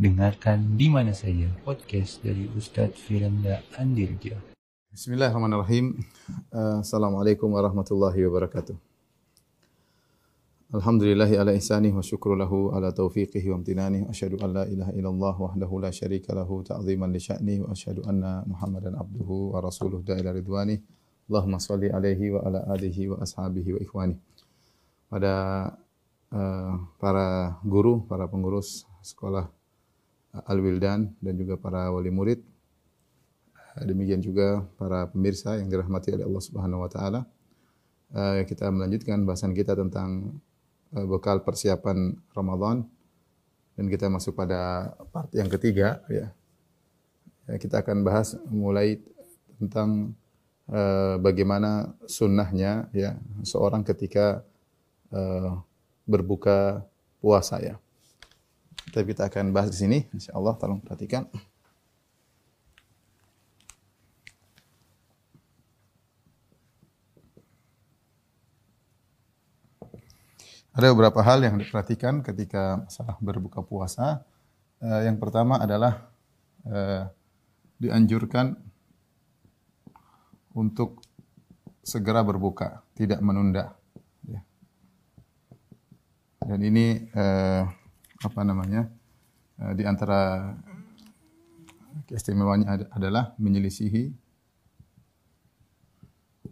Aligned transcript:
Dengarkan 0.00 0.80
di 0.80 0.88
mana 0.88 1.12
saja 1.12 1.44
podcast 1.60 2.24
dari 2.24 2.48
Ustadz 2.56 2.96
Firanda 2.96 3.60
Andirja. 3.76 4.32
Bismillahirrahmanirrahim. 4.88 6.00
Uh, 6.48 6.80
Assalamualaikum 6.80 7.52
warahmatullahi 7.52 8.16
wabarakatuh. 8.24 8.72
Alhamdulillahi 10.72 11.36
ala 11.36 11.52
ihsanih 11.52 11.92
wa 11.92 12.00
syukru 12.00 12.32
lahu 12.32 12.72
ala 12.72 12.96
taufiqihi 12.96 13.52
wa 13.52 13.60
amtinanih. 13.60 14.08
Asyhadu 14.08 14.40
an 14.40 14.56
la 14.56 14.64
ilaha 14.72 14.96
illallah 14.96 15.34
wahdahu 15.36 15.84
la 15.84 15.92
syarika 15.92 16.32
lahu 16.32 16.64
ta'ziman 16.64 17.12
li 17.12 17.20
sya'nih 17.20 17.60
wa 17.60 17.68
asyhadu 17.68 18.00
anna 18.08 18.40
Muhammadan 18.48 18.96
abduhu 18.96 19.52
wa 19.52 19.60
rasuluh 19.60 20.00
da'ila 20.00 20.32
ridwanih. 20.32 20.80
Allahumma 21.28 21.60
salli 21.60 21.92
alaihi 21.92 22.32
wa 22.32 22.40
ala 22.48 22.64
alihi 22.72 23.12
wa 23.12 23.20
ashabihi 23.20 23.76
wa 23.76 23.80
ikhwani. 23.84 24.16
Pada 25.12 25.34
uh, 26.32 26.88
para 26.96 27.60
guru, 27.68 28.00
para 28.08 28.24
pengurus 28.24 28.88
sekolah 29.04 29.59
Al-Wildan 30.30 31.10
dan 31.18 31.34
juga 31.34 31.58
para 31.58 31.90
wali 31.90 32.10
murid. 32.10 32.40
Demikian 33.80 34.18
juga 34.22 34.66
para 34.78 35.06
pemirsa 35.06 35.58
yang 35.58 35.70
dirahmati 35.70 36.14
oleh 36.14 36.26
Allah 36.26 36.42
Subhanahu 36.42 36.82
wa 36.82 36.90
taala. 36.90 37.20
Eh, 38.10 38.42
kita 38.42 38.66
melanjutkan 38.74 39.22
bahasan 39.22 39.54
kita 39.54 39.78
tentang 39.78 40.42
eh, 40.94 41.06
bekal 41.06 41.46
persiapan 41.46 42.18
Ramadan 42.34 42.82
dan 43.78 43.86
kita 43.86 44.10
masuk 44.10 44.34
pada 44.34 44.90
part 45.14 45.30
yang 45.30 45.46
ketiga 45.46 46.02
ya. 46.10 46.34
Kita 47.50 47.82
akan 47.82 48.06
bahas 48.06 48.38
mulai 48.50 48.98
tentang 49.58 50.14
eh, 50.70 51.14
bagaimana 51.22 51.94
sunnahnya 52.06 52.90
ya 52.94 53.18
seorang 53.46 53.82
ketika 53.86 54.46
berbuka 56.06 56.86
puasa 57.18 57.58
ya. 57.58 57.82
Tapi 58.88 59.04
kita 59.12 59.28
akan 59.28 59.52
bahas 59.52 59.68
di 59.76 59.78
sini, 59.84 59.98
insyaallah 60.16 60.56
tolong 60.56 60.80
perhatikan. 60.80 61.28
Ada 70.70 70.96
beberapa 70.96 71.20
hal 71.20 71.44
yang 71.44 71.60
diperhatikan 71.60 72.24
ketika 72.24 72.80
masalah 72.80 73.20
berbuka 73.20 73.60
puasa. 73.60 74.24
Uh, 74.80 75.04
yang 75.04 75.20
pertama 75.20 75.60
adalah 75.60 76.08
uh, 76.64 77.04
dianjurkan 77.76 78.56
untuk 80.56 81.04
segera 81.84 82.22
berbuka, 82.22 82.86
tidak 82.94 83.18
menunda. 83.18 83.76
Ya. 84.24 84.40
Dan 86.48 86.60
ini 86.64 87.12
uh, 87.18 87.66
apa 88.20 88.40
namanya 88.44 88.88
uh, 89.60 89.72
di 89.72 89.84
antara 89.88 90.52
keistimewaannya 92.06 92.90
adalah 92.92 93.32
menyelisihi 93.40 94.12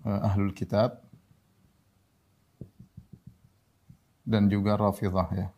uh, 0.05 0.27
ahlul 0.28 0.56
kitab 0.56 1.05
dan 4.28 4.48
juga 4.52 4.77
rafidah 4.77 5.28
ya 5.33 5.48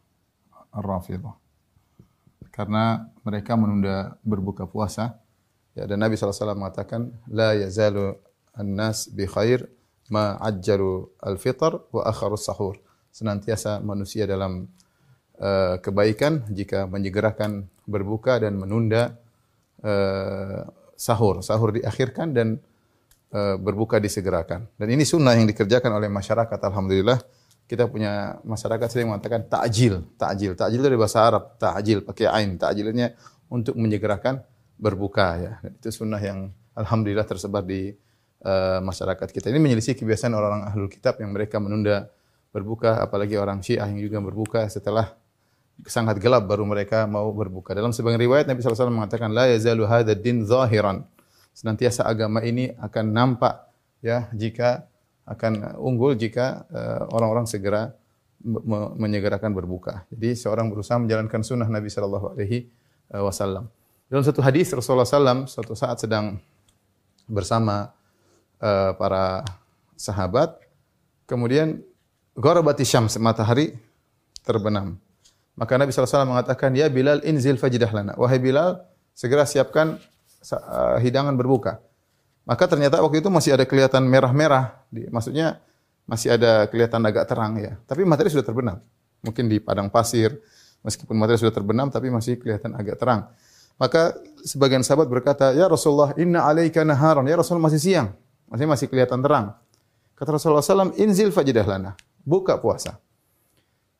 rafidah 0.74 1.34
karena 2.54 3.10
mereka 3.26 3.58
menunda 3.58 4.14
berbuka 4.22 4.66
puasa 4.66 5.18
ya 5.74 5.86
dan 5.86 6.02
Nabi 6.02 6.14
SAW 6.14 6.54
mengatakan 6.54 7.10
la 7.30 7.54
yazalu 7.54 8.14
an-nas 8.54 9.10
bi 9.10 9.26
khair 9.26 9.66
ma 10.10 10.38
ajjalu 10.42 11.06
al-fitr 11.22 11.86
wa 11.94 12.02
akharu 12.06 12.34
sahur 12.34 12.78
senantiasa 13.10 13.82
manusia 13.82 14.26
dalam 14.26 14.66
uh, 15.40 15.80
kebaikan 15.80 16.44
jika 16.52 16.86
menyegerakan 16.86 17.66
berbuka 17.88 18.38
dan 18.38 18.60
menunda 18.60 19.16
uh, 19.82 20.68
sahur. 20.94 21.40
Sahur 21.40 21.72
diakhirkan 21.74 22.36
dan 22.36 22.60
uh, 23.32 23.56
berbuka 23.56 23.98
disegerakan. 23.98 24.68
Dan 24.76 24.94
ini 24.94 25.02
sunnah 25.08 25.34
yang 25.34 25.48
dikerjakan 25.48 25.96
oleh 25.96 26.12
masyarakat. 26.12 26.58
Alhamdulillah 26.60 27.18
kita 27.66 27.86
punya 27.86 28.42
masyarakat 28.42 28.86
sering 28.90 29.08
mengatakan 29.08 29.46
takjil, 29.48 30.04
takjil. 30.20 30.52
Takjil 30.54 30.80
dari 30.82 30.96
bahasa 30.98 31.24
Arab, 31.24 31.56
takjil 31.56 32.04
pakai 32.04 32.26
ain. 32.28 32.60
Takjilnya 32.60 33.16
untuk 33.50 33.74
menyegerakan 33.80 34.44
berbuka 34.78 35.26
ya. 35.40 35.52
Dan 35.64 35.72
itu 35.78 35.90
sunnah 35.90 36.20
yang 36.22 36.50
alhamdulillah 36.74 37.26
tersebar 37.26 37.62
di 37.66 37.94
uh, 38.44 38.78
masyarakat 38.82 39.28
kita. 39.30 39.50
Ini 39.50 39.60
menyelisih 39.60 39.94
kebiasaan 39.98 40.32
orang-orang 40.34 40.66
ahlul 40.70 40.90
kitab 40.90 41.18
yang 41.22 41.30
mereka 41.30 41.62
menunda 41.62 42.10
berbuka, 42.50 42.98
apalagi 42.98 43.38
orang 43.38 43.62
Syiah 43.62 43.86
yang 43.86 44.02
juga 44.02 44.18
berbuka 44.18 44.66
setelah 44.66 45.19
sangat 45.86 46.20
gelap 46.20 46.44
baru 46.48 46.66
mereka 46.66 47.08
mau 47.08 47.30
berbuka. 47.32 47.72
Dalam 47.72 47.94
sebagian 47.94 48.20
riwayat 48.20 48.48
Nabi 48.48 48.60
SAW 48.60 48.92
mengatakan 48.92 49.32
la 49.32 49.48
yazalu 49.48 49.84
hadha 49.88 50.12
din 50.12 50.44
zahiran. 50.44 51.06
Senantiasa 51.54 52.06
agama 52.06 52.40
ini 52.44 52.72
akan 52.78 53.04
nampak 53.10 53.68
ya 54.00 54.28
jika 54.32 54.88
akan 55.28 55.78
unggul 55.78 56.16
jika 56.16 56.66
uh, 56.72 57.06
orang-orang 57.14 57.46
segera 57.46 57.94
me 58.40 58.96
menyegerakan 58.96 59.52
berbuka. 59.52 60.08
Jadi 60.08 60.32
seorang 60.32 60.72
berusaha 60.72 60.96
menjalankan 60.96 61.44
sunnah 61.44 61.68
Nabi 61.68 61.92
Shallallahu 61.92 62.32
Alaihi 62.32 62.72
eh, 63.12 63.20
Wasallam. 63.20 63.68
Dalam 64.08 64.24
satu 64.24 64.40
hadis 64.40 64.72
Rasulullah 64.72 65.04
SAW 65.04 65.44
suatu 65.44 65.76
saat 65.76 66.00
sedang 66.00 66.40
bersama 67.28 67.92
uh, 68.58 68.96
para 68.96 69.44
sahabat, 69.94 70.56
kemudian 71.28 71.84
gorobati 72.32 72.82
syams 72.82 73.20
matahari 73.20 73.76
terbenam. 74.42 74.96
Maka 75.60 75.76
Nabi 75.76 75.92
SAW 75.92 76.24
mengatakan, 76.24 76.72
Ya 76.72 76.88
Bilal 76.88 77.20
inzil 77.20 77.60
fajidah 77.60 77.92
lana. 77.92 78.16
Wahai 78.16 78.40
Bilal, 78.40 78.80
segera 79.12 79.44
siapkan 79.44 80.00
uh, 80.56 80.96
hidangan 81.04 81.36
berbuka. 81.36 81.84
Maka 82.48 82.64
ternyata 82.64 82.96
waktu 83.04 83.20
itu 83.20 83.28
masih 83.28 83.60
ada 83.60 83.68
kelihatan 83.68 84.08
merah-merah. 84.08 84.80
Maksudnya 85.12 85.60
masih 86.08 86.32
ada 86.32 86.64
kelihatan 86.64 87.04
agak 87.04 87.28
terang 87.28 87.60
ya. 87.60 87.76
Tapi 87.84 88.08
materi 88.08 88.32
sudah 88.32 88.40
terbenam. 88.40 88.80
Mungkin 89.20 89.52
di 89.52 89.60
padang 89.60 89.92
pasir, 89.92 90.32
meskipun 90.80 91.12
materi 91.12 91.36
sudah 91.36 91.52
terbenam, 91.52 91.92
tapi 91.92 92.08
masih 92.08 92.40
kelihatan 92.40 92.72
agak 92.72 92.96
terang. 92.96 93.28
Maka 93.76 94.16
sebagian 94.40 94.80
sahabat 94.80 95.12
berkata, 95.12 95.52
Ya 95.52 95.68
Rasulullah, 95.68 96.16
inna 96.16 96.48
alaika 96.48 96.80
naharon. 96.88 97.28
Ya 97.28 97.36
Rasulullah 97.36 97.68
masih 97.68 97.80
siang. 97.84 98.16
Masih 98.48 98.64
masih 98.64 98.88
kelihatan 98.88 99.20
terang. 99.20 99.60
Kata 100.16 100.36
Rasulullah 100.36 100.64
SAW, 100.64 100.96
inzil 100.96 101.28
fajidah 101.32 101.68
lana. 101.68 101.92
Buka 102.24 102.56
puasa. 102.56 102.96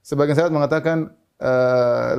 Sebagian 0.00 0.36
sahabat 0.36 0.52
mengatakan, 0.52 1.12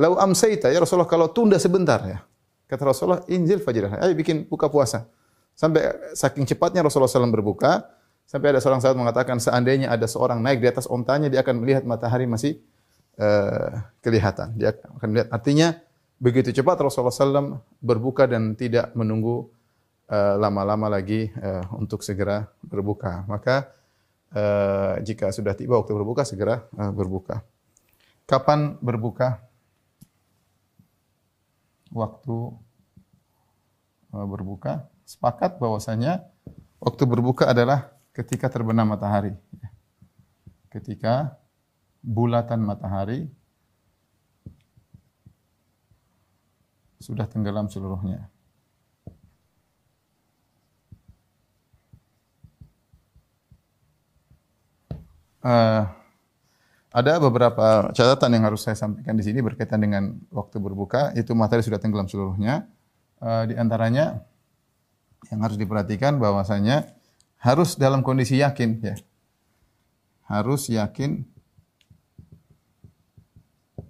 lau 0.02 0.18
amsaita 0.18 0.74
ya 0.74 0.82
Rasulullah 0.82 1.06
kalau 1.06 1.30
tunda 1.30 1.54
sebentar 1.56 2.02
ya. 2.02 2.26
Kata 2.72 2.88
Rasulullah, 2.88 3.20
injil 3.28 3.60
fajr. 3.60 4.00
Ayo 4.00 4.16
bikin 4.16 4.48
buka 4.48 4.72
puasa. 4.72 5.04
Sampai 5.52 5.92
saking 6.16 6.48
cepatnya 6.48 6.80
Rasulullah 6.80 7.12
SAW 7.12 7.28
berbuka, 7.28 7.84
sampai 8.24 8.56
ada 8.56 8.64
seorang 8.64 8.80
sahabat 8.80 8.96
mengatakan 8.96 9.36
seandainya 9.36 9.92
ada 9.92 10.08
seorang 10.08 10.40
naik 10.40 10.64
di 10.64 10.72
atas 10.72 10.88
ontanya, 10.88 11.28
dia 11.28 11.44
akan 11.44 11.60
melihat 11.60 11.84
matahari 11.84 12.24
masih 12.24 12.64
uh, 13.20 13.76
kelihatan. 14.00 14.56
Dia 14.56 14.72
akan 14.72 15.08
melihat. 15.12 15.28
Artinya 15.28 15.76
begitu 16.16 16.48
cepat 16.48 16.80
Rasulullah 16.80 17.12
SAW 17.12 17.60
berbuka 17.84 18.24
dan 18.24 18.56
tidak 18.56 18.94
menunggu 18.96 19.52
eh, 20.08 20.36
lama-lama 20.40 20.86
uh, 20.88 20.92
lagi 20.96 21.28
uh, 21.34 21.66
untuk 21.76 22.00
segera 22.00 22.48
berbuka. 22.64 23.28
Maka 23.28 23.68
uh, 24.32 24.96
jika 25.04 25.28
sudah 25.28 25.52
tiba 25.52 25.76
waktu 25.76 25.92
berbuka, 25.92 26.24
segera 26.24 26.64
uh, 26.72 26.88
berbuka. 26.88 27.44
Kapan 28.26 28.78
berbuka? 28.80 29.42
Waktu 31.92 32.36
eh, 34.14 34.26
berbuka. 34.26 34.88
Sepakat 35.04 35.60
bahwasanya 35.60 36.24
waktu 36.80 37.02
berbuka 37.04 37.50
adalah 37.50 37.92
ketika 38.16 38.48
terbenam 38.48 38.88
matahari. 38.88 39.36
Ketika 40.72 41.36
bulatan 42.00 42.64
matahari 42.64 43.28
sudah 47.02 47.26
tenggelam 47.26 47.66
seluruhnya. 47.66 48.30
Uh, 55.42 55.90
ada 56.92 57.16
beberapa 57.16 57.88
catatan 57.96 58.36
yang 58.36 58.44
harus 58.52 58.68
saya 58.68 58.76
sampaikan 58.76 59.16
di 59.16 59.24
sini 59.24 59.40
berkaitan 59.40 59.80
dengan 59.80 60.20
waktu 60.28 60.60
berbuka, 60.60 61.16
itu 61.16 61.32
materi 61.32 61.64
sudah 61.64 61.80
tenggelam 61.80 62.04
seluruhnya. 62.04 62.68
Uh, 63.16 63.48
di 63.48 63.56
antaranya 63.56 64.20
yang 65.32 65.40
harus 65.40 65.56
diperhatikan 65.56 66.20
bahwasanya 66.20 66.92
harus 67.40 67.80
dalam 67.80 68.04
kondisi 68.04 68.44
yakin 68.44 68.84
ya. 68.84 68.96
Harus 70.28 70.68
yakin 70.68 71.24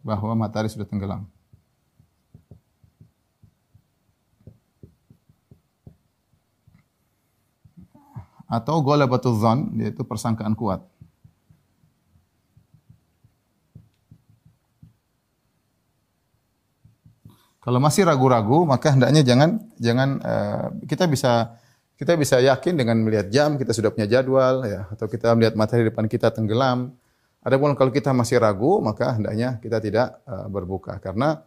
bahwa 0.06 0.38
matahari 0.38 0.70
sudah 0.70 0.86
tenggelam. 0.86 1.26
Atau 8.46 8.84
golabatul 8.84 9.34
zon, 9.40 9.74
yaitu 9.80 10.04
persangkaan 10.04 10.52
kuat. 10.52 10.91
Kalau 17.62 17.78
masih 17.78 18.02
ragu-ragu, 18.02 18.66
maka 18.66 18.90
hendaknya 18.90 19.22
jangan 19.22 19.62
jangan 19.78 20.08
uh, 20.18 20.66
kita 20.82 21.06
bisa 21.06 21.54
kita 21.94 22.18
bisa 22.18 22.42
yakin 22.42 22.74
dengan 22.74 22.98
melihat 22.98 23.30
jam, 23.30 23.54
kita 23.54 23.70
sudah 23.70 23.94
punya 23.94 24.10
jadwal 24.10 24.66
ya, 24.66 24.90
atau 24.90 25.06
kita 25.06 25.30
melihat 25.38 25.54
matahari 25.54 25.86
depan 25.86 26.10
kita 26.10 26.34
tenggelam. 26.34 26.90
Adapun 27.38 27.78
kalau 27.78 27.94
kita 27.94 28.10
masih 28.10 28.42
ragu, 28.42 28.82
maka 28.82 29.14
hendaknya 29.14 29.62
kita 29.62 29.78
tidak 29.78 30.18
uh, 30.26 30.50
berbuka 30.50 30.98
karena 30.98 31.46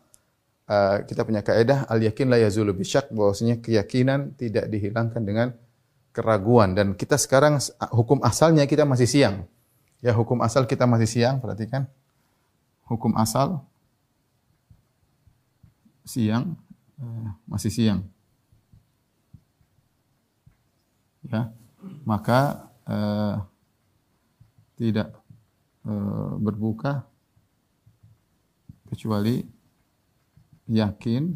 uh, 0.71 1.03
kita 1.03 1.27
punya 1.27 1.44
kaidah 1.44 1.83
al 1.91 2.00
yakin 2.00 2.31
la 2.31 2.39
yazulu 2.39 2.71
bisyak 2.71 3.12
bahwasanya 3.12 3.59
keyakinan 3.59 4.39
tidak 4.39 4.71
dihilangkan 4.71 5.19
dengan 5.19 5.51
keraguan 6.15 6.79
dan 6.79 6.95
kita 6.95 7.19
sekarang 7.19 7.59
hukum 7.91 8.23
asalnya 8.23 8.63
kita 8.63 8.88
masih 8.88 9.07
siang. 9.12 9.44
Ya, 10.00 10.15
hukum 10.15 10.39
asal 10.39 10.63
kita 10.63 10.88
masih 10.88 11.12
siang, 11.12 11.44
perhatikan. 11.44 11.91
Hukum 12.88 13.12
asal 13.19 13.59
siang, 16.06 16.56
eh, 17.02 17.30
masih 17.50 17.74
siang. 17.74 18.02
Ya, 21.25 21.50
maka 22.06 22.69
eh, 22.86 23.36
tidak 24.78 25.10
eh, 25.90 26.34
berbuka 26.38 27.10
kecuali 28.94 29.42
yakin 30.69 31.34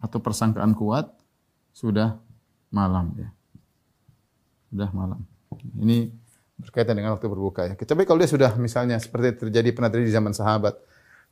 atau 0.00 0.18
persangkaan 0.20 0.72
kuat 0.72 1.12
sudah 1.76 2.16
malam 2.72 3.12
ya. 3.20 3.28
Sudah 4.72 4.88
malam. 4.92 5.20
Ini 5.76 6.08
berkaitan 6.58 6.98
dengan 6.98 7.14
waktu 7.14 7.28
berbuka 7.30 7.70
ya. 7.70 7.74
Tapi 7.76 8.02
kalau 8.04 8.18
dia 8.20 8.30
sudah 8.30 8.50
misalnya 8.58 8.98
seperti 8.98 9.46
terjadi 9.46 9.68
pernah 9.72 9.88
terjadi 9.92 10.08
di 10.10 10.16
zaman 10.16 10.32
sahabat, 10.34 10.74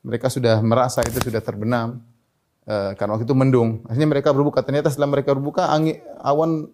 mereka 0.01 0.31
sudah 0.31 0.61
merasa 0.63 1.03
itu 1.03 1.19
sudah 1.19 1.41
terbenam, 1.43 2.01
Uh, 2.67 2.91
karena 2.99 3.15
waktu 3.15 3.23
itu 3.23 3.31
mendung. 3.31 3.87
Akhirnya 3.87 4.11
mereka 4.11 4.35
berbuka. 4.35 4.59
Ternyata 4.59 4.91
setelah 4.91 5.07
mereka 5.15 5.31
berbuka, 5.31 5.71
angin, 5.71 6.03
awan 6.19 6.67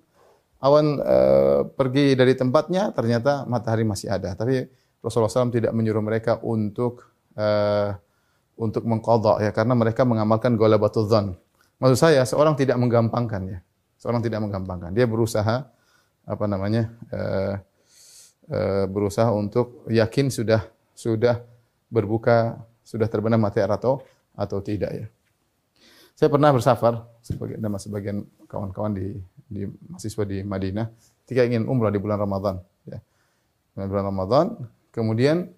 awan 0.58 0.98
uh, 0.98 1.70
pergi 1.70 2.18
dari 2.18 2.34
tempatnya. 2.34 2.90
Ternyata 2.98 3.46
matahari 3.46 3.86
masih 3.86 4.10
ada. 4.10 4.34
Tapi 4.34 4.66
Rasulullah 5.06 5.30
SAW 5.30 5.54
tidak 5.54 5.70
menyuruh 5.70 6.02
mereka 6.02 6.42
untuk 6.42 7.14
uh, 7.38 7.94
untuk 8.58 8.90
mengkodok 8.90 9.46
ya, 9.46 9.54
karena 9.54 9.78
mereka 9.78 10.02
mengamalkan 10.02 10.58
golabatul 10.58 11.06
zon. 11.06 11.38
Maksud 11.78 12.00
saya, 12.00 12.26
seorang 12.26 12.58
tidak 12.58 12.82
menggampangkan 12.82 13.42
ya. 13.46 13.60
Seorang 14.02 14.26
tidak 14.26 14.42
menggampangkan. 14.42 14.98
Dia 14.98 15.06
berusaha 15.06 15.70
apa 16.24 16.46
namanya 16.48 16.90
uh, 17.12 17.54
uh, 18.50 18.86
berusaha 18.88 19.30
untuk 19.30 19.86
yakin 19.92 20.32
sudah 20.32 20.64
sudah 20.96 21.44
berbuka, 21.92 22.58
sudah 22.82 23.06
terbenam 23.06 23.44
matahari 23.44 23.76
atau 23.76 24.02
atau 24.34 24.58
tidak 24.64 24.92
ya. 24.96 25.08
Saya 26.24 26.32
pernah 26.32 26.56
bersafar 26.56 27.04
sebagai 27.20 27.60
nama 27.60 27.76
sebagian 27.76 28.24
kawan-kawan 28.48 28.96
di, 28.96 29.20
di 29.44 29.68
mahasiswa 29.92 30.24
di 30.24 30.40
Madinah 30.40 30.88
ketika 31.28 31.44
ingin 31.44 31.68
umrah 31.68 31.92
di 31.92 32.00
bulan 32.00 32.16
Ramadan. 32.16 32.64
Ya. 32.88 33.04
Di 33.76 33.84
bulan 33.92 34.08
Ramadan, 34.08 34.46
kemudian 34.96 35.52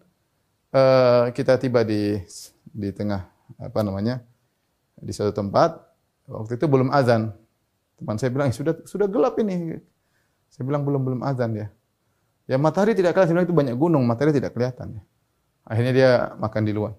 uh, 0.73 1.29
kita 1.37 1.61
tiba 1.61 1.85
di 1.85 2.17
di 2.65 2.89
tengah 2.89 3.29
apa 3.61 3.85
namanya 3.85 4.25
di 4.97 5.13
suatu 5.13 5.37
tempat. 5.37 5.77
Waktu 6.33 6.57
itu 6.57 6.65
belum 6.65 6.89
azan. 6.89 7.29
Teman 8.01 8.17
saya 8.17 8.33
bilang 8.33 8.49
sudah 8.49 8.73
sudah 8.89 9.05
gelap 9.05 9.37
ini. 9.37 9.77
Saya 10.49 10.65
bilang 10.65 10.81
belum 10.81 11.05
belum 11.05 11.21
azan 11.29 11.61
ya. 11.61 11.69
Ya 12.49 12.57
matahari 12.57 12.97
tidak 12.97 13.13
kelihatan 13.13 13.45
itu 13.45 13.53
banyak 13.53 13.77
gunung, 13.77 14.01
matahari 14.01 14.33
tidak 14.33 14.57
kelihatan 14.57 14.97
ya. 14.97 15.01
Akhirnya 15.61 15.93
dia 15.93 16.09
makan 16.41 16.65
di 16.65 16.73
luar. 16.73 16.97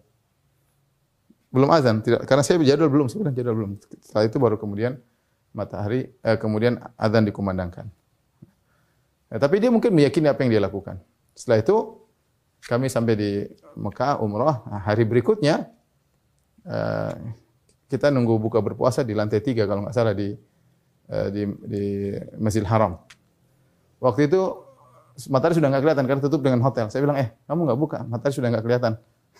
Belum 1.56 1.72
azan, 1.72 2.04
tidak 2.04 2.28
karena 2.28 2.44
saya 2.44 2.60
jadwal 2.60 2.92
belum, 2.92 3.08
saya 3.08 3.32
jadwal 3.32 3.56
belum. 3.56 3.72
Setelah 4.04 4.28
itu 4.28 4.36
baru 4.36 4.60
kemudian 4.60 5.00
matahari 5.56 6.12
eh, 6.20 6.36
kemudian 6.36 6.76
azan 7.00 7.24
dikumandangkan. 7.24 7.88
Ya, 9.32 9.40
tapi 9.40 9.56
dia 9.56 9.72
mungkin 9.72 9.96
meyakini 9.96 10.28
apa 10.28 10.44
yang 10.44 10.52
dia 10.52 10.60
lakukan. 10.60 11.00
Setelah 11.32 11.64
itu 11.64 11.76
kami 12.68 12.92
sampai 12.92 13.14
di 13.16 13.30
Mekah 13.72 14.20
umrah 14.20 14.68
nah, 14.68 14.84
hari 14.84 15.08
berikutnya 15.08 15.72
eh, 16.68 17.12
kita 17.88 18.12
nunggu 18.12 18.36
buka 18.36 18.60
berpuasa 18.60 19.00
di 19.00 19.16
lantai 19.16 19.40
tiga 19.40 19.64
kalau 19.64 19.88
nggak 19.88 19.96
salah 19.96 20.12
di 20.12 20.36
eh, 21.08 21.28
di, 21.32 21.42
di 21.64 21.84
Masjidil 22.36 22.68
Haram. 22.68 23.00
Waktu 23.96 24.28
itu 24.28 24.40
matahari 25.32 25.56
sudah 25.56 25.72
nggak 25.72 25.82
kelihatan 25.88 26.04
karena 26.04 26.20
tutup 26.20 26.44
dengan 26.44 26.60
hotel. 26.60 26.92
Saya 26.92 27.00
bilang, 27.00 27.16
eh 27.16 27.32
kamu 27.48 27.64
nggak 27.64 27.80
buka, 27.80 27.98
matahari 28.04 28.36
sudah 28.36 28.52
nggak 28.52 28.64
kelihatan. 28.68 28.92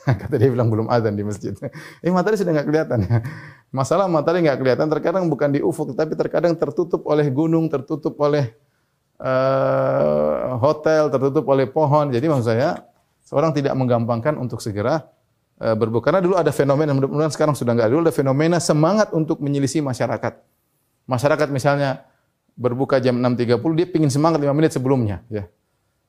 Kata 0.21 0.35
dia 0.39 0.51
bilang 0.53 0.69
belum 0.71 0.87
azan 0.87 1.17
di 1.17 1.25
masjid. 1.27 1.57
Eh 2.05 2.13
matahari 2.13 2.39
sudah 2.39 2.53
nggak 2.53 2.67
kelihatan. 2.69 2.99
Masalah 3.75 4.07
matahari 4.07 4.47
nggak 4.47 4.59
kelihatan 4.61 4.87
terkadang 4.93 5.25
bukan 5.27 5.51
di 5.51 5.61
ufuk, 5.65 5.97
tapi 5.97 6.15
terkadang 6.15 6.55
tertutup 6.55 7.03
oleh 7.09 7.27
gunung, 7.33 7.67
tertutup 7.67 8.15
oleh 8.23 8.55
uh, 9.21 10.57
hotel, 10.61 11.11
tertutup 11.11 11.45
oleh 11.51 11.67
pohon. 11.67 12.13
Jadi 12.13 12.27
maksud 12.29 12.47
saya 12.47 12.87
seorang 13.27 13.51
tidak 13.51 13.75
menggampangkan 13.75 14.39
untuk 14.39 14.63
segera 14.63 15.03
uh, 15.61 15.75
berbuka. 15.75 16.13
Karena 16.13 16.23
dulu 16.23 16.39
ada 16.39 16.53
fenomena, 16.55 16.95
mudah-mudahan 16.95 17.33
sekarang 17.33 17.55
sudah 17.59 17.75
nggak. 17.75 17.89
Dulu 17.91 18.01
ada 18.07 18.15
fenomena 18.15 18.57
semangat 18.63 19.11
untuk 19.13 19.43
menyelisih 19.43 19.83
masyarakat. 19.83 20.39
Masyarakat 21.07 21.49
misalnya 21.51 22.07
berbuka 22.57 22.99
jam 22.99 23.21
6.30, 23.21 23.61
dia 23.77 23.87
pingin 23.87 24.11
semangat 24.11 24.41
5 24.41 24.57
menit 24.57 24.73
sebelumnya. 24.73 25.23
ya 25.29 25.47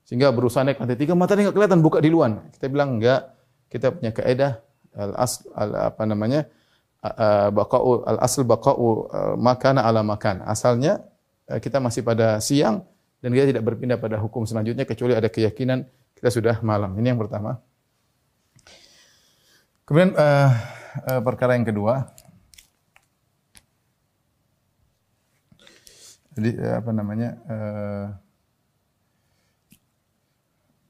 Sehingga 0.08 0.32
berusaha 0.32 0.64
naik 0.64 0.80
lantai 0.80 0.96
3, 0.96 1.12
matahari 1.14 1.44
nggak 1.46 1.56
kelihatan, 1.56 1.80
buka 1.84 2.00
di 2.00 2.10
luar. 2.10 2.48
Kita 2.56 2.72
bilang 2.72 2.98
enggak, 2.98 3.37
kita 3.68 3.94
punya 3.94 4.12
kaidah 4.16 4.64
al 4.98 5.14
as 5.20 5.44
al, 5.54 5.94
apa 5.94 6.04
namanya 6.08 6.50
baqa'u 7.54 8.04
al 8.04 8.20
asl 8.26 8.44
baqa'u 8.44 9.12
makana 9.38 9.86
ala 9.86 10.02
makan. 10.02 10.44
Asalnya 10.44 11.06
kita 11.48 11.80
masih 11.80 12.04
pada 12.04 12.42
siang 12.44 12.84
dan 13.24 13.30
kita 13.32 13.56
tidak 13.56 13.64
berpindah 13.64 13.98
pada 14.02 14.18
hukum 14.20 14.44
selanjutnya 14.44 14.84
kecuali 14.84 15.14
ada 15.16 15.30
keyakinan 15.30 15.86
kita 16.18 16.34
sudah 16.34 16.58
malam. 16.66 16.98
Ini 16.98 17.14
yang 17.14 17.22
pertama. 17.22 17.62
Kemudian 19.86 20.18
uh, 20.18 20.52
uh, 21.08 21.22
perkara 21.24 21.56
yang 21.56 21.64
kedua. 21.64 22.12
Jadi 26.36 26.60
apa 26.60 26.92
namanya? 26.92 27.30
Uh, 27.48 28.08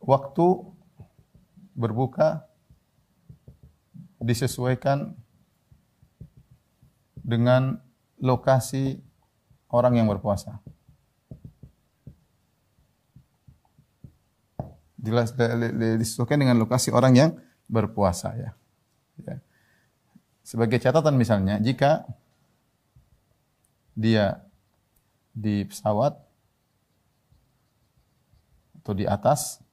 waktu 0.02 0.48
berbuka 1.76 2.47
disesuaikan 4.22 5.14
dengan 7.22 7.82
lokasi 8.18 9.02
orang 9.70 10.00
yang 10.00 10.08
berpuasa. 10.08 10.62
disesuaikan 15.08 16.42
dengan 16.42 16.60
lokasi 16.60 16.92
orang 16.92 17.14
yang 17.16 17.30
berpuasa 17.72 18.36
ya. 18.36 18.52
ya. 19.24 19.40
Sebagai 20.44 20.84
catatan 20.84 21.16
misalnya, 21.16 21.64
jika 21.64 22.04
dia 23.96 24.44
di 25.32 25.64
pesawat 25.64 26.18
atau 28.84 28.94
di 28.98 29.08
atas, 29.08 29.64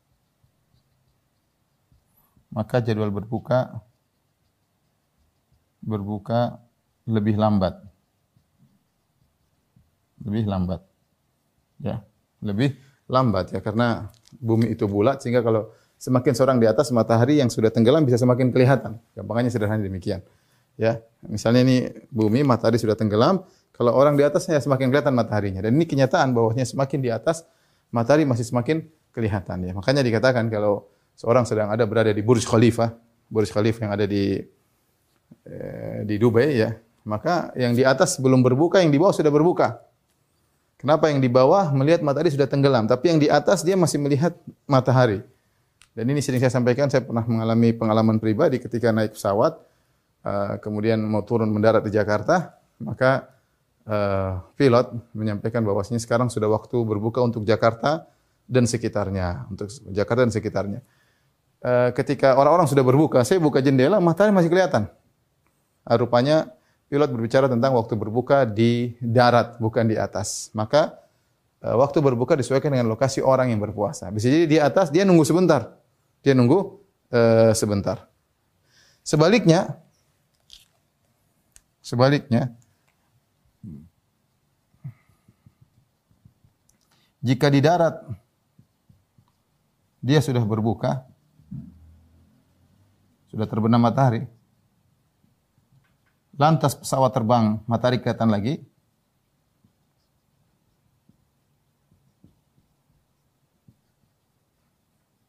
maka 2.54 2.78
jadwal 2.78 3.10
berbuka 3.10 3.82
berbuka 5.84 6.58
lebih 7.04 7.36
lambat. 7.36 7.84
Lebih 10.24 10.48
lambat. 10.48 10.80
Ya, 11.84 12.00
lebih 12.40 12.80
lambat 13.04 13.52
ya 13.52 13.60
karena 13.60 14.08
bumi 14.40 14.72
itu 14.72 14.88
bulat 14.88 15.20
sehingga 15.20 15.44
kalau 15.44 15.68
semakin 16.00 16.32
seorang 16.32 16.56
di 16.56 16.64
atas 16.64 16.88
matahari 16.88 17.36
yang 17.36 17.52
sudah 17.52 17.68
tenggelam 17.68 18.08
bisa 18.08 18.16
semakin 18.16 18.48
kelihatan. 18.48 18.96
Gampangnya 19.12 19.52
sederhana 19.52 19.84
demikian. 19.84 20.24
Ya, 20.74 21.04
misalnya 21.22 21.62
ini 21.62 21.76
bumi 22.10 22.42
matahari 22.42 22.82
sudah 22.82 22.98
tenggelam, 22.98 23.46
kalau 23.74 23.94
orang 23.94 24.18
di 24.18 24.26
atasnya 24.26 24.58
semakin 24.58 24.90
kelihatan 24.90 25.14
mataharinya. 25.14 25.62
Dan 25.62 25.78
ini 25.78 25.86
kenyataan 25.86 26.34
bahwasanya 26.34 26.66
semakin 26.66 26.98
di 26.98 27.10
atas 27.14 27.46
matahari 27.94 28.26
masih 28.26 28.46
semakin 28.46 28.86
kelihatan 29.14 29.62
ya. 29.66 29.72
Makanya 29.74 30.02
dikatakan 30.02 30.50
kalau 30.50 30.90
seorang 31.14 31.46
sedang 31.46 31.70
ada 31.70 31.86
berada 31.86 32.10
di 32.10 32.22
Burj 32.22 32.46
Khalifa, 32.46 32.90
Burj 33.30 33.54
Khalifa 33.54 33.86
yang 33.86 33.92
ada 33.94 34.06
di 34.06 34.42
di 36.08 36.16
Dubai 36.16 36.56
ya, 36.56 36.72
maka 37.04 37.52
yang 37.52 37.76
di 37.76 37.84
atas 37.84 38.16
belum 38.16 38.40
berbuka, 38.40 38.80
yang 38.80 38.88
di 38.88 38.96
bawah 38.96 39.12
sudah 39.12 39.28
berbuka. 39.28 39.80
Kenapa 40.80 41.08
yang 41.08 41.20
di 41.20 41.32
bawah 41.32 41.72
melihat 41.72 42.04
matahari 42.04 42.28
sudah 42.28 42.44
tenggelam, 42.44 42.84
tapi 42.84 43.12
yang 43.12 43.20
di 43.20 43.28
atas 43.28 43.64
dia 43.64 43.76
masih 43.76 44.00
melihat 44.00 44.36
matahari. 44.68 45.24
Dan 45.96 46.10
ini 46.10 46.20
sering 46.20 46.42
saya 46.42 46.52
sampaikan, 46.52 46.90
saya 46.92 47.06
pernah 47.06 47.24
mengalami 47.24 47.72
pengalaman 47.72 48.20
pribadi 48.20 48.60
ketika 48.60 48.92
naik 48.92 49.16
pesawat, 49.16 49.56
uh, 50.26 50.60
kemudian 50.60 51.00
mau 51.00 51.22
turun 51.24 51.48
mendarat 51.48 51.80
di 51.86 51.92
Jakarta, 51.94 52.58
maka 52.82 53.32
uh, 53.86 54.44
pilot 54.58 54.92
menyampaikan 55.16 55.64
bahwasanya 55.64 56.02
sekarang 56.02 56.28
sudah 56.28 56.50
waktu 56.52 56.76
berbuka 56.84 57.22
untuk 57.22 57.46
Jakarta 57.48 58.10
dan 58.44 58.68
sekitarnya, 58.68 59.48
untuk 59.48 59.72
Jakarta 59.88 60.28
dan 60.28 60.32
sekitarnya. 60.34 60.80
Ketika 61.96 62.36
orang-orang 62.36 62.68
sudah 62.68 62.84
berbuka, 62.84 63.24
saya 63.24 63.40
buka 63.40 63.64
jendela, 63.64 63.96
matahari 63.96 64.36
masih 64.36 64.52
kelihatan. 64.52 64.84
Rupanya 65.84 66.48
pilot 66.88 67.12
berbicara 67.12 67.46
tentang 67.48 67.76
waktu 67.76 67.92
berbuka 67.96 68.48
di 68.48 68.96
darat, 69.00 69.60
bukan 69.60 69.84
di 69.84 70.00
atas. 70.00 70.48
Maka 70.56 70.96
eh, 71.60 71.76
waktu 71.76 72.00
berbuka 72.00 72.36
disesuaikan 72.40 72.72
dengan 72.72 72.88
lokasi 72.88 73.20
orang 73.20 73.52
yang 73.52 73.60
berpuasa. 73.60 74.08
Bisa 74.08 74.32
jadi 74.32 74.46
di 74.48 74.58
atas 74.60 74.88
dia 74.88 75.04
nunggu 75.04 75.24
sebentar. 75.28 75.76
Dia 76.24 76.32
nunggu 76.32 76.80
uh, 77.12 77.52
sebentar. 77.52 78.08
Sebaliknya, 79.04 79.76
sebaliknya, 81.84 82.48
jika 87.20 87.52
di 87.52 87.60
darat 87.60 88.00
dia 90.00 90.24
sudah 90.24 90.40
berbuka, 90.40 91.04
sudah 93.28 93.44
terbenam 93.44 93.80
matahari, 93.80 94.24
lantas 96.34 96.74
pesawat 96.74 97.14
terbang, 97.14 97.62
matahari 97.66 98.02
kelihatan 98.02 98.30
lagi, 98.30 98.62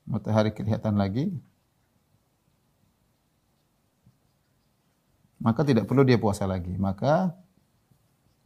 matahari 0.05 0.53
kelihatan 0.55 0.95
lagi, 0.95 1.29
maka 5.41 5.61
tidak 5.61 5.85
perlu 5.85 6.01
dia 6.01 6.17
puasa 6.17 6.49
lagi. 6.49 6.73
Maka 6.79 7.35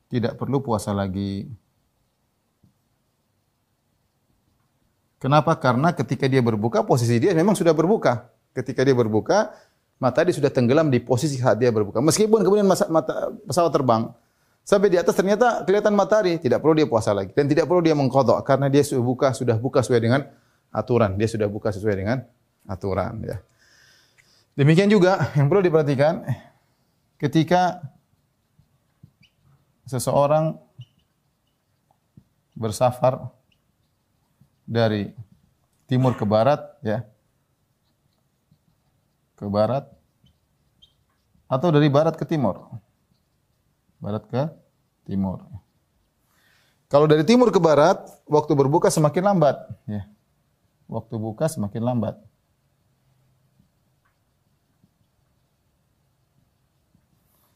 tidak 0.10 0.36
perlu 0.36 0.60
puasa 0.60 0.92
lagi. 0.92 1.48
Kenapa? 5.20 5.56
Karena 5.60 5.92
ketika 5.92 6.26
dia 6.26 6.40
berbuka, 6.42 6.84
posisi 6.84 7.20
dia 7.20 7.36
memang 7.36 7.54
sudah 7.54 7.76
berbuka. 7.76 8.32
Ketika 8.56 8.82
dia 8.82 8.96
berbuka, 8.96 9.52
matahari 10.00 10.32
sudah 10.32 10.48
tenggelam 10.50 10.88
di 10.88 11.04
posisi 11.04 11.38
saat 11.38 11.60
dia 11.60 11.70
berbuka. 11.70 12.00
Meskipun 12.00 12.42
kemudian 12.42 12.66
masa, 12.66 12.88
mata, 12.88 13.36
pesawat 13.44 13.70
terbang, 13.70 14.10
sampai 14.64 14.88
di 14.88 14.98
atas 14.98 15.14
ternyata 15.14 15.62
kelihatan 15.68 15.94
matahari, 15.94 16.40
tidak 16.40 16.64
perlu 16.64 16.80
dia 16.80 16.88
puasa 16.88 17.12
lagi. 17.12 17.36
Dan 17.36 17.52
tidak 17.52 17.68
perlu 17.68 17.84
dia 17.84 17.94
mengkodok, 17.94 18.40
karena 18.48 18.72
dia 18.72 18.82
sudah 18.82 19.04
buka, 19.04 19.28
sudah 19.36 19.60
buka 19.60 19.84
sesuai 19.84 20.02
dengan 20.02 20.22
aturan. 20.72 21.20
Dia 21.20 21.28
sudah 21.28 21.48
buka 21.52 21.70
sesuai 21.76 21.96
dengan 22.00 22.18
aturan. 22.66 23.20
Ya. 23.28 23.38
Demikian 24.56 24.88
juga 24.88 25.30
yang 25.36 25.52
perlu 25.52 25.62
diperhatikan, 25.62 26.24
ketika 27.20 27.84
seseorang 29.84 30.56
bersafar 32.56 33.32
dari 34.68 35.12
timur 35.90 36.14
ke 36.14 36.28
barat 36.28 36.62
ya 36.86 37.02
ke 39.40 39.48
barat? 39.48 39.88
Atau 41.48 41.72
dari 41.72 41.88
barat 41.88 42.20
ke 42.20 42.28
timur? 42.28 42.76
Barat 44.04 44.28
ke 44.28 44.52
timur. 45.08 45.48
Kalau 46.92 47.08
dari 47.08 47.24
timur 47.24 47.48
ke 47.56 47.58
barat 47.64 48.04
waktu 48.28 48.52
berbuka 48.52 48.92
semakin 48.92 49.32
lambat. 49.32 49.56
Ya. 49.88 50.04
Waktu 50.92 51.16
buka 51.16 51.48
semakin 51.48 51.88
lambat. 51.88 52.20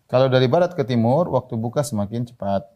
Kalau 0.07 0.29
dari 0.29 0.45
barat 0.45 0.77
ke 0.77 0.85
timur, 0.85 1.25
waktu 1.33 1.57
buka 1.57 1.81
semakin 1.81 2.29
cepat. 2.29 2.69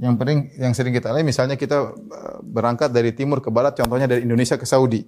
Yang 0.00 0.14
penting 0.16 0.38
yang 0.56 0.72
sering 0.72 0.96
kita 0.96 1.12
lihat 1.12 1.28
misalnya 1.28 1.60
kita 1.60 1.92
eh, 1.92 2.38
berangkat 2.40 2.88
dari 2.88 3.12
timur 3.12 3.44
ke 3.44 3.52
barat 3.52 3.76
contohnya 3.76 4.08
dari 4.08 4.24
Indonesia 4.24 4.56
ke 4.56 4.64
Saudi. 4.64 5.04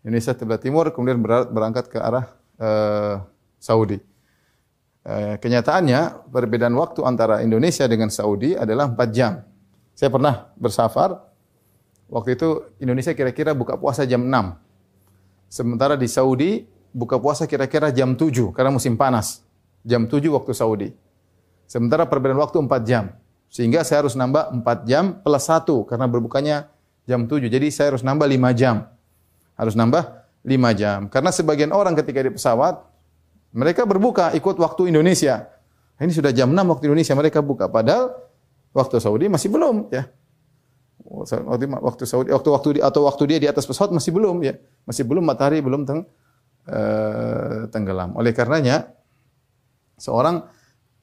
Indonesia 0.00 0.32
sebelah 0.32 0.56
timur 0.56 0.88
kemudian 0.88 1.20
berangkat 1.52 1.90
ke 1.90 1.98
arah 1.98 2.32
uh, 2.62 3.18
Saudi. 3.58 3.98
Uh, 5.02 5.34
kenyataannya 5.42 6.30
perbedaan 6.30 6.70
waktu 6.78 7.02
antara 7.02 7.42
Indonesia 7.42 7.82
dengan 7.90 8.06
Saudi 8.06 8.54
adalah 8.54 8.86
4 8.88 8.94
jam. 9.10 9.42
Saya 9.98 10.08
pernah 10.08 10.54
bersafar 10.54 11.18
waktu 12.06 12.38
itu 12.38 12.62
Indonesia 12.78 13.10
kira-kira 13.10 13.52
buka 13.58 13.74
puasa 13.74 14.06
jam 14.06 14.22
6. 14.22 14.32
Sementara 15.50 15.98
di 15.98 16.06
Saudi 16.06 16.62
buka 16.94 17.18
puasa 17.18 17.50
kira-kira 17.50 17.90
jam 17.90 18.14
7 18.14 18.54
karena 18.54 18.70
musim 18.70 18.94
panas. 18.94 19.42
Jam 19.82 20.06
7 20.06 20.30
waktu 20.30 20.52
Saudi. 20.54 20.88
Sementara 21.66 22.06
perbedaan 22.06 22.38
waktu 22.38 22.62
4 22.62 22.70
jam. 22.86 23.10
Sehingga 23.48 23.80
saya 23.82 24.04
harus 24.04 24.14
nambah 24.14 24.60
4 24.60 24.88
jam 24.88 25.18
plus 25.24 25.44
1 25.48 25.88
karena 25.88 26.06
berbukanya 26.06 26.56
jam 27.08 27.24
7. 27.24 27.48
Jadi 27.48 27.72
saya 27.72 27.96
harus 27.96 28.04
nambah 28.04 28.28
5 28.28 28.52
jam. 28.52 28.84
Harus 29.56 29.74
nambah 29.74 30.04
5 30.44 30.72
jam. 30.76 31.08
Karena 31.08 31.30
sebagian 31.32 31.72
orang 31.72 31.96
ketika 31.96 32.20
di 32.20 32.30
pesawat 32.32 32.84
mereka 33.56 33.88
berbuka 33.88 34.36
ikut 34.36 34.60
waktu 34.60 34.92
Indonesia. 34.92 35.48
Ini 35.98 36.12
sudah 36.12 36.30
jam 36.30 36.52
6 36.52 36.62
waktu 36.68 36.84
Indonesia 36.92 37.16
mereka 37.16 37.40
buka 37.40 37.66
padahal 37.66 38.14
waktu 38.76 39.00
Saudi 39.02 39.26
masih 39.26 39.50
belum 39.50 39.90
ya 39.90 40.06
waktu 41.82 42.04
Saudi 42.04 42.30
waktu 42.30 42.48
waktu 42.52 42.68
atau 42.84 43.08
waktu 43.08 43.22
dia 43.30 43.38
di 43.40 43.48
atas 43.48 43.64
pesawat 43.64 43.94
masih 43.94 44.12
belum 44.12 44.44
ya 44.44 44.54
masih 44.84 45.08
belum 45.08 45.24
matahari 45.24 45.64
belum 45.64 45.88
teng, 45.88 46.04
uh, 46.68 47.66
tenggelam 47.72 48.12
oleh 48.18 48.30
karenanya 48.36 48.92
seorang 49.96 50.44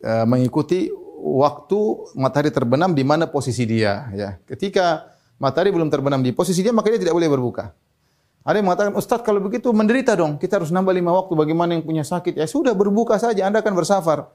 uh, 0.05 0.25
mengikuti 0.29 0.93
waktu 1.25 1.79
matahari 2.13 2.53
terbenam 2.53 2.93
di 2.93 3.01
mana 3.01 3.25
posisi 3.25 3.65
dia 3.65 4.13
ya. 4.13 4.37
Ketika 4.45 5.09
matahari 5.41 5.73
belum 5.73 5.89
terbenam 5.89 6.21
di 6.21 6.29
posisi 6.29 6.61
dia 6.61 6.69
maka 6.69 6.93
dia 6.93 7.01
tidak 7.01 7.17
boleh 7.17 7.29
berbuka. 7.29 7.73
Ada 8.45 8.61
yang 8.61 8.69
mengatakan 8.69 8.93
Ustaz 8.93 9.25
kalau 9.25 9.41
begitu 9.41 9.73
menderita 9.73 10.13
dong. 10.13 10.37
Kita 10.37 10.61
harus 10.61 10.69
nambah 10.69 10.93
lima 10.93 11.09
waktu. 11.17 11.33
Bagaimana 11.33 11.73
yang 11.73 11.81
punya 11.81 12.05
sakit? 12.05 12.37
Ya 12.37 12.45
sudah 12.45 12.77
berbuka 12.77 13.17
saja. 13.17 13.49
Anda 13.49 13.65
akan 13.65 13.73
bersafar. 13.73 14.29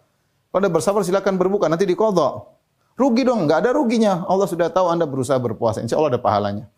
Pada 0.51 0.67
bersafar 0.67 1.07
silakan 1.07 1.39
berbuka. 1.39 1.71
Nanti 1.71 1.87
dikodok 1.87 2.59
Rugi 3.01 3.25
dong, 3.25 3.49
nggak 3.49 3.65
ada 3.65 3.71
ruginya. 3.73 4.29
Allah 4.29 4.45
sudah 4.45 4.69
tahu 4.69 4.93
Anda 4.93 5.09
berusaha 5.09 5.41
berpuasa. 5.41 5.81
Insya 5.81 5.97
Allah 5.97 6.13
ada 6.17 6.21
pahalanya. 6.21 6.69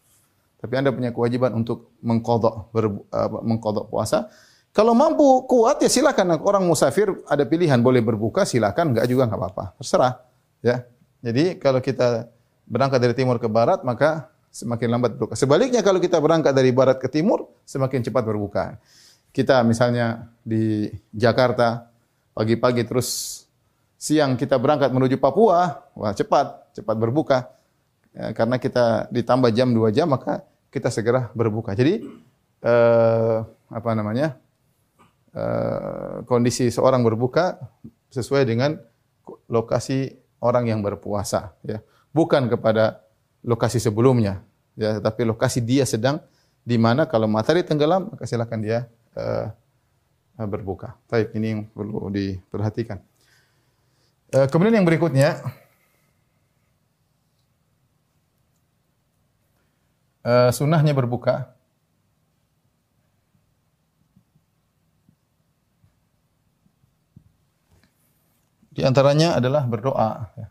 Tapi 0.62 0.78
Anda 0.78 0.94
punya 0.94 1.10
kewajiban 1.10 1.50
untuk 1.50 1.90
mengkodok, 1.98 2.70
ber, 2.70 3.02
uh, 3.10 3.42
mengkodok 3.42 3.90
puasa. 3.90 4.30
Kalau 4.72 4.96
mampu 4.96 5.44
kuat 5.44 5.84
ya 5.84 5.88
silakan. 5.92 6.40
Orang 6.40 6.64
musafir 6.64 7.12
ada 7.28 7.44
pilihan 7.44 7.76
boleh 7.84 8.00
berbuka 8.00 8.48
silakan, 8.48 8.96
nggak 8.96 9.04
juga 9.04 9.28
nggak 9.28 9.40
apa-apa. 9.40 9.64
Terserah. 9.76 10.24
Ya. 10.64 10.88
Jadi 11.20 11.60
kalau 11.60 11.84
kita 11.84 12.32
berangkat 12.64 12.98
dari 13.04 13.14
timur 13.14 13.36
ke 13.36 13.52
barat 13.52 13.84
maka 13.84 14.32
semakin 14.48 14.88
lambat 14.96 15.12
berbuka. 15.16 15.36
Sebaliknya 15.36 15.84
kalau 15.84 16.00
kita 16.00 16.16
berangkat 16.18 16.56
dari 16.56 16.72
barat 16.72 16.96
ke 16.96 17.08
timur 17.12 17.52
semakin 17.68 18.00
cepat 18.00 18.24
berbuka. 18.24 18.64
Kita 19.32 19.60
misalnya 19.64 20.28
di 20.40 20.88
Jakarta 21.12 21.88
pagi-pagi 22.32 22.84
terus 22.88 23.42
siang 24.00 24.40
kita 24.40 24.56
berangkat 24.56 24.92
menuju 24.92 25.20
Papua, 25.20 25.84
wah 25.92 26.12
cepat, 26.16 26.72
cepat 26.76 26.96
berbuka. 26.96 27.48
Ya, 28.12 28.32
karena 28.36 28.60
kita 28.60 29.08
ditambah 29.08 29.52
jam 29.56 29.72
dua 29.72 29.88
jam 29.88 30.08
maka 30.08 30.44
kita 30.72 30.88
segera 30.92 31.28
berbuka. 31.32 31.72
Jadi 31.72 32.04
eh, 32.64 33.36
apa 33.72 33.90
namanya? 33.96 34.36
Eh, 35.32 36.16
kondisi 36.28 36.68
seorang 36.68 37.00
berbuka 37.00 37.56
sesuai 38.12 38.44
dengan 38.44 38.76
lokasi 39.48 40.12
orang 40.44 40.68
yang 40.68 40.84
berpuasa 40.84 41.56
ya. 41.64 41.80
Bukan 42.12 42.52
kepada 42.52 43.00
lokasi 43.40 43.80
sebelumnya 43.80 44.44
ya, 44.76 45.00
tetapi 45.00 45.24
lokasi 45.24 45.64
dia 45.64 45.88
sedang 45.88 46.20
di 46.68 46.76
mana 46.76 47.08
kalau 47.08 47.24
matahari 47.32 47.64
tenggelam 47.64 48.12
maka 48.12 48.28
silakan 48.28 48.60
dia 48.60 48.92
eh, 49.16 49.48
berbuka. 50.36 51.00
Baik, 51.08 51.32
ini 51.32 51.46
yang 51.48 51.60
perlu 51.64 52.12
diperhatikan. 52.12 53.00
Eh, 54.36 54.46
kemudian 54.52 54.80
yang 54.80 54.88
berikutnya 54.88 55.40
uh, 60.28 60.50
sunnahnya 60.52 60.92
berbuka. 60.92 61.56
Di 68.72 68.80
antaranya 68.80 69.36
adalah 69.36 69.68
berdoa. 69.68 70.32
Ya. 70.36 70.48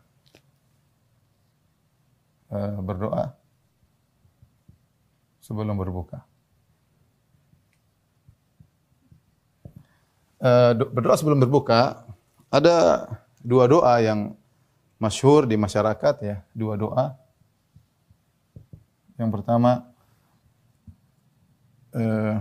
Eh, 2.52 2.76
berdoa 2.78 3.34
sebelum 5.42 5.74
berbuka. 5.74 6.22
Eh, 10.38 10.72
berdoa 10.74 11.16
sebelum 11.18 11.42
berbuka 11.42 12.06
ada 12.52 13.08
dua 13.42 13.66
doa 13.66 13.98
yang 13.98 14.38
masyhur 15.02 15.50
di 15.50 15.58
masyarakat 15.58 16.14
ya, 16.22 16.36
dua 16.54 16.78
doa. 16.78 17.18
Yang 19.18 19.30
pertama 19.34 19.90
eh 21.92 22.36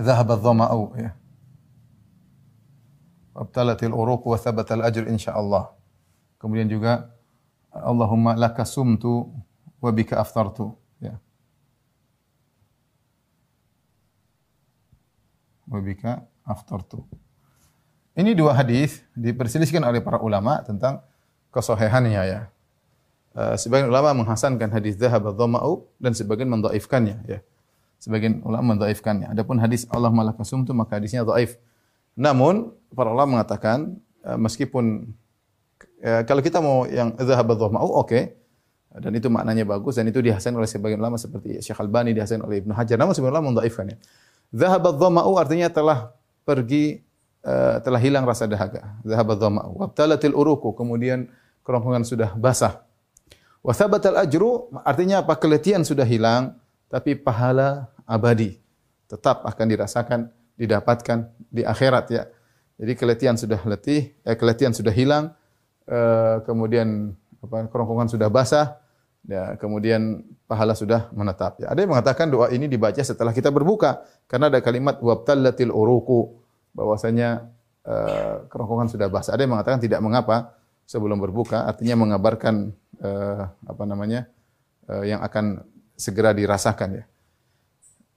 zahaba 0.00 0.36
ya. 0.96 1.12
Wabtalatil 3.36 3.92
uruq 3.92 4.24
wa 4.24 4.40
thabatal 4.40 4.80
ajr 4.80 5.04
insyaallah. 5.12 5.68
Kemudian 6.40 6.72
juga 6.72 7.12
Allahumma 7.68 8.32
laka 8.32 8.64
sumtu 8.64 9.28
wa 9.76 9.90
bika 9.92 10.16
aftartu 10.16 10.72
ya. 10.96 11.20
wa 15.68 15.78
bika 15.84 16.24
aftartu. 16.46 17.04
Ini 18.16 18.32
dua 18.32 18.56
hadis 18.56 19.04
diperselisihkan 19.12 19.84
oleh 19.84 20.00
para 20.00 20.16
ulama 20.22 20.64
tentang 20.64 21.04
kesohihannya 21.52 22.22
ya. 22.24 22.40
Uh, 23.36 23.52
sebagian 23.60 23.92
ulama 23.92 24.16
menghasankan 24.16 24.72
hadis 24.72 24.96
dzahab 24.96 25.36
dhama'u 25.36 25.84
dan 26.00 26.16
sebagian 26.16 26.48
mendhaifkannya 26.48 27.20
ya. 27.28 27.44
Sebagian 28.00 28.40
ulama 28.40 28.72
mendhaifkannya. 28.72 29.28
Adapun 29.28 29.60
hadis 29.60 29.84
Allah 29.92 30.08
malakasum 30.08 30.64
maka 30.72 30.96
hadisnya 30.96 31.20
dhaif. 31.28 31.60
Namun 32.16 32.72
para 32.96 33.12
ulama 33.12 33.38
mengatakan 33.38 34.00
uh, 34.24 34.40
meskipun 34.40 35.12
uh, 36.00 36.22
kalau 36.24 36.40
kita 36.40 36.58
mau 36.64 36.88
yang 36.88 37.12
dzahab 37.14 37.52
dhama'u 37.52 37.88
oke 37.92 38.08
okay. 38.08 38.22
dan 38.96 39.12
itu 39.12 39.28
maknanya 39.28 39.68
bagus 39.68 40.00
dan 40.00 40.08
itu 40.08 40.24
dihasan 40.24 40.56
oleh 40.56 40.64
sebagian 40.64 40.96
ulama 40.96 41.20
seperti 41.20 41.60
Syekh 41.60 41.76
Albani 41.84 42.16
dihasan 42.16 42.40
oleh 42.40 42.64
Ibnu 42.64 42.72
Hajar. 42.72 42.96
Namun 42.96 43.12
sebagian 43.12 43.36
ulama 43.36 43.60
mendhaifkannya. 43.60 44.00
Dzahab 44.50 44.96
dhama'u 44.96 45.36
artinya 45.36 45.68
telah 45.68 46.16
pergi 46.48 47.04
uh, 47.44 47.78
telah 47.84 48.00
hilang 48.00 48.24
rasa 48.24 48.48
dahaga. 48.48 48.96
Dzahab 49.04 49.36
dhama'u. 49.36 49.76
Wabtalatil 49.84 50.32
uruku 50.32 50.72
kemudian 50.72 51.28
kerongkongan 51.60 52.08
sudah 52.08 52.32
basah. 52.32 52.80
Wa 53.60 53.76
thabatal 53.76 54.16
ajru 54.24 54.72
artinya 54.86 55.20
apa? 55.20 55.36
Keletihan 55.36 55.84
sudah 55.84 56.08
hilang 56.08 56.56
tapi 56.88 57.18
pahala 57.18 57.90
abadi 58.06 58.62
tetap 59.10 59.42
akan 59.46 59.66
dirasakan, 59.66 60.20
didapatkan 60.56 61.30
di 61.52 61.62
akhirat 61.62 62.04
ya. 62.12 62.24
Jadi 62.76 62.92
keletihan 62.92 63.36
sudah 63.40 63.60
letih, 63.64 64.12
eh, 64.24 64.36
keletihan 64.36 64.72
sudah 64.76 64.92
hilang, 64.92 65.32
eh, 65.88 66.36
kemudian 66.44 67.16
apa, 67.40 67.72
kerongkongan 67.72 68.12
sudah 68.12 68.28
basah, 68.28 68.80
ya, 69.24 69.56
kemudian 69.56 70.24
pahala 70.44 70.76
sudah 70.76 71.08
menetap. 71.16 71.64
Ya. 71.64 71.72
Ada 71.72 71.84
yang 71.84 71.96
mengatakan 71.96 72.28
doa 72.28 72.52
ini 72.52 72.68
dibaca 72.68 73.00
setelah 73.00 73.32
kita 73.32 73.48
berbuka 73.48 74.04
karena 74.28 74.52
ada 74.52 74.60
kalimat 74.60 75.00
wabtallatil 75.00 75.72
uruku 75.72 76.36
bahwasanya 76.76 77.48
eh, 77.84 78.44
kerongkongan 78.52 78.92
sudah 78.92 79.08
basah. 79.08 79.32
Ada 79.32 79.48
yang 79.48 79.56
mengatakan 79.56 79.80
tidak 79.80 80.04
mengapa 80.04 80.56
sebelum 80.86 81.18
berbuka, 81.18 81.66
artinya 81.66 81.98
mengabarkan 81.98 82.70
uh, 83.02 83.42
apa 83.50 83.84
namanya 83.84 84.30
uh, 84.86 85.02
yang 85.02 85.20
akan 85.20 85.66
segera 85.98 86.30
dirasakan 86.30 87.02
ya. 87.02 87.04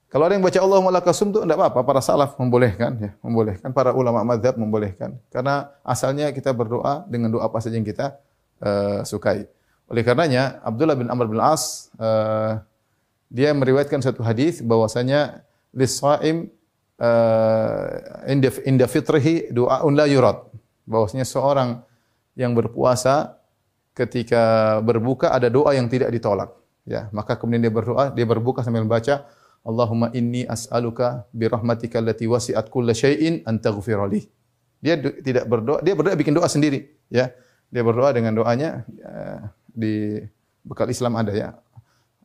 Kalau 0.10 0.25
ada 0.25 0.34
yang 0.34 0.42
baca 0.42 0.58
Allah 0.58 0.82
malakasum 0.82 1.30
itu 1.30 1.46
tidak 1.46 1.62
apa-apa, 1.62 1.86
para 1.86 2.01
salaf 2.01 2.34
membolehkan 2.42 2.98
ya, 2.98 3.12
membolehkan, 3.22 3.70
para 3.70 3.94
ulama 3.94 4.25
madhab 4.25 4.58
membolehkan. 4.58 5.13
Karena 5.30 5.70
asalnya 5.86 6.34
kita 6.34 6.50
berdoa 6.50 7.06
dengan 7.06 7.30
doa 7.30 7.46
apa 7.46 7.62
saja 7.62 7.78
yang 7.78 7.86
kita 7.86 8.18
uh, 8.58 9.06
sukai. 9.06 9.46
Oleh 9.86 10.01
karenanya 10.01 10.66
Abdullah 10.66 10.98
bin 10.98 11.13
Amr 11.13 11.30
bin 11.30 11.38
As 11.38 11.94
uh, 12.01 12.58
dia 13.30 13.54
meriwayatkan 13.54 14.01
satu 14.01 14.25
hadis 14.25 14.66
bahwasanya 14.66 15.46
lisaim 15.78 16.50
uh, 16.98 18.25
inda 18.25 18.50
inda 18.66 18.89
fitrihi 18.89 19.54
doaun 19.54 19.94
la 19.94 20.10
yurad. 20.10 20.42
Bahwasanya 20.89 21.30
seorang 21.30 21.86
yang 22.34 22.58
berpuasa 22.58 23.38
ketika 23.94 24.78
berbuka 24.82 25.30
ada 25.30 25.54
doa 25.54 25.78
yang 25.78 25.86
tidak 25.86 26.10
ditolak. 26.10 26.50
Ya, 26.89 27.06
maka 27.13 27.38
kemudian 27.38 27.62
dia 27.62 27.70
berdoa, 27.70 28.10
dia 28.10 28.25
berbuka 28.25 28.66
sambil 28.66 28.82
membaca 28.82 29.30
Allahumma 29.63 30.10
inni 30.16 30.48
as'aluka 30.48 31.28
bi 31.36 31.46
rahmatika 31.51 32.00
allati 32.00 32.25
wasi'at 32.25 32.72
kulla 32.72 32.96
syai'in 32.96 33.44
an 33.44 33.60
taghfirali. 33.60 34.24
Dia 34.80 34.96
tidak 35.00 35.46
berdoa, 35.51 35.84
dia 35.84 35.92
berdoa 35.92 36.16
bikin 36.16 36.32
doa 36.32 36.48
sendiri, 36.48 36.88
ya. 37.12 37.28
Dia 37.70 37.84
berdoa 37.86 38.10
dengan 38.16 38.34
doanya 38.34 38.88
ya, 38.88 39.51
di 39.68 40.18
bekal 40.63 40.89
Islam 40.89 41.20
ada 41.20 41.36
ya. 41.36 41.54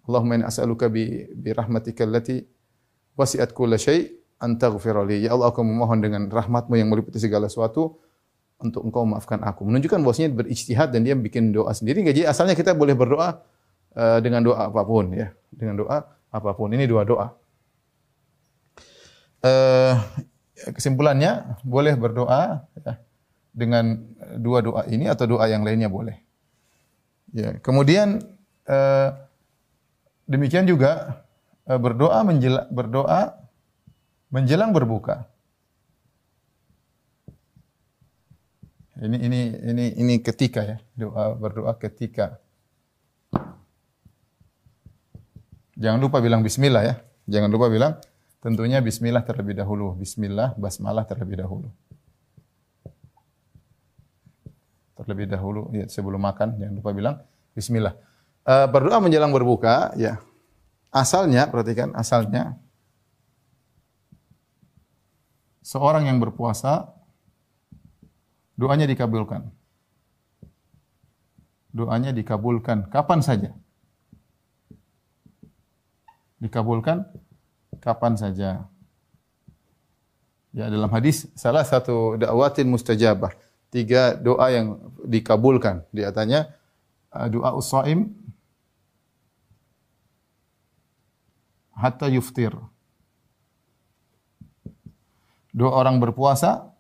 Allahumma 0.07 0.41
inni 0.41 0.47
as'aluka 0.47 0.87
bi 0.89 1.27
bi 1.35 1.51
rahmatika 1.53 2.07
allati 2.07 2.41
wasi'at 3.19 3.51
kulla 3.51 3.77
syai' 3.77 4.09
an 4.41 4.57
taghfirali. 4.57 5.27
Ya 5.27 5.35
Allah, 5.35 5.51
aku 5.51 5.67
memohon 5.67 5.99
dengan 6.01 6.31
rahmatmu 6.31 6.75
yang 6.79 6.89
meliputi 6.89 7.19
segala 7.19 7.51
sesuatu 7.51 7.99
untuk 8.63 8.87
engkau 8.87 9.05
maafkan 9.05 9.43
aku. 9.43 9.67
Menunjukkan 9.67 10.01
bahwasanya 10.01 10.31
berijtihad 10.33 10.95
dan 10.95 11.03
dia 11.05 11.19
bikin 11.19 11.51
doa 11.51 11.75
sendiri. 11.75 12.07
Jadi 12.07 12.25
asalnya 12.25 12.55
kita 12.55 12.73
boleh 12.73 12.95
berdoa 12.95 13.43
uh, 13.99 14.19
dengan 14.23 14.47
doa 14.47 14.71
apa 14.71 14.83
pun 14.87 15.11
ya, 15.13 15.35
dengan 15.51 15.85
doa 15.85 16.07
apa 16.35 16.51
pun. 16.59 16.75
Ini 16.75 16.91
dua 16.91 17.07
doa. 17.07 17.31
Uh, 19.45 19.95
kesimpulannya 20.75 21.61
boleh 21.63 21.95
berdoa 21.95 22.65
ya, 22.81 22.93
dengan 23.55 24.03
dua 24.41 24.65
doa 24.65 24.83
ini 24.91 25.07
atau 25.07 25.31
doa 25.31 25.47
yang 25.47 25.63
lainnya 25.63 25.87
boleh. 25.87 26.19
Ya, 27.31 27.61
kemudian 27.63 28.25
uh, 28.67 29.09
demikian 30.27 30.67
juga 30.67 31.23
uh, 31.71 31.79
berdoa 31.79 32.25
menjela, 32.27 32.67
berdoa 32.73 33.37
menjelang 34.33 34.75
berbuka. 34.75 35.29
Ini 38.95 39.19
ini 39.21 39.41
ini 39.71 39.85
ini 39.99 40.15
ketika 40.23 40.65
ya, 40.65 40.77
doa 40.97 41.37
berdoa 41.37 41.77
ketika. 41.77 42.41
Jangan 45.75 45.99
lupa 45.99 46.23
bilang 46.23 46.41
bismillah 46.47 46.83
ya. 46.87 46.95
Jangan 47.27 47.51
lupa 47.51 47.67
bilang 47.67 47.99
tentunya 48.39 48.79
bismillah 48.79 49.27
terlebih 49.27 49.59
dahulu. 49.59 49.99
Bismillah, 49.99 50.55
basmalah 50.55 51.03
terlebih 51.03 51.43
dahulu. 51.43 51.69
Terlebih 54.95 55.27
dahulu 55.27 55.75
ya 55.75 55.91
sebelum 55.91 56.23
makan 56.23 56.55
jangan 56.61 56.75
lupa 56.79 56.91
bilang 56.95 57.15
bismillah. 57.57 57.99
Uh, 58.47 58.71
berdoa 58.71 59.03
menjelang 59.03 59.35
berbuka 59.35 59.91
ya. 59.99 60.23
Asalnya 60.95 61.51
perhatikan 61.51 61.91
asalnya 61.99 62.55
seorang 65.65 66.07
yang 66.07 66.23
berpuasa 66.23 66.95
doanya 68.55 68.87
dikabulkan. 68.87 69.51
Doanya 71.75 72.15
dikabulkan 72.15 72.87
kapan 72.87 73.19
saja. 73.19 73.51
Dikabulkan 76.45 77.09
kapan 77.81 78.21
saja. 78.21 78.69
Ya 80.53 80.69
dalam 80.69 80.93
hadis 80.93 81.25
salah 81.33 81.65
satu 81.65 82.21
dakwatin 82.21 82.69
mustajabah. 82.69 83.33
Tiga 83.73 84.15
doa 84.15 84.53
yang 84.53 84.93
dikabulkan. 85.09 85.89
Di 85.89 86.05
antaranya 86.05 86.53
uh, 87.17 87.27
doa 87.33 87.57
usaim 87.57 88.13
hatta 91.73 92.13
yuftir. 92.13 92.53
Doa 95.57 95.73
orang 95.73 95.97
berpuasa 95.97 96.75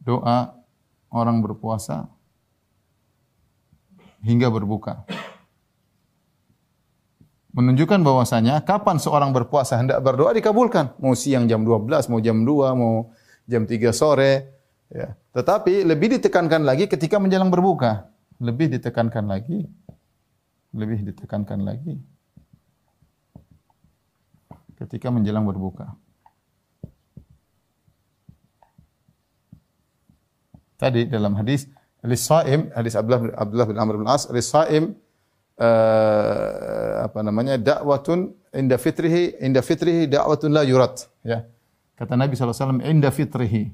doa 0.00 0.56
orang 1.12 1.44
berpuasa 1.44 2.08
hingga 4.24 4.48
berbuka. 4.48 5.04
Menunjukkan 7.50 7.98
bahwasanya 8.06 8.62
kapan 8.62 9.02
seorang 9.02 9.34
berpuasa 9.34 9.74
hendak 9.74 9.98
berdoa 10.06 10.30
dikabulkan. 10.30 10.94
Mau 11.02 11.18
siang 11.18 11.50
jam 11.50 11.66
12, 11.66 12.06
mau 12.06 12.22
jam 12.22 12.46
2, 12.46 12.78
mau 12.78 13.10
jam 13.50 13.66
3 13.66 13.90
sore. 13.90 14.54
Ya. 14.86 15.18
Tetapi 15.34 15.82
lebih 15.82 16.18
ditekankan 16.18 16.62
lagi 16.62 16.86
ketika 16.86 17.18
menjelang 17.18 17.50
berbuka. 17.50 18.06
Lebih 18.38 18.78
ditekankan 18.78 19.26
lagi. 19.26 19.66
Lebih 20.70 21.10
ditekankan 21.10 21.58
lagi. 21.66 21.98
Ketika 24.78 25.10
menjelang 25.10 25.42
berbuka. 25.42 25.98
Tadi 30.80 31.04
dalam 31.10 31.36
hadis 31.36 31.68
Lisaim, 32.00 32.72
hadis 32.72 32.96
Abdullah, 32.96 33.36
Abdullah 33.36 33.68
bin 33.68 33.76
Amr 33.76 33.94
bin 34.00 34.08
As, 34.08 34.24
Lisaim 34.32 34.96
uh, 35.60 37.04
apa 37.04 37.20
namanya? 37.20 37.60
dakwatun 37.60 38.32
inda 38.56 38.80
fitrihi 38.80 39.36
inda 39.44 39.60
fitrihi 39.60 40.08
dakwatun 40.08 40.50
la 40.50 40.64
yurat 40.64 41.06
ya. 41.20 41.44
Kata 42.00 42.16
Nabi 42.16 42.32
SAW, 42.32 42.80
inda 42.80 43.12
fitrihi. 43.12 43.68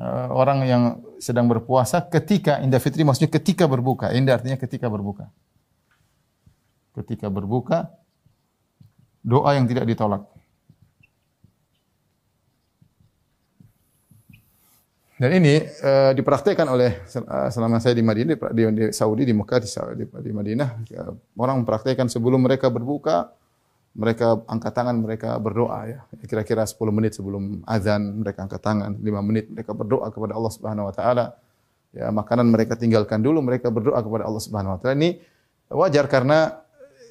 Uh, 0.00 0.32
orang 0.32 0.64
yang 0.64 0.82
sedang 1.20 1.44
berpuasa 1.44 2.00
ketika 2.00 2.56
inda 2.64 2.80
fitri 2.80 3.04
maksudnya 3.04 3.28
ketika 3.28 3.68
berbuka. 3.68 4.16
Inda 4.16 4.40
artinya 4.40 4.56
ketika 4.56 4.88
berbuka. 4.88 5.28
Ketika 6.96 7.28
berbuka 7.28 7.92
doa 9.20 9.60
yang 9.60 9.68
tidak 9.68 9.84
ditolak. 9.84 10.24
Dan 15.20 15.36
ini 15.36 15.60
uh, 15.60 16.16
dipraktekkan 16.16 16.64
oleh 16.64 16.96
uh, 17.04 17.52
selama 17.52 17.76
saya 17.76 17.92
di 17.92 18.00
Madinah, 18.00 18.40
di, 18.56 18.62
di 18.72 18.84
Saudi, 18.88 19.28
di 19.28 19.36
Mekah, 19.36 19.60
di, 19.60 19.68
di, 20.00 20.04
di 20.08 20.32
Madinah, 20.32 20.68
ya, 20.88 21.12
orang 21.36 21.60
mempraktekkan 21.60 22.08
sebelum 22.08 22.40
mereka 22.40 22.72
berbuka, 22.72 23.28
mereka 23.92 24.40
angkat 24.48 24.72
tangan, 24.72 24.96
mereka 24.96 25.36
berdoa 25.36 25.92
ya. 25.92 25.98
Kira-kira 26.24 26.64
10 26.64 26.72
menit 26.88 27.12
sebelum 27.20 27.60
azan 27.68 28.24
mereka 28.24 28.48
angkat 28.48 28.64
tangan, 28.64 28.96
5 28.96 29.28
menit 29.28 29.52
mereka 29.52 29.76
berdoa 29.76 30.08
kepada 30.08 30.32
Allah 30.40 30.52
Subhanahu 30.56 30.88
wa 30.88 30.94
taala. 30.96 31.36
Ya, 31.92 32.08
makanan 32.08 32.48
mereka 32.48 32.80
tinggalkan 32.80 33.20
dulu, 33.20 33.44
mereka 33.44 33.68
berdoa 33.68 34.00
kepada 34.00 34.24
Allah 34.24 34.40
Subhanahu 34.40 34.72
wa 34.72 34.80
taala. 34.80 34.96
Ini 35.04 35.20
wajar 35.68 36.08
karena 36.08 36.64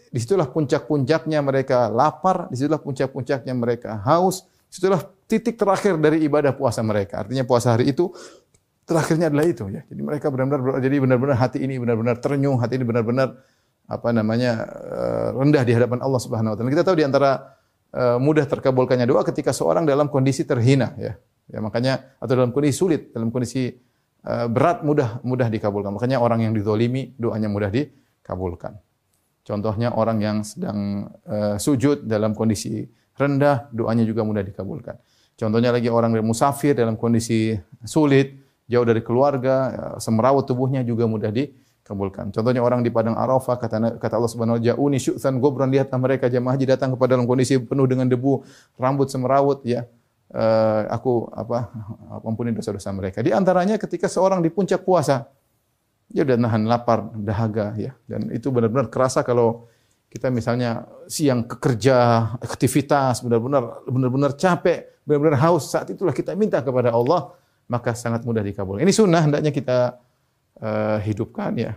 di 0.10 0.18
situlah 0.18 0.50
puncak-puncaknya 0.50 1.46
mereka 1.46 1.94
lapar, 1.94 2.50
di 2.50 2.58
situlah 2.58 2.82
puncak-puncaknya 2.82 3.54
mereka 3.54 4.02
haus, 4.02 4.50
di 4.66 4.82
situlah 4.82 5.06
titik 5.30 5.62
terakhir 5.62 6.02
dari 6.02 6.26
ibadah 6.26 6.58
puasa 6.58 6.82
mereka. 6.82 7.22
Artinya 7.22 7.46
puasa 7.46 7.78
hari 7.78 7.94
itu 7.94 8.10
terakhirnya 8.90 9.30
adalah 9.30 9.46
itu 9.46 9.70
ya. 9.70 9.86
Jadi 9.86 10.02
mereka 10.02 10.34
benar-benar 10.34 10.82
jadi 10.82 10.98
benar-benar 10.98 11.38
hati 11.38 11.62
ini 11.62 11.78
benar-benar 11.78 12.18
terenyuh, 12.18 12.58
hati 12.58 12.82
ini 12.82 12.86
benar-benar 12.90 13.38
apa 13.86 14.10
namanya 14.10 14.66
eh, 14.66 15.28
rendah 15.38 15.62
di 15.62 15.72
hadapan 15.78 16.02
Allah 16.02 16.18
Subhanahu 16.18 16.52
wa 16.52 16.56
taala. 16.58 16.74
Kita 16.74 16.82
tahu 16.82 16.98
di 16.98 17.06
antara 17.06 17.54
eh, 17.94 18.18
mudah 18.18 18.50
terkabulkannya 18.50 19.06
doa 19.06 19.22
ketika 19.22 19.54
seorang 19.54 19.86
dalam 19.86 20.10
kondisi 20.10 20.42
terhina 20.50 20.98
ya. 20.98 21.14
Ya 21.50 21.62
makanya 21.62 22.18
atau 22.18 22.34
dalam 22.34 22.50
kondisi 22.50 22.78
sulit, 22.78 23.10
dalam 23.10 23.34
kondisi 23.34 23.74
uh, 24.22 24.46
berat 24.46 24.86
mudah 24.86 25.18
mudah 25.26 25.50
dikabulkan. 25.50 25.90
Makanya 25.98 26.22
orang 26.22 26.46
yang 26.46 26.54
dizolimi 26.54 27.18
doanya 27.18 27.50
mudah 27.50 27.74
dikabulkan. 27.74 28.78
Contohnya 29.42 29.90
orang 29.98 30.22
yang 30.22 30.38
sedang 30.46 31.10
sujud 31.58 32.06
dalam 32.06 32.38
kondisi 32.38 32.86
rendah, 33.18 33.66
doanya 33.74 34.06
juga 34.06 34.22
mudah 34.22 34.46
dikabulkan. 34.46 35.02
Contohnya 35.40 35.72
lagi 35.72 35.88
orang 35.88 36.12
yang 36.12 36.28
musafir 36.28 36.76
dalam 36.76 37.00
kondisi 37.00 37.56
sulit, 37.88 38.36
jauh 38.68 38.84
dari 38.84 39.00
keluarga, 39.00 39.56
uh, 39.72 39.98
semrawut 40.04 40.44
tubuhnya 40.44 40.84
juga 40.84 41.08
mudah 41.08 41.32
dikabulkan. 41.32 42.36
Contohnya 42.36 42.60
orang 42.60 42.84
di 42.84 42.92
padang 42.92 43.16
Arafah 43.16 43.56
kata 43.56 43.96
kata 43.96 44.14
Allah 44.20 44.28
Subhanahu 44.28 44.60
wa 44.60 44.64
"Ja'uni 44.68 45.00
syu'than 45.00 45.40
gobran 45.40 45.72
lihatlah 45.72 45.96
mereka 45.96 46.28
jemaah 46.28 46.60
haji 46.60 46.76
datang 46.76 46.92
kepada 46.92 47.16
dalam 47.16 47.24
kondisi 47.24 47.56
penuh 47.56 47.88
dengan 47.88 48.12
debu, 48.12 48.44
rambut 48.76 49.08
semrawut 49.08 49.64
ya 49.64 49.88
uh, 50.34 50.82
aku 50.90 51.30
apa 51.34 51.70
ampuni 52.22 52.54
dosa-dosa 52.54 52.94
mereka. 52.94 53.24
Di 53.26 53.34
antaranya 53.34 53.80
ketika 53.82 54.06
seorang 54.06 54.44
di 54.44 54.50
puncak 54.54 54.86
puasa, 54.86 55.30
dia 56.10 56.26
sudah 56.26 56.38
nahan 56.38 56.66
lapar, 56.66 57.10
dahaga 57.18 57.74
ya. 57.78 57.94
Dan 58.06 58.34
itu 58.34 58.50
benar-benar 58.50 58.90
kerasa 58.90 59.22
kalau 59.26 59.70
kita 60.10 60.34
misalnya 60.34 60.90
siang 61.06 61.46
kerja, 61.46 62.30
aktivitas, 62.42 63.22
benar-benar 63.22 63.86
benar-benar 63.86 64.32
capek, 64.34 64.99
benar-benar 65.10 65.42
haus, 65.42 65.74
saat 65.74 65.90
itulah 65.90 66.14
kita 66.14 66.38
minta 66.38 66.62
kepada 66.62 66.94
Allah, 66.94 67.34
maka 67.66 67.98
sangat 67.98 68.22
mudah 68.22 68.46
dikabul. 68.46 68.78
Ini 68.78 68.94
sunnah 68.94 69.26
hendaknya 69.26 69.50
kita 69.50 69.98
uh, 70.62 71.02
hidupkan 71.02 71.58
ya. 71.58 71.74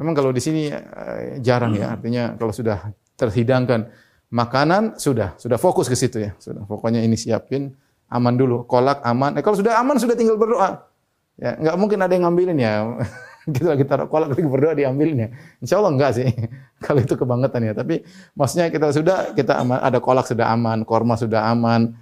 Memang 0.00 0.16
kalau 0.16 0.32
di 0.32 0.40
sini 0.40 0.72
uh, 0.72 1.36
jarang 1.44 1.76
ya, 1.76 1.92
artinya 1.92 2.32
kalau 2.40 2.56
sudah 2.56 2.96
terhidangkan 3.20 3.92
makanan 4.32 4.96
sudah, 4.96 5.36
sudah 5.36 5.60
fokus 5.60 5.92
ke 5.92 5.96
situ 6.00 6.24
ya. 6.24 6.32
Sudah, 6.40 6.64
pokoknya 6.64 7.04
ini 7.04 7.20
siapin, 7.20 7.76
aman 8.08 8.34
dulu, 8.40 8.64
kolak 8.64 9.04
aman. 9.04 9.36
Eh 9.36 9.42
kalau 9.44 9.60
sudah 9.60 9.76
aman 9.76 10.00
sudah 10.00 10.16
tinggal 10.16 10.40
berdoa. 10.40 10.88
Ya, 11.36 11.58
nggak 11.60 11.76
mungkin 11.76 11.98
ada 12.00 12.12
yang 12.16 12.24
ngambilin 12.24 12.56
ya. 12.56 12.72
gitu 13.44 13.68
lagi 13.68 13.84
taruh 13.84 14.08
kolak 14.08 14.32
lagi 14.32 14.48
berdoa 14.48 14.72
diambilin 14.72 15.16
ya. 15.16 15.28
Insya 15.60 15.76
Allah 15.80 15.92
enggak 15.92 16.10
sih. 16.16 16.28
kalau 16.84 17.00
itu 17.00 17.14
kebangetan 17.16 17.60
ya. 17.64 17.72
Tapi 17.76 18.04
maksudnya 18.36 18.68
kita 18.68 18.92
sudah 18.92 19.18
kita 19.32 19.60
aman, 19.60 19.78
ada 19.80 19.98
kolak 20.00 20.26
sudah 20.28 20.48
aman, 20.52 20.84
korma 20.84 21.14
sudah 21.16 21.48
aman, 21.48 21.94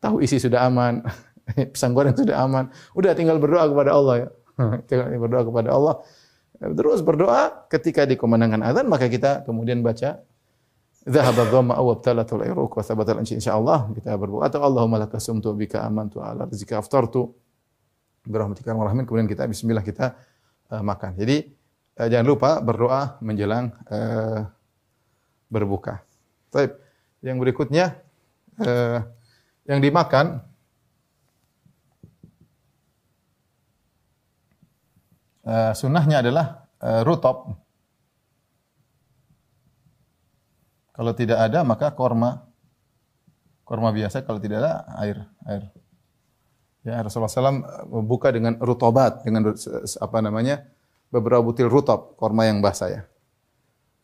tahu 0.00 0.24
isi 0.24 0.40
sudah 0.40 0.66
aman, 0.66 1.04
pisang 1.72 1.92
goreng 1.92 2.16
sudah 2.16 2.40
aman. 2.42 2.72
Udah 2.96 3.12
tinggal 3.12 3.36
berdoa 3.38 3.68
kepada 3.70 3.90
Allah 3.94 4.14
ya. 4.26 4.28
tinggal 4.88 5.06
berdoa 5.20 5.42
kepada 5.46 5.68
Allah. 5.70 5.94
Terus 6.60 7.00
berdoa 7.00 7.68
ketika 7.72 8.04
dikumandangkan 8.04 8.60
azan 8.60 8.84
maka 8.84 9.08
kita 9.08 9.48
kemudian 9.48 9.80
baca 9.80 10.20
Dhahaba 11.00 11.48
dhamma 11.48 11.80
aw 11.80 11.96
abtalatul 11.96 12.44
iruq 12.44 12.76
wa 12.76 12.84
thabatal 12.84 13.24
insyaallah 13.24 13.88
kita 13.96 14.12
berdoa 14.20 14.52
atau 14.52 14.60
Allahumma 14.60 15.00
laka 15.00 15.16
sumtu 15.16 15.48
bika 15.56 15.80
amantu 15.80 16.20
ala 16.20 16.44
rizqika 16.44 16.76
aftartu 16.76 17.32
birahmatika 18.20 18.76
rahmin 18.76 19.08
kemudian 19.08 19.24
kita 19.24 19.48
bismillah 19.48 19.80
kita 19.80 20.12
uh, 20.68 20.84
makan. 20.84 21.16
Jadi 21.16 21.48
uh, 21.96 22.04
jangan 22.04 22.26
lupa 22.28 22.60
berdoa 22.60 23.16
menjelang 23.24 23.72
uh, 23.88 24.44
berbuka. 25.48 26.04
Baik. 26.52 26.76
Yang 27.24 27.36
berikutnya 27.48 27.86
yang 29.70 29.78
dimakan 29.78 30.42
uh, 35.46 35.70
sunnahnya 35.78 36.26
adalah 36.26 36.66
uh, 36.82 37.06
rutop 37.06 37.54
Kalau 41.00 41.16
tidak 41.16 41.40
ada 41.40 41.64
maka 41.64 41.88
korma. 41.96 42.44
Korma 43.64 43.88
biasa 43.88 44.20
kalau 44.20 44.36
tidak 44.36 44.60
ada 44.60 44.84
air, 45.00 45.24
air. 45.48 45.72
Ya 46.84 47.00
Rasulullah 47.00 47.32
SAW 47.32 48.04
buka 48.04 48.28
dengan 48.28 48.60
rutobat 48.60 49.24
dengan 49.24 49.56
apa 49.96 50.18
namanya 50.20 50.60
beberapa 51.08 51.40
butil 51.40 51.72
rutop 51.72 52.20
korma 52.20 52.52
yang 52.52 52.60
basah 52.60 52.88
ya. 52.92 53.02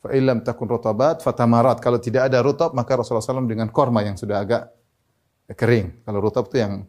Fa 0.00 0.08
illam 0.16 0.40
takun 0.40 0.72
rutobat 0.72 1.20
fatamarat. 1.20 1.84
Kalau 1.84 2.00
tidak 2.00 2.32
ada 2.32 2.40
rutop 2.40 2.72
maka 2.72 2.96
Rasulullah 2.96 3.20
SAW 3.20 3.44
dengan 3.44 3.68
korma 3.68 4.00
yang 4.00 4.16
sudah 4.16 4.40
agak 4.40 4.72
kering. 5.54 6.02
Kalau 6.02 6.18
rutop 6.18 6.50
itu 6.50 6.62
yang 6.62 6.82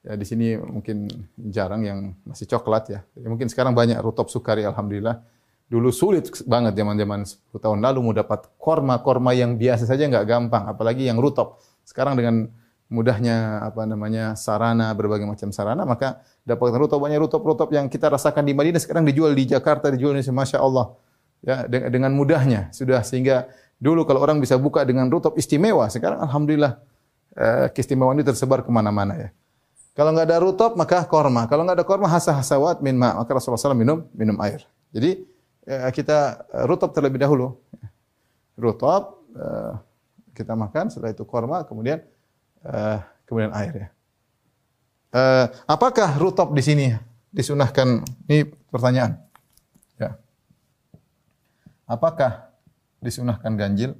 ya 0.00 0.16
di 0.16 0.24
sini 0.24 0.56
mungkin 0.56 1.10
jarang 1.50 1.82
yang 1.84 1.98
masih 2.24 2.48
coklat 2.48 2.84
ya. 2.88 3.00
ya 3.18 3.26
mungkin 3.28 3.50
sekarang 3.50 3.74
banyak 3.74 3.98
rutop 3.98 4.30
sukari 4.30 4.62
alhamdulillah. 4.62 5.22
Dulu 5.70 5.94
sulit 5.94 6.26
banget 6.50 6.74
zaman-zaman 6.74 7.22
10 7.22 7.54
tahun 7.62 7.78
lalu 7.78 7.98
mau 8.02 8.14
dapat 8.14 8.50
korma-korma 8.58 9.30
yang 9.30 9.54
biasa 9.54 9.86
saja 9.86 10.10
nggak 10.10 10.26
gampang, 10.26 10.66
apalagi 10.66 11.06
yang 11.06 11.22
rutop. 11.22 11.62
Sekarang 11.86 12.18
dengan 12.18 12.50
mudahnya 12.90 13.62
apa 13.62 13.86
namanya 13.86 14.34
sarana 14.34 14.90
berbagai 14.98 15.22
macam 15.22 15.54
sarana 15.54 15.86
maka 15.86 16.26
dapatkan 16.42 16.74
rutop 16.74 16.98
banyak 16.98 17.22
rutop-rutop 17.22 17.70
yang 17.70 17.86
kita 17.86 18.10
rasakan 18.10 18.42
di 18.42 18.50
Madinah 18.50 18.82
sekarang 18.82 19.06
dijual 19.06 19.30
di 19.30 19.46
Jakarta 19.46 19.94
dijual 19.94 20.18
di 20.18 20.26
Masya 20.26 20.58
Allah 20.58 20.98
ya 21.38 21.70
dengan 21.70 22.10
mudahnya 22.18 22.74
sudah 22.74 23.06
sehingga 23.06 23.46
dulu 23.78 24.02
kalau 24.02 24.18
orang 24.26 24.42
bisa 24.42 24.58
buka 24.58 24.82
dengan 24.82 25.06
rutop 25.06 25.38
istimewa 25.38 25.86
sekarang 25.86 26.18
alhamdulillah 26.18 26.82
keistimewaan 27.70 28.18
ini 28.18 28.26
tersebar 28.26 28.66
ke 28.66 28.70
mana-mana 28.74 29.14
ya 29.14 29.28
kalau 29.94 30.10
nggak 30.10 30.26
ada 30.26 30.38
rutop 30.42 30.74
maka 30.74 31.06
korma 31.06 31.46
kalau 31.46 31.62
nggak 31.62 31.82
ada 31.82 31.86
korma 31.86 32.10
hasah 32.10 32.34
hasawat 32.34 32.82
min 32.82 32.98
ma 32.98 33.14
maka 33.14 33.30
Rasulullah 33.30 33.60
SAW 33.60 33.78
minum 33.78 34.02
minum 34.14 34.34
air 34.42 34.66
jadi 34.90 35.22
Eh, 35.70 35.90
kita 35.92 36.48
eh, 36.50 36.64
rutop 36.64 36.90
terlebih 36.90 37.22
dahulu. 37.22 37.54
Rutop 38.56 39.22
eh, 39.36 39.72
kita 40.34 40.56
makan, 40.56 40.88
setelah 40.88 41.12
itu 41.12 41.22
korma, 41.22 41.62
kemudian 41.62 42.00
kemudian 43.24 43.56
air 43.56 43.72
ya. 43.72 43.88
apakah 45.64 46.12
rutop 46.20 46.52
di 46.52 46.60
sini 46.60 46.86
disunahkan? 47.32 48.04
Ini 48.28 48.52
pertanyaan. 48.68 49.16
Ya. 49.96 50.20
Apakah 51.88 52.52
disunahkan 53.00 53.56
ganjil? 53.56 53.96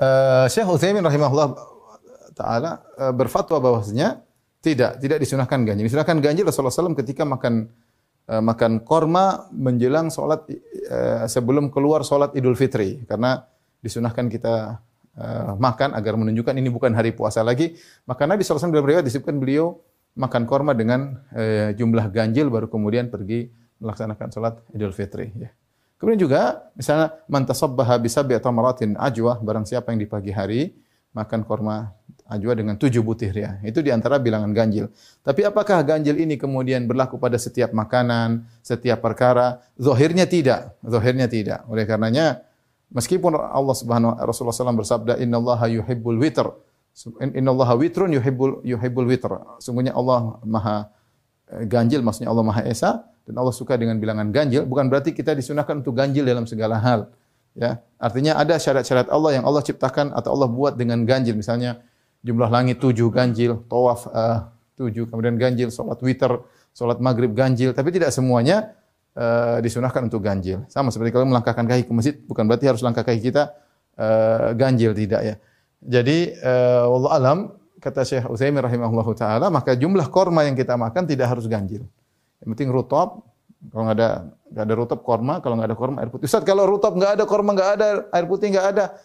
Uh, 0.00 0.48
Syekh 0.48 0.64
Utsaimin 0.64 1.04
rahimahullah 1.04 1.60
taala 2.32 2.80
uh, 2.96 3.12
berfatwa 3.12 3.60
bahwasanya 3.60 4.24
tidak, 4.64 4.96
tidak 4.96 5.20
disunahkan 5.20 5.60
ganjil. 5.60 5.84
Disunahkan 5.84 6.24
ganjil 6.24 6.48
Rasulullah 6.48 6.72
SAW 6.72 6.96
ketika 6.96 7.28
makan 7.28 7.68
uh, 8.32 8.40
makan 8.40 8.80
korma 8.80 9.52
menjelang 9.52 10.08
sholat 10.08 10.48
uh, 10.88 11.28
sebelum 11.28 11.68
keluar 11.68 12.00
sholat 12.00 12.32
Idul 12.32 12.56
Fitri. 12.56 13.04
Karena 13.04 13.44
disunahkan 13.84 14.32
kita 14.32 14.80
uh, 15.20 15.52
makan 15.60 15.92
agar 15.92 16.16
menunjukkan 16.16 16.56
ini 16.56 16.72
bukan 16.72 16.96
hari 16.96 17.12
puasa 17.12 17.44
lagi. 17.44 17.76
Maka 18.08 18.24
Nabi 18.24 18.40
SAW 18.40 18.72
dalam 18.72 18.88
riwayat 18.88 19.04
disebutkan 19.04 19.36
beliau 19.36 19.84
makan 20.16 20.48
korma 20.48 20.72
dengan 20.72 21.12
uh, 21.36 21.76
jumlah 21.76 22.08
ganjil 22.08 22.48
baru 22.48 22.72
kemudian 22.72 23.12
pergi 23.12 23.52
melaksanakan 23.84 24.28
sholat 24.32 24.64
Idul 24.72 24.96
Fitri. 24.96 25.28
Ya. 25.36 25.52
Kemudian 26.00 26.16
juga 26.16 26.72
misalnya 26.72 27.12
mantasabbaha 27.28 28.00
bisabi 28.00 28.32
atau 28.32 28.48
maratin 28.56 28.96
ajwa 28.96 29.36
barang 29.36 29.68
siapa 29.68 29.92
yang 29.92 30.00
di 30.00 30.08
pagi 30.08 30.32
hari 30.32 30.72
makan 31.12 31.44
korma 31.44 31.92
ajwa 32.30 32.52
dengan 32.54 32.74
tujuh 32.78 33.02
butir 33.02 33.34
ya. 33.34 33.58
Itu 33.66 33.82
di 33.82 33.90
antara 33.90 34.16
bilangan 34.22 34.54
ganjil. 34.54 34.88
Tapi 35.20 35.42
apakah 35.42 35.82
ganjil 35.82 36.16
ini 36.22 36.38
kemudian 36.38 36.86
berlaku 36.86 37.18
pada 37.18 37.36
setiap 37.36 37.74
makanan, 37.74 38.46
setiap 38.62 39.02
perkara? 39.02 39.60
Zohirnya 39.74 40.24
tidak. 40.30 40.78
Zohirnya 40.86 41.26
tidak. 41.26 41.66
Oleh 41.66 41.84
karenanya, 41.84 42.46
meskipun 42.94 43.34
Allah 43.34 43.74
Subhanahu 43.74 44.14
Rasulullah 44.22 44.54
SAW 44.54 44.80
bersabda, 44.80 45.18
Inna 45.18 45.42
Allah 45.42 45.82
yuhibbul 45.82 46.22
witr. 46.22 46.48
Inna 47.18 47.50
Allah 47.50 47.70
witrun 47.74 48.14
yuhibbul, 48.14 48.62
yuhibbul 48.62 49.10
witr. 49.10 49.36
Sungguhnya 49.58 49.92
Allah 49.98 50.38
maha 50.46 50.88
eh, 51.50 51.66
ganjil, 51.66 52.06
maksudnya 52.06 52.30
Allah 52.30 52.46
maha 52.46 52.62
esa. 52.62 53.09
Dan 53.26 53.34
Allah 53.38 53.54
suka 53.54 53.76
dengan 53.78 53.96
bilangan 54.00 54.28
ganjil. 54.32 54.66
Bukan 54.66 54.90
berarti 54.90 55.14
kita 55.14 55.36
disunahkan 55.36 55.80
untuk 55.84 55.94
ganjil 55.94 56.26
dalam 56.26 56.44
segala 56.48 56.80
hal. 56.80 57.10
Ya, 57.58 57.82
artinya 57.98 58.38
ada 58.38 58.54
syarat-syarat 58.56 59.10
Allah 59.10 59.40
yang 59.40 59.44
Allah 59.44 59.62
ciptakan 59.66 60.14
atau 60.14 60.38
Allah 60.38 60.48
buat 60.48 60.78
dengan 60.78 61.02
ganjil. 61.02 61.34
Misalnya 61.34 61.82
jumlah 62.22 62.46
langit 62.46 62.78
tujuh 62.78 63.10
ganjil, 63.10 63.66
tawaf 63.66 64.06
uh, 64.10 64.48
tujuh, 64.78 65.10
kemudian 65.10 65.34
ganjil, 65.34 65.68
sholat 65.74 65.98
witir, 66.00 66.30
sholat 66.72 67.02
maghrib 67.02 67.34
ganjil. 67.34 67.74
Tapi 67.74 67.90
tidak 67.90 68.14
semuanya 68.14 68.72
uh, 69.18 69.58
disunahkan 69.58 70.06
untuk 70.06 70.22
ganjil. 70.22 70.62
Sama 70.70 70.94
seperti 70.94 71.10
kalau 71.10 71.26
melangkahkan 71.26 71.66
kaki 71.66 71.90
ke 71.90 71.92
masjid, 71.92 72.14
bukan 72.22 72.46
berarti 72.46 72.70
harus 72.70 72.82
langkah 72.86 73.02
kaki 73.02 73.18
kita 73.18 73.50
uh, 73.98 74.54
ganjil 74.54 74.94
tidak 74.94 75.20
ya. 75.22 75.34
Jadi 75.80 76.36
uh, 76.44 76.86
Allah 76.86 77.10
alam 77.16 77.38
kata 77.80 78.04
Syekh 78.04 78.28
Utsaimin 78.28 78.60
rahimahullah 78.60 79.08
taala 79.16 79.46
maka 79.48 79.72
jumlah 79.72 80.12
korma 80.12 80.44
yang 80.44 80.54
kita 80.54 80.76
makan 80.76 81.08
tidak 81.08 81.32
harus 81.32 81.48
ganjil. 81.48 81.88
Yang 82.44 82.48
penting 82.56 82.70
rutop. 82.72 83.28
Kalau 83.60 83.84
nggak 83.84 83.96
ada 84.00 84.10
nggak 84.50 84.64
ada 84.64 84.74
rutop 84.74 85.00
korma, 85.04 85.34
kalau 85.44 85.60
nggak 85.60 85.68
ada 85.68 85.76
korma 85.76 85.96
air 86.00 86.08
putih. 86.08 86.24
Ustaz 86.24 86.42
kalau 86.48 86.64
rutop 86.64 86.96
nggak 86.96 87.20
ada 87.20 87.24
korma 87.28 87.52
nggak 87.52 87.70
ada 87.76 87.86
air 88.08 88.26
putih 88.26 88.48
nggak 88.56 88.66
ada. 88.72 88.96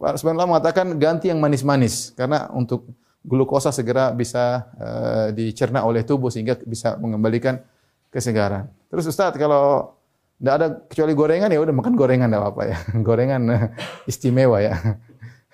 Pak 0.00 0.18
Subhanallah 0.18 0.48
mengatakan 0.48 0.96
ganti 0.96 1.28
yang 1.28 1.38
manis-manis 1.38 2.16
karena 2.16 2.48
untuk 2.56 2.88
glukosa 3.22 3.70
segera 3.70 4.10
bisa 4.10 4.66
uh, 4.80 5.26
dicerna 5.30 5.86
oleh 5.86 6.02
tubuh 6.02 6.32
sehingga 6.32 6.58
bisa 6.64 6.98
mengembalikan 6.98 7.62
kesegaran. 8.10 8.66
Terus 8.90 9.06
Ustaz 9.06 9.36
kalau 9.38 9.94
tidak 10.42 10.54
ada 10.58 10.66
kecuali 10.90 11.12
gorengan 11.14 11.54
ya 11.54 11.62
udah 11.62 11.70
makan 11.70 11.94
gorengan 11.94 12.26
tidak 12.26 12.40
apa-apa 12.42 12.62
ya. 12.66 12.76
Gorengan 13.06 13.42
uh, 13.46 13.64
istimewa 14.10 14.58
ya. 14.58 14.74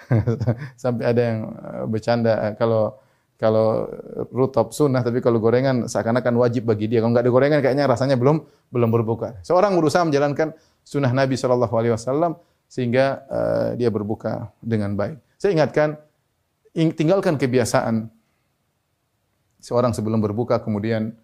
Sampai 0.82 1.04
ada 1.12 1.20
yang 1.20 1.38
uh, 1.52 1.84
bercanda 1.84 2.56
kalau 2.56 2.96
kalau 3.38 3.86
rutop 4.34 4.74
sunnah 4.74 5.06
tapi 5.06 5.22
kalau 5.22 5.38
gorengan 5.38 5.86
seakan-akan 5.86 6.34
wajib 6.42 6.66
bagi 6.66 6.90
dia. 6.90 6.98
Kalau 6.98 7.14
nggak 7.14 7.22
ada 7.22 7.32
gorengan 7.32 7.58
kayaknya 7.62 7.86
rasanya 7.86 8.18
belum 8.18 8.42
belum 8.74 8.90
berbuka. 8.90 9.38
Seorang 9.46 9.78
berusaha 9.78 10.02
menjalankan 10.02 10.58
sunnah 10.82 11.14
Nabi 11.14 11.38
Shallallahu 11.38 11.74
Alaihi 11.78 11.94
Wasallam 11.94 12.34
sehingga 12.66 13.22
uh, 13.30 13.68
dia 13.78 13.94
berbuka 13.94 14.50
dengan 14.58 14.98
baik. 14.98 15.22
Saya 15.38 15.54
ingatkan 15.54 15.94
tinggalkan 16.74 17.38
kebiasaan 17.38 18.10
seorang 19.62 19.94
sebelum 19.94 20.18
berbuka 20.18 20.58
kemudian 20.58 21.14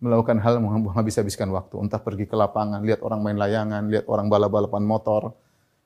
melakukan 0.00 0.40
hal 0.40 0.64
menghabis-habiskan 0.64 1.52
waktu. 1.52 1.76
Entah 1.84 2.00
pergi 2.00 2.24
ke 2.24 2.32
lapangan, 2.32 2.80
lihat 2.80 3.04
orang 3.04 3.20
main 3.20 3.36
layangan, 3.36 3.92
lihat 3.92 4.08
orang 4.08 4.32
balap-balapan 4.32 4.82
motor. 4.88 5.36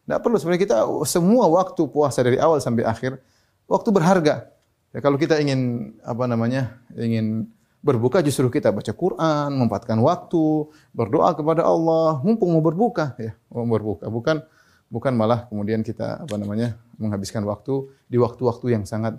Tidak 0.07 0.21
perlu 0.23 0.37
sebenarnya 0.39 0.63
kita 0.63 0.79
semua 1.11 1.51
waktu 1.51 1.83
puasa 1.89 2.23
dari 2.23 2.39
awal 2.39 2.63
sampai 2.63 2.87
akhir 2.87 3.19
waktu 3.67 3.89
berharga. 3.91 4.52
Ya, 4.93 5.01
kalau 5.01 5.17
kita 5.17 5.41
ingin 5.41 5.93
apa 6.05 6.29
namanya 6.29 6.77
ingin 6.93 7.49
berbuka 7.81 8.21
justru 8.21 8.53
kita 8.53 8.71
baca 8.71 8.93
Quran, 8.93 9.49
memanfaatkan 9.57 9.97
waktu, 10.05 10.69
berdoa 10.93 11.33
kepada 11.33 11.65
Allah, 11.65 12.21
mumpung 12.21 12.53
mau 12.53 12.61
berbuka 12.61 13.17
ya, 13.17 13.33
mau 13.49 13.65
berbuka 13.67 14.07
bukan 14.13 14.45
bukan 14.93 15.13
malah 15.17 15.49
kemudian 15.49 15.81
kita 15.81 16.21
apa 16.21 16.37
namanya 16.37 16.77
menghabiskan 17.01 17.41
waktu 17.49 17.89
di 18.05 18.21
waktu-waktu 18.21 18.77
yang 18.77 18.85
sangat 18.85 19.17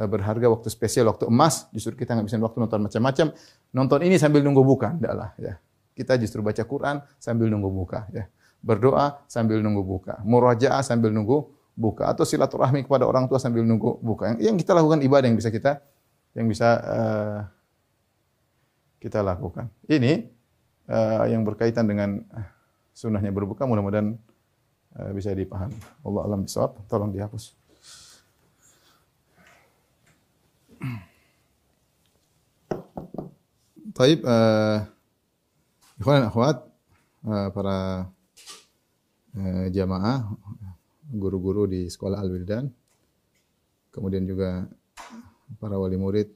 uh, 0.00 0.08
berharga, 0.08 0.48
waktu 0.48 0.72
spesial, 0.72 1.12
waktu 1.12 1.28
emas, 1.28 1.68
justru 1.76 1.92
kita 2.00 2.16
ngabisin 2.16 2.40
waktu 2.40 2.56
nonton 2.56 2.80
macam-macam. 2.88 3.36
Nonton 3.76 4.00
ini 4.02 4.16
sambil 4.16 4.40
nunggu 4.40 4.64
buka, 4.64 4.96
enggak 4.96 5.36
ya. 5.36 5.54
Kita 5.92 6.16
justru 6.16 6.40
baca 6.40 6.64
Quran 6.64 7.04
sambil 7.20 7.52
nunggu 7.52 7.68
buka 7.68 8.08
ya. 8.08 8.24
Berdoa 8.64 9.20
sambil 9.28 9.60
nunggu 9.60 9.84
buka, 9.84 10.16
murajaah 10.24 10.80
sambil 10.80 11.12
nunggu 11.12 11.59
buka 11.80 12.12
atau 12.12 12.28
silaturahmi 12.28 12.84
kepada 12.84 13.08
orang 13.08 13.24
tua 13.24 13.40
sambil 13.40 13.64
nunggu 13.64 14.04
buka. 14.04 14.36
Yang, 14.36 14.52
yang 14.52 14.56
kita 14.60 14.72
lakukan 14.76 15.00
ibadah 15.00 15.26
yang 15.32 15.38
bisa 15.40 15.48
kita 15.48 15.80
yang 16.36 16.46
bisa 16.46 16.68
uh, 16.84 17.38
kita 19.00 19.24
lakukan. 19.24 19.72
Ini 19.88 20.28
uh, 20.92 21.24
yang 21.32 21.40
berkaitan 21.48 21.88
dengan 21.88 22.20
sunnahnya 22.92 23.32
berbuka 23.32 23.64
mudah-mudahan 23.64 24.20
Eh, 24.90 25.12
bisa 25.14 25.30
dipahami. 25.30 25.78
Allah 26.02 26.22
alam 26.26 26.42
bisawab, 26.42 26.82
tolong 26.90 27.14
dihapus. 27.14 27.54
Taib, 33.94 34.24
uh, 34.26 34.82
ikhwan 36.00 36.26
akhwat, 36.26 36.66
uh, 37.22 37.48
para 37.54 38.08
uh, 39.38 39.66
jamaah, 39.70 40.26
guru-guru 41.10 41.66
di 41.66 41.90
sekolah 41.90 42.22
Al-Wildan, 42.22 42.70
kemudian 43.90 44.24
juga 44.24 44.70
para 45.58 45.74
wali 45.76 45.98
murid, 45.98 46.30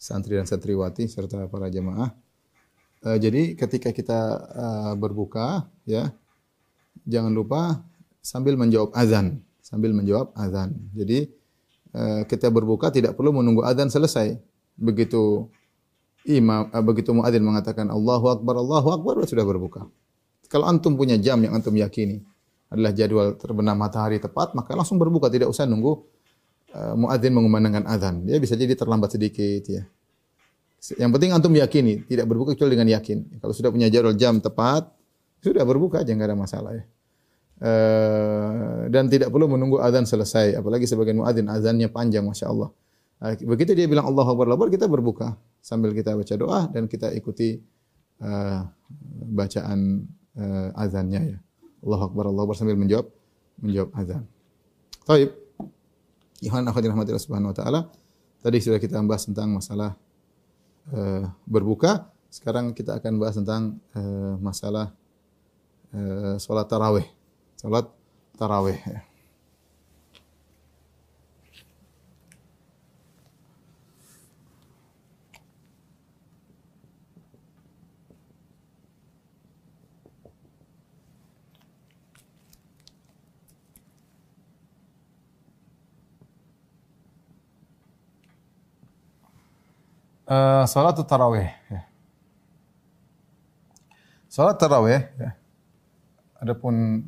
santri 0.00 0.40
dan 0.40 0.48
santriwati, 0.48 1.04
serta 1.06 1.46
para 1.52 1.68
jamaah. 1.68 2.10
Uh, 3.04 3.20
jadi 3.20 3.52
ketika 3.52 3.92
kita 3.92 4.20
uh, 4.56 4.92
berbuka, 4.96 5.68
ya, 5.84 6.08
jangan 7.04 7.32
lupa 7.36 7.84
sambil 8.24 8.56
menjawab 8.56 8.90
azan, 8.96 9.44
sambil 9.60 9.92
menjawab 9.92 10.32
azan. 10.32 10.72
Jadi 10.96 11.28
eh, 11.92 12.22
kita 12.24 12.48
berbuka 12.48 12.88
tidak 12.88 13.14
perlu 13.14 13.36
menunggu 13.36 13.60
azan 13.62 13.92
selesai. 13.92 14.40
Begitu 14.74 15.46
imam 16.24 16.72
eh, 16.72 16.84
begitu 16.84 17.12
muadzin 17.12 17.44
mengatakan 17.44 17.92
Allahu 17.92 18.32
akbar 18.32 18.56
Allahu 18.58 18.88
akbar 18.96 19.14
sudah 19.28 19.44
berbuka. 19.44 19.84
Kalau 20.48 20.64
antum 20.64 20.96
punya 20.96 21.20
jam 21.20 21.40
yang 21.44 21.52
antum 21.56 21.76
yakini 21.76 22.24
adalah 22.74 22.90
jadwal 22.90 23.38
terbenam 23.38 23.78
matahari 23.78 24.18
tepat, 24.18 24.52
maka 24.58 24.74
langsung 24.74 24.98
berbuka 24.98 25.30
tidak 25.30 25.48
usah 25.48 25.64
nunggu 25.64 26.02
uh, 26.74 26.94
muadzin 26.98 27.32
mengumandangkan 27.32 27.86
azan. 27.86 28.26
Dia 28.26 28.42
bisa 28.42 28.58
jadi 28.58 28.74
terlambat 28.74 29.14
sedikit 29.14 29.62
ya. 29.70 29.86
Yang 31.00 31.10
penting 31.16 31.30
antum 31.32 31.54
yakini, 31.56 32.04
tidak 32.04 32.28
berbuka 32.28 32.52
kecuali 32.52 32.76
dengan 32.76 32.92
yakin. 32.92 33.40
Kalau 33.40 33.56
sudah 33.56 33.72
punya 33.72 33.88
jadwal 33.88 34.12
jam 34.20 34.36
tepat, 34.36 34.84
sudah 35.40 35.64
berbuka 35.64 36.04
aja 36.04 36.12
nggak 36.12 36.28
ada 36.28 36.36
masalah 36.36 36.72
ya. 36.76 36.84
Uh, 37.64 38.90
dan 38.92 39.08
tidak 39.08 39.32
perlu 39.32 39.48
menunggu 39.48 39.80
azan 39.80 40.04
selesai. 40.04 40.58
Apalagi 40.60 40.84
sebagian 40.84 41.24
muadzin 41.24 41.48
azannya 41.48 41.88
panjang, 41.88 42.26
masya 42.26 42.52
Allah. 42.52 42.68
Uh, 43.22 43.32
begitu 43.48 43.72
dia 43.72 43.88
bilang 43.88 44.04
Allah 44.04 44.26
Akbar, 44.28 44.44
Allah 44.50 44.68
kita 44.68 44.84
berbuka 44.84 45.38
sambil 45.64 45.96
kita 45.96 46.12
baca 46.12 46.34
doa 46.36 46.68
dan 46.68 46.84
kita 46.84 47.08
ikuti 47.16 47.56
uh, 48.20 48.60
bacaan 49.32 50.04
uh, 50.36 50.68
azannya 50.76 51.20
ya. 51.32 51.38
Allah 51.84 52.00
Akbar, 52.00 52.24
Allah 52.32 52.42
Akbar 52.48 52.56
sambil 52.56 52.80
menjawab 52.80 53.06
menjawab 53.60 53.90
azan. 53.94 54.24
Taib. 55.04 55.30
Ikhwan 56.40 56.64
akhwati 56.66 56.88
rahmatillah 56.90 57.22
subhanahu 57.22 57.52
wa 57.52 57.56
ta'ala. 57.56 57.80
Tadi 58.44 58.58
sudah 58.60 58.80
kita 58.80 59.00
bahas 59.04 59.24
tentang 59.24 59.52
masalah 59.52 59.96
uh, 60.92 61.24
berbuka. 61.48 62.08
Sekarang 62.28 62.74
kita 62.74 62.98
akan 62.98 63.12
bahas 63.16 63.38
tentang 63.38 63.78
uh, 63.96 64.36
masalah 64.42 64.92
Eh, 65.94 66.36
sholat 66.42 66.66
tarawih. 66.66 67.06
Sholat 67.54 67.86
tarawih. 68.34 68.74
Ya. 68.74 69.06
Uh, 90.24 90.64
salat 90.64 90.96
tarawih. 91.04 91.52
Ya. 91.68 91.84
Salat 94.32 94.56
tarawih 94.56 95.04
ya. 95.20 95.36
Adapun 96.40 97.04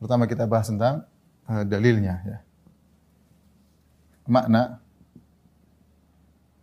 pertama 0.00 0.24
kita 0.24 0.48
bahas 0.48 0.72
tentang 0.72 1.04
uh, 1.44 1.64
dalilnya 1.68 2.16
ya. 2.24 2.38
Makna 4.24 4.80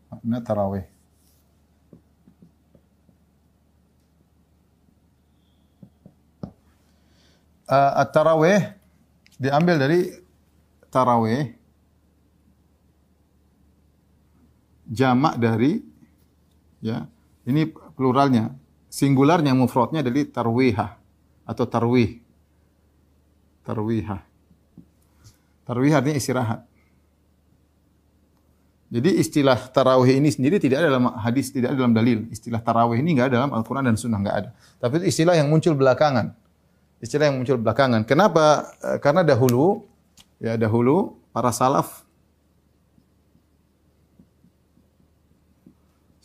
makna 0.09 0.37
tarawih. 0.41 0.85
Uh, 7.69 8.01
at-tarawih 8.01 8.73
diambil 9.37 9.77
dari 9.77 10.25
tarawih 10.89 11.53
jamak 14.89 15.37
dari 15.37 15.85
ya 16.81 17.05
ini 17.45 17.69
pluralnya 17.93 18.57
singularnya 18.89 19.53
mufradnya 19.53 20.01
dari 20.01 20.25
tarwihah 20.25 20.97
atau 21.45 21.65
tarwih. 21.69 22.21
Tarwihah. 23.65 24.21
Tarwih 25.65 25.93
artinya 25.93 26.17
istirahat. 26.17 26.69
Jadi 28.89 29.21
istilah 29.21 29.69
tarawih 29.69 30.17
ini 30.17 30.33
sendiri 30.33 30.57
tidak 30.57 30.81
ada 30.81 30.89
dalam 30.89 31.13
hadis, 31.13 31.53
tidak 31.53 31.73
ada 31.73 31.85
dalam 31.85 31.93
dalil. 31.93 32.25
Istilah 32.33 32.57
tarawih 32.57 32.97
ini 32.97 33.13
enggak 33.13 33.29
ada 33.29 33.45
dalam 33.45 33.53
Al-Quran 33.53 33.85
dan 33.85 33.95
Sunnah, 34.01 34.17
enggak 34.17 34.35
ada. 34.41 34.49
Tapi 34.81 34.93
itu 34.97 35.05
istilah 35.13 35.37
yang 35.37 35.45
muncul 35.45 35.77
belakangan. 35.77 36.33
Istilah 36.97 37.29
yang 37.29 37.37
muncul 37.37 37.61
belakangan. 37.61 38.01
Kenapa? 38.09 38.73
Eh, 38.81 38.97
karena 38.97 39.21
dahulu, 39.21 39.85
ya 40.41 40.57
dahulu 40.57 41.21
para 41.29 41.53
salaf 41.53 42.01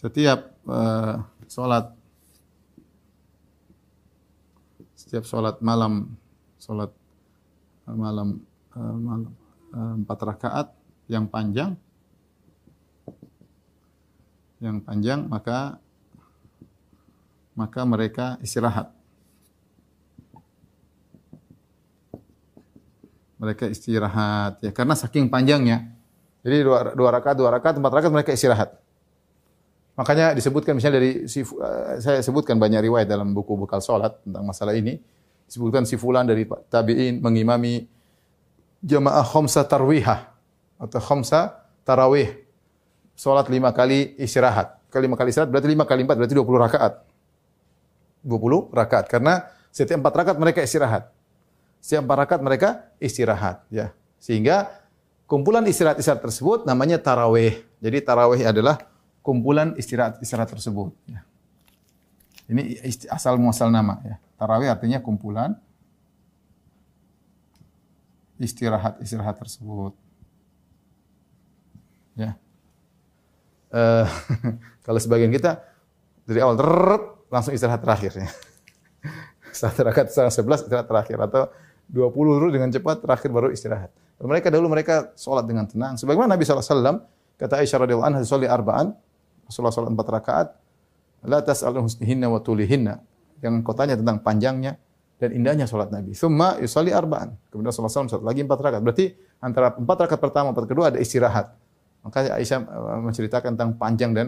setiap 0.05 0.53
uh, 0.69 1.25
sholat 1.49 1.97
setiap 4.93 5.25
sholat 5.25 5.57
malam, 5.65 6.13
sholat 6.61 6.93
eh, 7.89 7.97
malam, 7.97 8.45
uh, 8.77 8.97
malam 9.01 9.33
empat 10.05 10.19
rakaat 10.29 10.69
yang 11.09 11.25
panjang, 11.25 11.75
yang 14.61 14.85
panjang 14.85 15.25
maka 15.25 15.81
maka 17.57 17.81
mereka 17.89 18.37
istirahat. 18.45 18.93
Mereka 23.41 23.73
istirahat 23.73 24.61
ya 24.61 24.69
karena 24.69 24.93
saking 24.93 25.33
panjangnya. 25.33 25.97
Jadi 26.45 26.61
dua, 26.61 26.93
dua 26.93 27.09
rakaat, 27.09 27.37
dua 27.41 27.57
rakaat, 27.57 27.81
empat 27.81 27.93
rakaat 27.97 28.13
mereka 28.13 28.37
istirahat. 28.37 28.84
Makanya 29.95 30.35
disebutkan 30.35 30.75
misalnya 30.75 30.99
dari 30.99 31.31
si, 31.31 31.47
uh, 31.47 32.03
saya 32.03 32.19
sebutkan 32.19 32.59
banyak 32.59 32.83
riwayat 32.83 33.07
dalam 33.07 33.31
buku 33.31 33.55
bekal 33.55 33.79
salat 33.79 34.19
tentang 34.27 34.43
masalah 34.43 34.75
ini. 34.75 34.99
Disebutkan 35.47 35.87
si 35.87 35.95
fulan 35.95 36.27
dari 36.27 36.43
tabi'in 36.49 37.23
mengimami 37.23 37.87
jamaah 38.83 39.23
khamsa 39.23 39.63
tarwihah 39.63 40.35
atau 40.83 40.99
khamsa 40.99 41.63
tarawih. 41.87 42.43
Salat 43.15 43.47
lima 43.47 43.71
kali 43.71 44.19
istirahat. 44.19 44.83
Kali 44.91 45.07
lima 45.07 45.15
kali 45.15 45.31
istirahat 45.31 45.53
berarti 45.53 45.69
lima 45.71 45.87
kali 45.87 46.03
empat 46.03 46.17
berarti 46.19 46.35
dua 46.35 46.47
puluh 46.49 46.59
rakaat. 46.59 46.93
Dua 48.25 48.39
puluh 48.41 48.67
rakaat 48.75 49.07
karena 49.07 49.47
setiap 49.71 50.03
empat 50.03 50.15
rakaat 50.27 50.39
mereka 50.43 50.59
istirahat. 50.65 51.15
Setiap 51.79 52.03
empat 52.03 52.19
rakaat 52.27 52.43
mereka 52.43 52.69
istirahat 52.99 53.63
ya. 53.71 53.95
Sehingga 54.19 54.73
kumpulan 55.29 55.63
istirahat-istirahat 55.69 56.25
tersebut 56.25 56.65
namanya 56.67 56.99
tarawih. 56.99 57.63
Jadi 57.79 57.99
tarawih 58.03 58.43
adalah 58.43 58.81
kumpulan 59.25 59.73
istirahat-istirahat 59.81 60.53
tersebut. 60.53 60.93
Ya. 61.09 61.25
Ini 62.45 62.77
asal 63.09 63.41
muasal 63.41 63.73
nama 63.73 63.97
ya. 64.05 64.21
Tarawih 64.37 64.69
artinya 64.69 65.01
kumpulan 65.01 65.57
istirahat-istirahat 68.37 69.41
tersebut. 69.41 69.97
Ya. 72.21 72.37
Uh, 73.73 74.05
kalau 74.87 75.01
sebagian 75.01 75.33
kita 75.33 75.65
dari 76.29 76.45
awal 76.45 76.61
terrrr, 76.61 77.01
langsung 77.33 77.57
istirahat 77.57 77.81
terakhir 77.81 78.13
ya. 78.21 78.29
Satu 79.57 79.89
rakaat 79.89 80.13
setengah 80.13 80.61
11 80.61 80.69
istirahat 80.69 80.89
terakhir 80.91 81.17
atau 81.25 81.49
20 81.89 82.13
dulu 82.13 82.49
dengan 82.53 82.69
cepat 82.69 83.01
terakhir 83.01 83.33
baru 83.33 83.49
istirahat. 83.49 83.89
Mereka 84.21 84.53
dahulu 84.53 84.69
mereka 84.69 85.17
sholat 85.17 85.49
dengan 85.49 85.65
tenang. 85.65 85.97
Sebagaimana 85.97 86.37
Nabi 86.37 86.45
SAW 86.45 87.01
kata 87.41 87.65
Aisyah 87.65 87.79
radhiyallahu 87.83 88.09
anha 88.09 88.21
sholat 88.21 88.53
arba'an 88.53 88.93
Rasulullah 89.49 89.75
sholat 89.75 89.91
empat 89.93 90.09
rakaat. 90.09 90.49
La 91.25 91.41
tas'al 91.41 91.77
husnihinna 91.81 92.29
wa 92.29 92.41
tulihinna. 92.41 93.01
Yang 93.41 93.65
kotanya 93.65 93.97
tentang 93.97 94.21
panjangnya 94.21 94.77
dan 95.21 95.31
indahnya 95.33 95.65
sholat 95.65 95.89
Nabi. 95.89 96.13
Thumma 96.13 96.61
yusalli 96.61 96.91
arba'an. 96.91 97.33
Kemudian 97.49 97.71
Rasulullah 97.71 97.93
SAW 97.93 98.11
sholat 98.11 98.27
lagi 98.27 98.41
empat 98.45 98.59
rakaat. 98.61 98.83
Berarti 98.83 99.07
antara 99.41 99.73
empat 99.73 99.97
rakaat 100.09 100.21
pertama 100.21 100.53
empat 100.53 100.67
kedua 100.69 100.93
ada 100.93 100.99
istirahat. 101.01 101.55
Maka 102.05 102.37
Aisyah 102.37 102.59
uh, 102.69 103.01
menceritakan 103.01 103.57
tentang 103.57 103.73
panjang 103.81 104.13
dan 104.13 104.27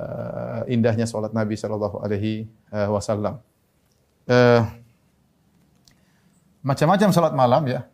uh, 0.00 0.64
indahnya 0.70 1.04
sholat 1.04 1.36
Nabi 1.36 1.58
Shallallahu 1.58 2.00
Alaihi 2.00 2.48
uh, 2.72 2.88
Wasallam. 2.88 3.44
Uh, 4.24 4.64
macam-macam 6.64 7.08
sholat 7.12 7.32
malam 7.36 7.62
ya. 7.68 7.84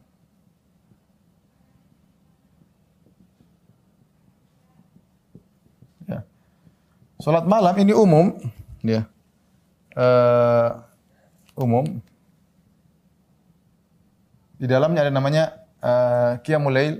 Salat 7.21 7.45
malam 7.45 7.77
ini 7.77 7.93
umum, 7.93 8.33
ya. 8.81 9.05
Uh, 9.93 10.81
umum. 11.53 12.01
Di 14.57 14.65
dalamnya 14.65 15.05
ada 15.05 15.13
namanya 15.13 15.45
uh, 15.85 16.41
Qiyamul 16.41 16.73
Lail. 16.73 16.97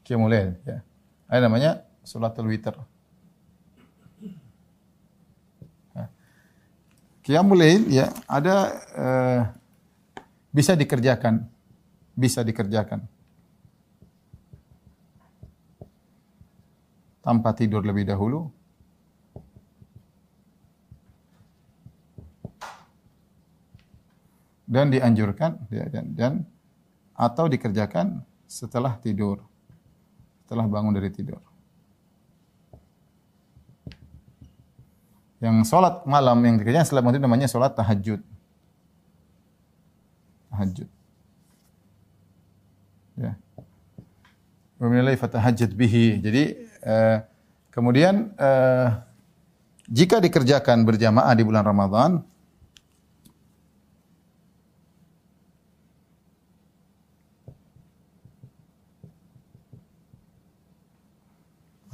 Qiyamul 0.00 0.32
Lail, 0.32 0.56
ya. 0.64 0.80
Ada 1.28 1.40
namanya 1.44 1.84
Salatul 2.08 2.48
Witr. 2.48 2.72
Ya. 5.92 6.08
Qiyamul 7.20 7.60
Lail 7.60 7.84
ya, 7.92 8.08
ada 8.24 8.56
uh, 8.96 9.40
bisa 10.48 10.72
dikerjakan. 10.72 11.44
Bisa 12.16 12.40
dikerjakan. 12.40 13.11
Tanpa 17.22 17.54
tidur 17.54 17.86
lebih 17.86 18.04
dahulu? 18.04 18.50
Dan 24.66 24.88
dianjurkan 24.88 25.68
ya, 25.68 25.84
dan, 25.88 26.06
dan 26.16 26.32
atau 27.12 27.44
dikerjakan 27.44 28.24
setelah 28.48 28.96
tidur, 28.98 29.44
setelah 30.44 30.64
bangun 30.64 30.96
dari 30.96 31.12
tidur. 31.12 31.40
Yang 35.42 35.68
sholat 35.68 36.06
malam 36.06 36.38
yang 36.46 36.56
dikerjakan 36.56 36.86
setelah 36.86 37.04
bangun 37.04 37.20
namanya 37.20 37.50
sholat 37.50 37.74
tahajud. 37.74 38.22
Tahajud. 40.54 40.88
Ya. 43.18 43.36
Wa 44.78 44.86
bihi. 45.74 46.22
Jadi 46.22 46.61
Eh, 46.82 47.18
kemudian 47.70 48.34
eh, 48.34 48.88
jika 49.86 50.18
dikerjakan 50.18 50.82
berjamaah 50.82 51.30
di 51.38 51.46
bulan 51.46 51.62
Ramadan 51.62 52.10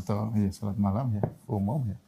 atau 0.00 0.32
ya, 0.40 0.48
salat 0.56 0.80
malam 0.80 1.20
ya 1.20 1.24
umum 1.44 1.84
ya. 1.92 1.98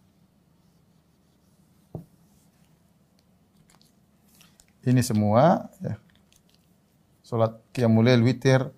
Ini 4.88 5.04
semua 5.04 5.68
ya. 5.84 6.00
Salat 7.20 7.60
qiyamul 7.76 8.08
lail 8.08 8.24
witir 8.24 8.72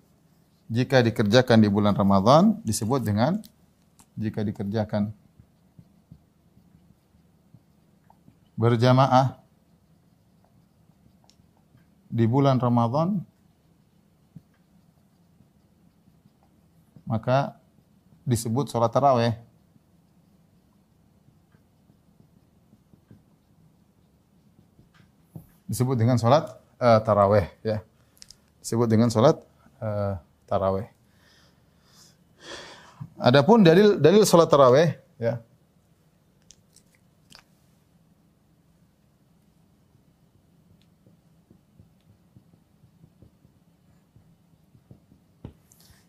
jika 0.67 0.99
dikerjakan 0.99 1.63
di 1.63 1.71
bulan 1.71 1.95
Ramadan 1.95 2.59
disebut 2.67 2.99
dengan 2.99 3.39
jika 4.13 4.45
dikerjakan 4.45 5.09
berjamaah 8.53 9.41
di 12.13 12.29
bulan 12.29 12.61
Ramadan 12.61 13.25
maka 17.13 17.57
disebut 18.25 18.71
sholat 18.71 18.89
taraweh. 18.89 19.35
Disebut 25.67 25.97
dengan 25.97 26.17
sholat 26.21 26.53
uh, 26.77 26.99
taraweh 27.01 27.49
ya. 27.65 27.81
Disebut 28.61 28.87
dengan 28.87 29.09
sholat 29.09 29.41
uh, 29.81 30.17
taraweh. 30.45 30.87
Adapun 33.21 33.61
dalil 33.61 34.01
dalil 34.01 34.25
salat 34.25 34.49
tarawih 34.49 34.89
ya. 35.21 35.37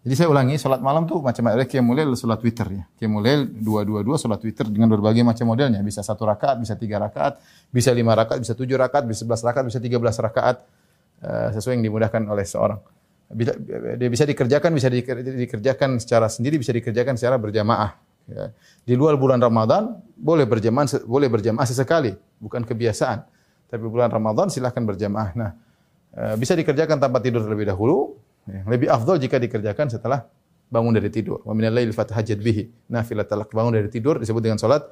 Jadi 0.04 0.20
saya 0.20 0.28
ulangi, 0.28 0.60
salat 0.60 0.84
malam 0.84 1.08
tuh 1.08 1.24
macam 1.24 1.48
ada 1.48 1.64
lail, 1.64 2.12
salat 2.12 2.36
witir 2.44 2.68
ya. 2.68 2.84
Qiyamul 3.00 3.24
lail 3.24 3.48
dua-dua-dua 3.48 4.20
salat 4.20 4.36
witir 4.44 4.68
dengan 4.68 4.92
berbagai 4.92 5.24
macam 5.24 5.48
modelnya. 5.48 5.80
Bisa 5.80 6.04
satu 6.04 6.28
rakaat, 6.28 6.60
bisa 6.60 6.76
tiga 6.76 7.00
rakaat, 7.00 7.40
bisa 7.72 7.88
lima 7.96 8.12
rakaat, 8.12 8.44
bisa 8.44 8.52
tujuh 8.52 8.76
rakaat, 8.76 9.08
bisa 9.08 9.24
sebelas 9.24 9.40
rakaat, 9.40 9.64
bisa 9.64 9.80
tiga 9.80 9.96
belas 9.96 10.20
rakaat. 10.20 10.60
Uh, 11.24 11.48
sesuai 11.56 11.80
yang 11.80 11.88
dimudahkan 11.88 12.20
oleh 12.28 12.44
seorang 12.44 12.76
dia 13.35 14.09
bisa 14.09 14.25
dikerjakan 14.25 14.70
bisa 14.79 14.88
dikerjakan 14.90 15.99
secara 15.99 16.31
sendiri 16.31 16.62
bisa 16.62 16.70
dikerjakan 16.70 17.18
secara 17.18 17.35
berjamaah 17.35 17.99
ya. 18.31 18.55
di 18.87 18.94
luar 18.94 19.18
bulan 19.18 19.42
Ramadan 19.42 19.99
boleh 20.14 20.47
berjamaah 20.47 21.03
boleh 21.03 21.29
berjamaah 21.29 21.66
sesekali 21.66 22.14
bukan 22.38 22.62
kebiasaan. 22.62 23.27
Tapi 23.64 23.90
bulan 23.90 24.07
Ramadan 24.07 24.55
silahkan 24.55 24.87
berjamaah. 24.87 25.31
Nah 25.35 25.51
eh, 26.14 26.35
bisa 26.38 26.55
dikerjakan 26.55 27.03
tanpa 27.03 27.18
tidur 27.18 27.42
terlebih 27.42 27.66
dahulu 27.66 28.14
ya. 28.47 28.62
lebih 28.70 28.87
afdol 28.87 29.18
jika 29.18 29.43
dikerjakan 29.43 29.91
setelah 29.91 30.30
bangun 30.70 30.95
dari 30.95 31.11
tidur. 31.11 31.43
Wa 31.43 31.53
minal 31.53 31.74
lail 31.74 31.91
fatahajjad 31.91 32.39
bihi. 32.39 32.70
Talak 33.26 33.51
bangun 33.51 33.74
dari 33.74 33.91
tidur 33.91 34.22
disebut 34.22 34.43
dengan 34.43 34.59
salat 34.62 34.87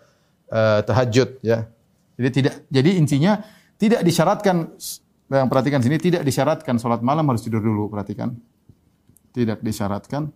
uh, 0.50 0.82
tahajud 0.82 1.38
ya. 1.46 1.70
Jadi 2.18 2.28
tidak 2.42 2.54
jadi 2.68 2.90
intinya 2.98 3.32
tidak 3.80 4.06
disyaratkan 4.06 4.78
yang 5.40 5.48
perhatikan 5.48 5.80
sini 5.80 5.96
tidak 5.96 6.26
disyaratkan 6.26 6.76
sholat 6.76 7.00
malam 7.00 7.24
harus 7.30 7.40
tidur 7.40 7.64
dulu. 7.64 7.88
Perhatikan. 7.88 8.36
Tidak 9.32 9.64
disyaratkan. 9.64 10.28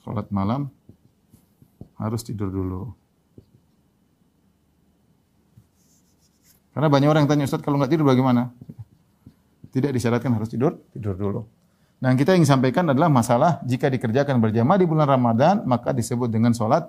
Sholat 0.00 0.32
malam 0.32 0.72
harus 2.00 2.22
tidur 2.24 2.48
dulu. 2.48 2.96
Karena 6.72 6.88
banyak 6.88 7.08
orang 7.08 7.22
yang 7.28 7.30
tanya, 7.30 7.44
Ustaz 7.44 7.60
kalau 7.60 7.76
nggak 7.76 7.92
tidur 7.92 8.08
bagaimana? 8.08 8.48
Tidak 9.72 9.92
disyaratkan 9.92 10.32
harus 10.32 10.48
tidur, 10.48 10.80
tidur 10.90 11.12
dulu. 11.12 11.40
Nah, 12.00 12.10
yang 12.10 12.18
kita 12.18 12.34
ingin 12.34 12.48
sampaikan 12.48 12.88
adalah 12.88 13.12
masalah 13.12 13.62
jika 13.62 13.86
dikerjakan 13.92 14.40
berjamaah 14.42 14.80
di 14.80 14.88
bulan 14.88 15.06
Ramadan, 15.06 15.62
maka 15.68 15.92
disebut 15.94 16.32
dengan 16.32 16.50
sholat 16.56 16.88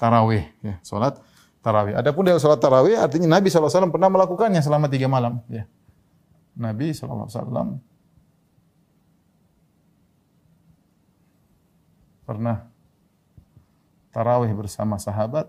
tarawih. 0.00 0.48
Ya, 0.64 0.80
sholat 0.82 1.20
tarawih. 1.62 1.94
Adapun 1.98 2.26
dari 2.26 2.38
salat 2.42 2.60
tarawih 2.62 2.98
artinya 2.98 3.38
Nabi 3.38 3.48
SAW 3.50 3.92
pernah 3.92 4.10
melakukannya 4.10 4.62
selama 4.62 4.90
tiga 4.90 5.06
malam. 5.06 5.42
Ya. 5.46 5.66
Nabi 6.58 6.90
SAW 6.90 7.78
pernah 12.26 12.68
tarawih 14.12 14.52
bersama 14.52 15.00
sahabat 15.00 15.48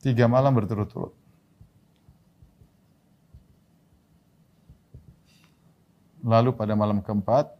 tiga 0.00 0.24
malam 0.26 0.56
berturut-turut. 0.56 1.12
Lalu 6.20 6.52
pada 6.52 6.76
malam 6.76 7.00
keempat, 7.00 7.59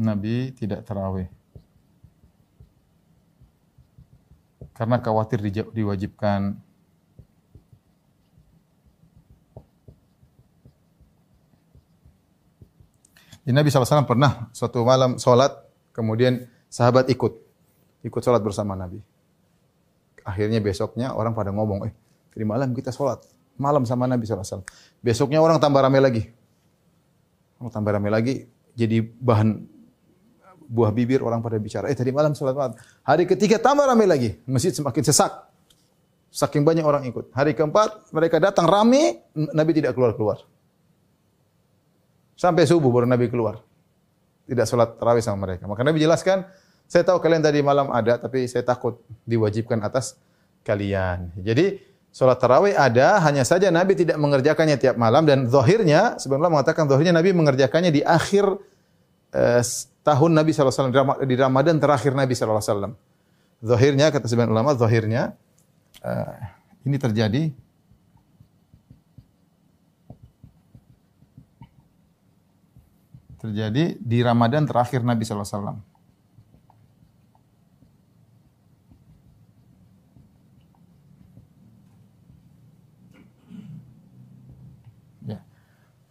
Nabi 0.00 0.56
tidak 0.56 0.88
terawih. 0.88 1.28
Karena 4.72 4.96
khawatir 4.96 5.44
diwajibkan. 5.76 6.56
Jadi 13.44 13.52
Nabi 13.52 13.68
SAW 13.68 14.08
pernah 14.08 14.48
suatu 14.56 14.80
malam 14.80 15.20
sholat, 15.20 15.52
kemudian 15.92 16.48
sahabat 16.72 17.12
ikut. 17.12 17.36
Ikut 18.00 18.22
sholat 18.24 18.40
bersama 18.40 18.72
Nabi. 18.72 19.04
Akhirnya 20.24 20.64
besoknya 20.64 21.12
orang 21.12 21.36
pada 21.36 21.52
ngomong, 21.52 21.84
eh, 21.84 21.92
di 22.32 22.44
malam 22.48 22.72
kita 22.72 22.88
sholat 22.88 23.20
malam 23.60 23.84
sama 23.84 24.08
Nabi 24.08 24.24
SAW. 24.24 24.64
Besoknya 25.04 25.44
orang 25.44 25.60
tambah 25.60 25.84
ramai 25.84 26.00
lagi. 26.00 26.32
Orang 27.60 27.68
tambah 27.68 27.92
ramai 27.92 28.08
lagi, 28.08 28.48
jadi 28.72 29.04
bahan 29.04 29.79
buah 30.70 30.94
bibir 30.94 31.18
orang 31.26 31.42
pada 31.42 31.58
bicara. 31.58 31.90
Eh 31.90 31.98
tadi 31.98 32.14
malam 32.14 32.30
sholat 32.30 32.54
malam. 32.54 32.74
Hari 33.02 33.26
ketiga 33.26 33.58
tambah 33.58 33.82
ramai 33.82 34.06
lagi. 34.06 34.38
Masjid 34.46 34.70
semakin 34.70 35.02
sesak. 35.02 35.50
Saking 36.30 36.62
banyak 36.62 36.86
orang 36.86 37.02
ikut. 37.10 37.34
Hari 37.34 37.58
keempat 37.58 38.14
mereka 38.14 38.38
datang 38.38 38.70
ramai, 38.70 39.18
Nabi 39.34 39.74
tidak 39.74 39.98
keluar-keluar. 39.98 40.46
Sampai 42.38 42.70
subuh 42.70 42.94
baru 42.94 43.10
Nabi 43.10 43.26
keluar. 43.26 43.58
Tidak 44.46 44.62
sholat 44.62 44.94
tarawih 44.94 45.26
sama 45.26 45.50
mereka. 45.50 45.66
Maka 45.66 45.82
Nabi 45.82 45.98
jelaskan, 45.98 46.46
saya 46.86 47.02
tahu 47.02 47.18
kalian 47.18 47.42
tadi 47.42 47.66
malam 47.66 47.90
ada, 47.90 48.14
tapi 48.14 48.46
saya 48.46 48.62
takut 48.62 49.02
diwajibkan 49.26 49.82
atas 49.82 50.14
kalian. 50.62 51.34
Jadi 51.42 51.90
Salat 52.10 52.42
tarawih 52.42 52.74
ada, 52.74 53.22
hanya 53.22 53.46
saja 53.46 53.70
Nabi 53.70 53.94
tidak 53.94 54.18
mengerjakannya 54.18 54.82
tiap 54.82 54.98
malam 54.98 55.22
dan 55.22 55.46
zahirnya, 55.46 56.18
sebenarnya 56.18 56.50
mengatakan 56.50 56.90
zahirnya 56.90 57.14
Nabi 57.14 57.30
mengerjakannya 57.30 57.94
di 57.94 58.02
akhir 58.02 58.50
eh, 59.30 59.62
tahun 60.06 60.30
Nabi 60.32 60.50
SAW, 60.52 60.92
di 61.24 61.36
Ramadan 61.36 61.76
terakhir 61.76 62.12
Nabi 62.16 62.32
SAW. 62.32 62.96
Zahirnya, 63.60 64.08
kata 64.08 64.24
sebagian 64.24 64.52
ulama, 64.52 64.72
zahirnya, 64.72 65.36
eh, 66.00 66.36
ini 66.88 66.96
terjadi 66.96 67.52
terjadi 73.40 73.96
di 73.96 74.18
Ramadan 74.20 74.68
terakhir 74.68 75.00
Nabi 75.00 75.24
SAW. 75.24 75.80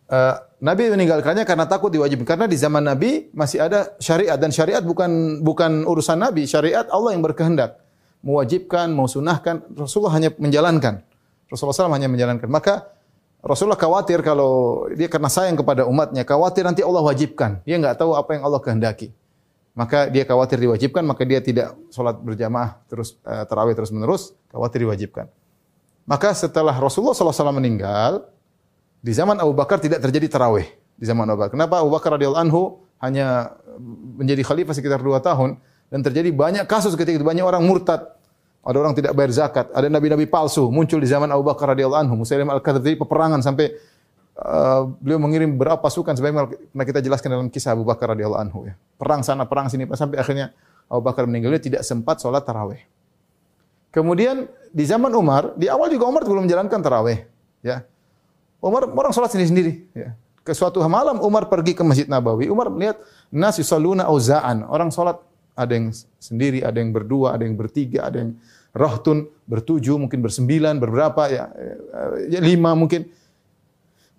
Uh, 0.10 0.36
Nabi 0.60 0.91
meninggalkannya 0.91 1.47
karena 1.47 1.66
takut 1.70 1.88
diwajibkan. 1.93 2.36
Karena 2.36 2.45
di 2.49 2.57
zaman 2.60 2.84
Nabi 2.84 3.32
masih 3.32 3.64
ada 3.64 3.95
syariat 4.03 4.36
dan 4.36 4.51
syariat 4.51 4.84
bukan 4.84 5.39
bukan 5.39 5.88
urusan 5.88 6.20
Nabi, 6.20 6.43
syariat 6.43 6.84
Allah 6.91 7.16
yang 7.16 7.24
berkehendak. 7.24 7.80
Mewajibkan, 8.20 8.91
mau 8.91 9.07
sunahkan, 9.07 9.64
Rasulullah 9.80 10.20
hanya 10.20 10.36
menjalankan. 10.36 10.99
Rasulullah 11.47 11.88
SAW 11.88 11.95
hanya 11.95 12.12
menjalankan. 12.12 12.51
Maka 12.51 12.91
Rasulullah 13.39 13.80
khawatir 13.80 14.20
kalau 14.20 14.84
dia 14.91 15.07
karena 15.07 15.32
sayang 15.32 15.55
kepada 15.55 15.88
umatnya, 15.88 16.28
khawatir 16.28 16.68
nanti 16.68 16.84
Allah 16.84 16.99
wajibkan. 16.99 17.64
Dia 17.64 17.80
nggak 17.80 17.95
tahu 17.95 18.20
apa 18.20 18.36
yang 18.36 18.43
Allah 18.43 18.60
kehendaki. 18.60 19.16
Maka 19.72 20.12
dia 20.12 20.28
khawatir 20.28 20.60
diwajibkan, 20.60 21.07
maka 21.07 21.24
dia 21.24 21.39
tidak 21.39 21.72
sholat 21.88 22.20
berjamaah 22.20 22.84
terus 22.91 23.16
uh, 23.24 23.47
tarawih 23.47 23.72
terus 23.80 23.95
menerus, 23.95 24.36
khawatir 24.51 24.84
diwajibkan. 24.84 25.32
Maka 26.03 26.36
setelah 26.36 26.76
Rasulullah 26.76 27.16
SAW 27.16 27.55
meninggal, 27.55 28.28
di 29.00 29.12
zaman 29.16 29.39
Abu 29.39 29.56
Bakar 29.56 29.80
tidak 29.80 30.04
terjadi 30.04 30.28
tarawih 30.28 30.68
di 31.00 31.06
zaman 31.08 31.24
Abu 31.28 31.43
Bakar. 31.43 31.56
Kenapa 31.56 31.80
Abu 31.80 31.91
Bakar 31.91 32.20
radhiyallahu 32.20 32.43
anhu 32.43 32.84
hanya 33.00 33.56
menjadi 34.20 34.43
khalifah 34.43 34.76
sekitar 34.76 35.00
dua 35.00 35.24
tahun 35.24 35.56
dan 35.88 36.04
terjadi 36.04 36.30
banyak 36.36 36.66
kasus 36.68 36.93
ketika 37.00 37.24
itu 37.24 37.26
banyak 37.26 37.43
orang 37.43 37.64
murtad. 37.64 38.16
Ada 38.60 38.76
orang 38.76 38.91
tidak 38.91 39.16
bayar 39.16 39.32
zakat, 39.32 39.72
ada 39.72 39.88
nabi-nabi 39.88 40.28
palsu 40.28 40.68
muncul 40.68 41.00
di 41.00 41.08
zaman 41.08 41.32
Abu 41.32 41.47
Bakar 41.47 41.72
radhiyallahu 41.72 42.04
anhu. 42.04 42.28
Musailim 42.28 42.52
al-Kadzdzab 42.52 43.08
peperangan 43.08 43.39
sampai 43.39 43.72
uh, 44.36 44.84
beliau 45.00 45.16
mengirim 45.16 45.56
berapa 45.56 45.80
pasukan 45.80 46.12
sebagaimana 46.12 46.84
kita 46.84 47.00
jelaskan 47.00 47.39
dalam 47.39 47.47
kisah 47.47 47.72
Abu 47.72 47.88
Bakar 47.88 48.12
radhiyallahu 48.12 48.43
anhu 48.43 48.68
ya. 48.68 48.76
Perang 49.00 49.24
sana, 49.24 49.47
perang 49.47 49.72
sini 49.72 49.88
sampai 49.88 50.20
akhirnya 50.20 50.52
Abu 50.91 51.08
Bakar 51.08 51.24
meninggal 51.24 51.56
dia 51.56 51.72
tidak 51.72 51.88
sempat 51.88 52.20
sholat 52.20 52.43
tarawih. 52.43 52.84
Kemudian 53.95 54.45
di 54.70 54.84
zaman 54.84 55.10
Umar, 55.16 55.56
di 55.56 55.72
awal 55.72 55.88
juga 55.89 56.12
Umar 56.12 56.28
belum 56.28 56.45
menjalankan 56.45 56.80
tarawih, 56.84 57.26
ya. 57.64 57.88
Umar 58.60 58.88
orang 58.91 59.12
sholat 59.16 59.32
sendiri-sendiri. 59.32 59.88
Ya. 59.95 60.16
Ke 60.43 60.51
suatu 60.55 60.84
malam 60.88 61.20
Umar 61.24 61.47
pergi 61.47 61.76
ke 61.76 61.84
Masjid 61.84 62.07
Nabawi. 62.07 62.51
Umar 62.51 62.68
melihat 62.72 62.99
nas 63.32 63.55
yusalluna 63.60 64.07
auzaan. 64.07 64.68
Orang 64.68 64.91
sholat 64.91 65.20
ada 65.55 65.76
yang 65.76 65.91
sendiri, 66.20 66.64
ada 66.64 66.80
yang 66.80 66.91
berdua, 66.95 67.36
ada 67.36 67.43
yang 67.43 67.55
bertiga, 67.60 68.07
ada 68.07 68.24
yang 68.24 68.36
rohtun 68.72 69.28
bertujuh, 69.49 69.99
mungkin 69.99 70.24
bersembilan, 70.24 70.80
berberapa 70.80 71.28
ya, 71.28 71.51
ya 72.32 72.39
lima 72.39 72.76
mungkin. 72.76 73.07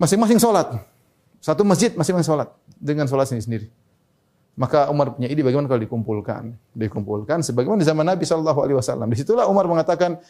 Masing-masing 0.01 0.41
sholat. 0.41 0.81
Satu 1.41 1.65
masjid 1.65 1.93
masing-masing 1.93 2.29
sholat 2.29 2.49
dengan 2.77 3.05
sholat 3.09 3.29
sendiri-sendiri. 3.29 3.69
Maka 4.61 4.93
Umar 4.93 5.17
punya 5.17 5.29
ide 5.29 5.41
bagaimana 5.41 5.69
kalau 5.69 5.81
dikumpulkan. 5.81 6.53
Dikumpulkan 6.77 7.41
sebagaimana 7.41 7.81
di 7.81 7.89
zaman 7.89 8.05
Nabi 8.05 8.25
Shallallahu 8.29 8.61
Alaihi 8.61 8.77
Wasallam. 8.77 9.09
Di 9.09 9.17
situlah 9.25 9.49
Umar 9.49 9.65
mengatakan, 9.65 10.21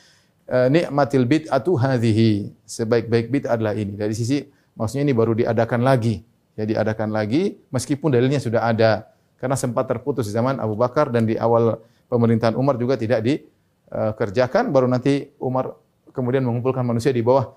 nikmatil 0.50 1.24
bid'atu 1.30 1.78
hadhihi. 1.78 2.50
Sebaik-baik 2.66 3.30
bid'ah 3.30 3.54
adalah 3.54 3.78
ini. 3.78 3.94
Dari 3.94 4.12
sisi 4.12 4.42
maksudnya 4.74 5.06
ini 5.06 5.14
baru 5.14 5.38
diadakan 5.38 5.86
lagi. 5.86 6.26
Ya 6.58 6.66
diadakan 6.66 7.14
lagi 7.14 7.62
meskipun 7.70 8.10
dalilnya 8.10 8.42
sudah 8.42 8.66
ada. 8.66 9.06
Karena 9.38 9.56
sempat 9.56 9.88
terputus 9.88 10.28
di 10.28 10.34
zaman 10.34 10.60
Abu 10.60 10.76
Bakar 10.76 11.08
dan 11.08 11.24
di 11.24 11.38
awal 11.38 11.80
pemerintahan 12.10 12.58
Umar 12.58 12.76
juga 12.76 12.98
tidak 12.98 13.24
dikerjakan. 13.24 14.68
Baru 14.68 14.90
nanti 14.90 15.32
Umar 15.40 15.78
kemudian 16.12 16.44
mengumpulkan 16.44 16.82
manusia 16.84 17.14
di 17.14 17.22
bawah 17.22 17.54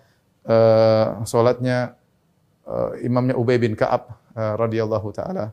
uh, 0.48 1.26
solatnya 1.28 1.98
uh, 2.64 2.96
imamnya 3.02 3.36
Ubay 3.36 3.58
bin 3.60 3.74
Ka'ab 3.76 4.16
uh, 4.38 4.54
radhiyallahu 4.56 5.10
taala 5.12 5.52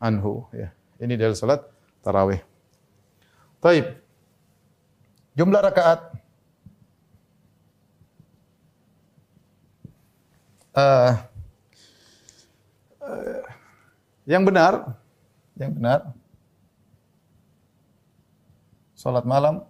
anhu 0.00 0.46
ya. 0.54 0.72
Ini 0.96 1.18
dari 1.18 1.36
salat 1.36 1.60
tarawih. 2.00 2.40
Taib. 3.60 4.00
Jumlah 5.36 5.60
rakaat 5.60 6.16
uh, 10.76 11.12
uh, 13.00 13.40
yang 14.28 14.44
benar, 14.44 15.00
yang 15.56 15.72
benar, 15.72 16.12
sholat 18.92 19.24
malam 19.24 19.64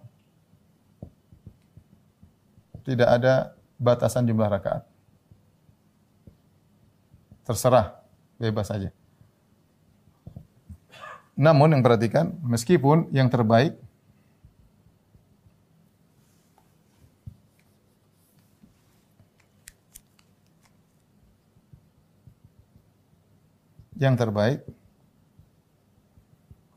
tidak 2.83 3.07
ada 3.07 3.33
batasan 3.79 4.27
jumlah 4.27 4.51
rakaat. 4.51 4.83
Terserah, 7.47 8.03
bebas 8.35 8.67
saja. 8.67 8.91
Namun 11.37 11.77
yang 11.77 11.83
perhatikan, 11.85 12.33
meskipun 12.43 13.07
yang 13.13 13.29
terbaik 13.31 13.77
yang 23.97 24.13
terbaik 24.13 24.61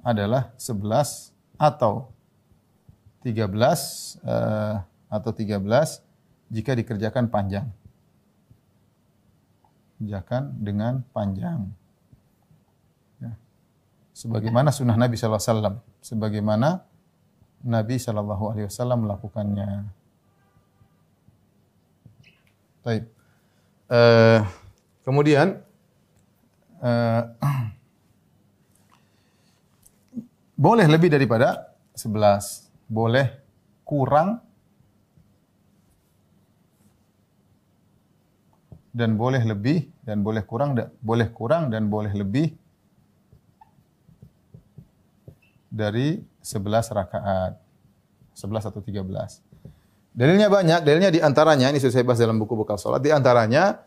adalah 0.00 0.56
11 0.56 1.36
atau 1.60 2.08
13 3.20 3.44
eh, 4.24 4.76
atau 5.12 5.30
13 5.30 5.60
jika 6.48 6.72
dikerjakan 6.72 7.28
panjang. 7.28 7.68
Kerjakan 10.00 10.56
dengan 10.56 11.04
panjang. 11.12 11.68
Ya. 13.20 13.36
Sebagaimana 14.16 14.72
sunnah 14.72 14.96
Nabi 14.96 15.20
SAW. 15.20 15.84
Sebagaimana 16.00 16.80
Nabi 17.60 18.00
SAW 18.00 18.96
melakukannya. 18.96 19.84
Baik. 22.80 23.04
Eh, 23.92 24.40
kemudian 25.04 25.60
uh, 26.80 27.22
boleh 30.64 30.86
lebih 30.88 31.08
daripada 31.12 31.76
11. 31.96 32.90
Boleh 32.90 33.26
kurang 33.86 34.40
dan 38.90 39.14
boleh 39.14 39.42
lebih 39.46 39.86
dan 40.02 40.26
boleh 40.26 40.42
kurang 40.42 40.74
dan 40.74 40.90
boleh 40.98 41.28
kurang 41.30 41.70
dan 41.70 41.86
boleh 41.86 42.10
lebih 42.10 42.50
dari 45.70 46.18
11 46.42 46.98
rakaat. 46.98 47.54
11 48.34 48.68
atau 48.72 48.80
13. 48.82 49.50
Dalilnya 50.10 50.50
banyak, 50.50 50.80
dalilnya 50.82 51.10
di 51.14 51.20
antaranya 51.22 51.70
ini 51.70 51.78
sudah 51.78 51.94
saya 51.94 52.04
bahas 52.04 52.18
dalam 52.18 52.40
buku 52.40 52.58
bekal 52.58 52.74
salat, 52.74 52.98
di 52.98 53.14
antaranya 53.14 53.78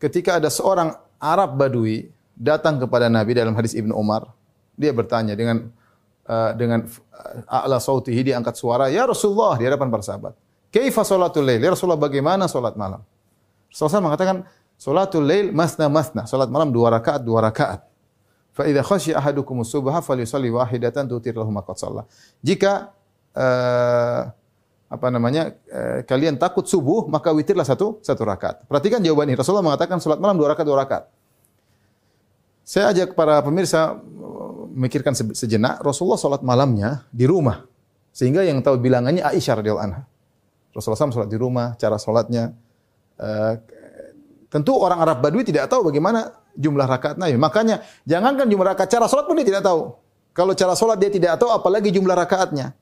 ketika 0.00 0.40
ada 0.40 0.48
seorang 0.48 0.96
Arab 1.20 1.60
Badui 1.60 2.08
datang 2.38 2.78
kepada 2.78 3.10
Nabi 3.10 3.34
dalam 3.34 3.52
hadis 3.58 3.74
Ibnu 3.74 3.90
Umar, 3.98 4.30
dia 4.78 4.94
bertanya 4.94 5.34
dengan 5.34 5.74
uh, 6.30 6.54
dengan 6.54 6.86
uh, 6.86 7.42
a'la 7.66 7.82
sautihi 7.82 8.30
dia 8.30 8.38
angkat 8.38 8.54
suara, 8.54 8.86
"Ya 8.86 9.02
Rasulullah," 9.02 9.58
di 9.58 9.66
hadapan 9.66 9.90
para 9.90 10.06
sahabat. 10.06 10.38
"Kaifa 10.70 11.02
salatul 11.02 11.42
lail?" 11.42 11.58
Ya 11.58 11.74
Rasulullah, 11.74 11.98
bagaimana 11.98 12.46
salat 12.46 12.78
malam? 12.78 13.02
Rasulullah 13.66 14.14
mengatakan, 14.14 14.46
"Salatul 14.78 15.26
lail 15.26 15.50
masna 15.50 15.90
masna." 15.90 16.30
Salat 16.30 16.46
malam 16.46 16.70
dua 16.70 16.94
rakaat, 16.94 17.26
dua 17.26 17.42
rakaat. 17.42 17.82
Fa 18.54 18.62
idza 18.66 18.86
khasya 18.86 19.18
ahadukum 19.18 19.66
subha 19.66 19.98
falyusalli 19.98 20.50
wahidatan 20.50 21.10
tutir 21.10 21.34
lahu 21.34 21.50
ma 21.50 21.62
Jika 22.42 22.90
uh, 23.34 24.20
apa 24.88 25.06
namanya 25.12 25.52
uh, 25.68 26.00
kalian 26.02 26.40
takut 26.40 26.64
subuh 26.64 27.06
maka 27.06 27.34
witirlah 27.34 27.66
satu 27.66 27.98
satu 28.02 28.22
rakaat. 28.26 28.66
Perhatikan 28.66 29.02
jawaban 29.02 29.30
ini. 29.30 29.38
Rasulullah 29.38 29.62
mengatakan 29.62 29.98
salat 30.02 30.18
malam 30.22 30.38
dua 30.38 30.54
rakaat 30.54 30.66
dua 30.66 30.78
rakaat. 30.82 31.17
Saya 32.68 32.92
ajak 32.92 33.16
para 33.16 33.40
pemirsa 33.40 33.96
memikirkan 34.76 35.16
sejenak 35.16 35.80
Rasulullah 35.80 36.20
salat 36.20 36.44
malamnya 36.44 37.08
di 37.08 37.24
rumah. 37.24 37.64
Sehingga 38.12 38.44
yang 38.44 38.60
tahu 38.60 38.76
bilangannya 38.76 39.24
Aisyah 39.24 39.64
radhiyallahu 39.64 39.86
anha. 39.88 40.04
Rasulullah 40.76 41.08
SAW 41.08 41.24
salat 41.24 41.32
di 41.32 41.40
rumah, 41.40 41.72
cara 41.80 41.96
salatnya 41.96 42.52
uh, 43.16 43.56
tentu 44.52 44.76
orang 44.76 45.00
Arab 45.00 45.24
Badui 45.24 45.48
tidak 45.48 45.72
tahu 45.72 45.88
bagaimana 45.88 46.28
jumlah 46.52 46.84
rakaat 46.84 47.16
Nabi. 47.16 47.40
Makanya 47.40 47.80
jangankan 48.04 48.44
jumlah 48.44 48.76
rakaat, 48.76 48.92
cara 48.92 49.08
sholat 49.08 49.24
pun 49.24 49.40
dia 49.40 49.48
tidak 49.48 49.64
tahu. 49.64 49.96
Kalau 50.36 50.52
cara 50.52 50.76
sholat 50.76 51.00
dia 51.00 51.08
tidak 51.08 51.40
tahu, 51.40 51.48
apalagi 51.48 51.88
jumlah 51.88 52.12
rakaatnya. 52.12 52.76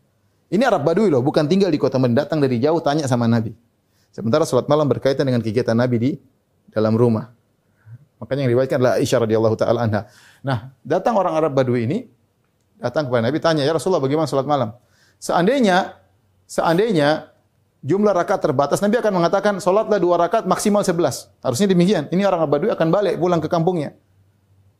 Ini 0.50 0.66
Arab 0.66 0.82
Badui 0.82 1.14
loh, 1.14 1.22
bukan 1.22 1.46
tinggal 1.46 1.70
di 1.70 1.78
kota 1.78 2.02
mendatang 2.02 2.42
dari 2.42 2.58
jauh 2.58 2.82
tanya 2.82 3.06
sama 3.06 3.30
Nabi. 3.30 3.54
Sementara 4.10 4.42
sholat 4.42 4.66
malam 4.66 4.90
berkaitan 4.90 5.22
dengan 5.22 5.46
kegiatan 5.46 5.78
Nabi 5.78 5.96
di 6.02 6.10
dalam 6.74 6.98
rumah. 6.98 7.35
Makanya 8.16 8.48
yang 8.48 8.52
riwayatkan 8.56 8.76
adalah 8.80 8.94
Aisyah 8.96 9.18
radhiyallahu 9.28 9.56
taala 9.60 9.80
anha. 9.84 10.00
Nah, 10.40 10.72
datang 10.80 11.20
orang 11.20 11.36
Arab 11.36 11.52
Badui 11.52 11.84
ini 11.84 11.98
datang 12.80 13.08
kepada 13.08 13.28
Nabi 13.28 13.38
tanya, 13.40 13.62
"Ya 13.64 13.72
Rasulullah, 13.76 14.00
bagaimana 14.00 14.24
sholat 14.24 14.48
malam?" 14.48 14.72
Seandainya 15.20 15.96
seandainya 16.48 17.32
jumlah 17.84 18.16
rakaat 18.16 18.40
terbatas, 18.40 18.80
Nabi 18.80 19.00
akan 19.00 19.12
mengatakan 19.20 19.54
solatlah 19.60 20.00
dua 20.00 20.16
rakaat 20.16 20.48
maksimal 20.48 20.80
sebelas. 20.80 21.28
Harusnya 21.44 21.68
demikian. 21.68 22.08
Ini 22.08 22.24
orang 22.24 22.48
Arab 22.48 22.56
Badui 22.56 22.70
akan 22.72 22.88
balik 22.88 23.20
pulang 23.20 23.40
ke 23.40 23.48
kampungnya. 23.52 23.92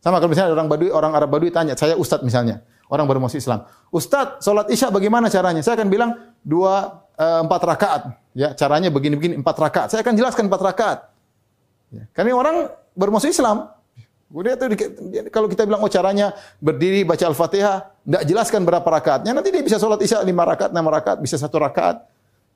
Sama 0.01 0.23
kalau 0.23 0.31
misalnya 0.33 0.55
orang 0.55 0.69
Badui, 0.71 0.89
orang 0.93 1.13
Arab 1.19 1.29
Badui 1.35 1.51
tanya, 1.51 1.75
saya 1.75 1.99
Ustadz 1.99 2.23
misalnya, 2.23 2.63
orang 2.87 3.05
baru 3.11 3.21
masuk 3.21 3.43
Islam. 3.43 3.67
Ustadz, 3.91 4.45
solat 4.45 4.71
isya 4.71 4.89
bagaimana 4.95 5.27
caranya? 5.27 5.61
Saya 5.67 5.77
akan 5.81 5.89
bilang 5.91 6.11
dua 6.47 7.05
uh, 7.19 7.41
empat 7.43 7.63
rakaat. 7.67 8.03
Ya, 8.37 8.53
caranya 8.53 8.93
begini-begini 8.93 9.41
empat 9.41 9.57
rakaat. 9.57 9.89
Saya 9.91 10.07
akan 10.07 10.15
jelaskan 10.15 10.47
empat 10.47 10.63
rakaat. 10.63 10.99
Ya. 11.91 12.05
Karena 12.13 12.39
orang 12.39 12.71
baru 12.97 13.15
masuk 13.15 13.31
Islam. 13.31 13.71
Kemudian 14.27 14.59
kalau 15.31 15.47
kita 15.47 15.63
bilang 15.63 15.79
oh 15.87 15.93
caranya 15.93 16.35
berdiri 16.59 17.07
baca 17.07 17.31
Al-Fatihah, 17.31 17.87
tidak 18.03 18.23
jelaskan 18.27 18.67
berapa 18.67 18.83
rakaatnya, 18.83 19.31
nanti 19.31 19.55
dia 19.55 19.63
bisa 19.63 19.79
sholat 19.79 20.03
isya 20.03 20.19
lima 20.27 20.43
rakaat, 20.43 20.75
enam 20.75 20.91
rakaat, 20.91 21.23
bisa 21.23 21.39
satu 21.39 21.63
rakaat. 21.63 22.03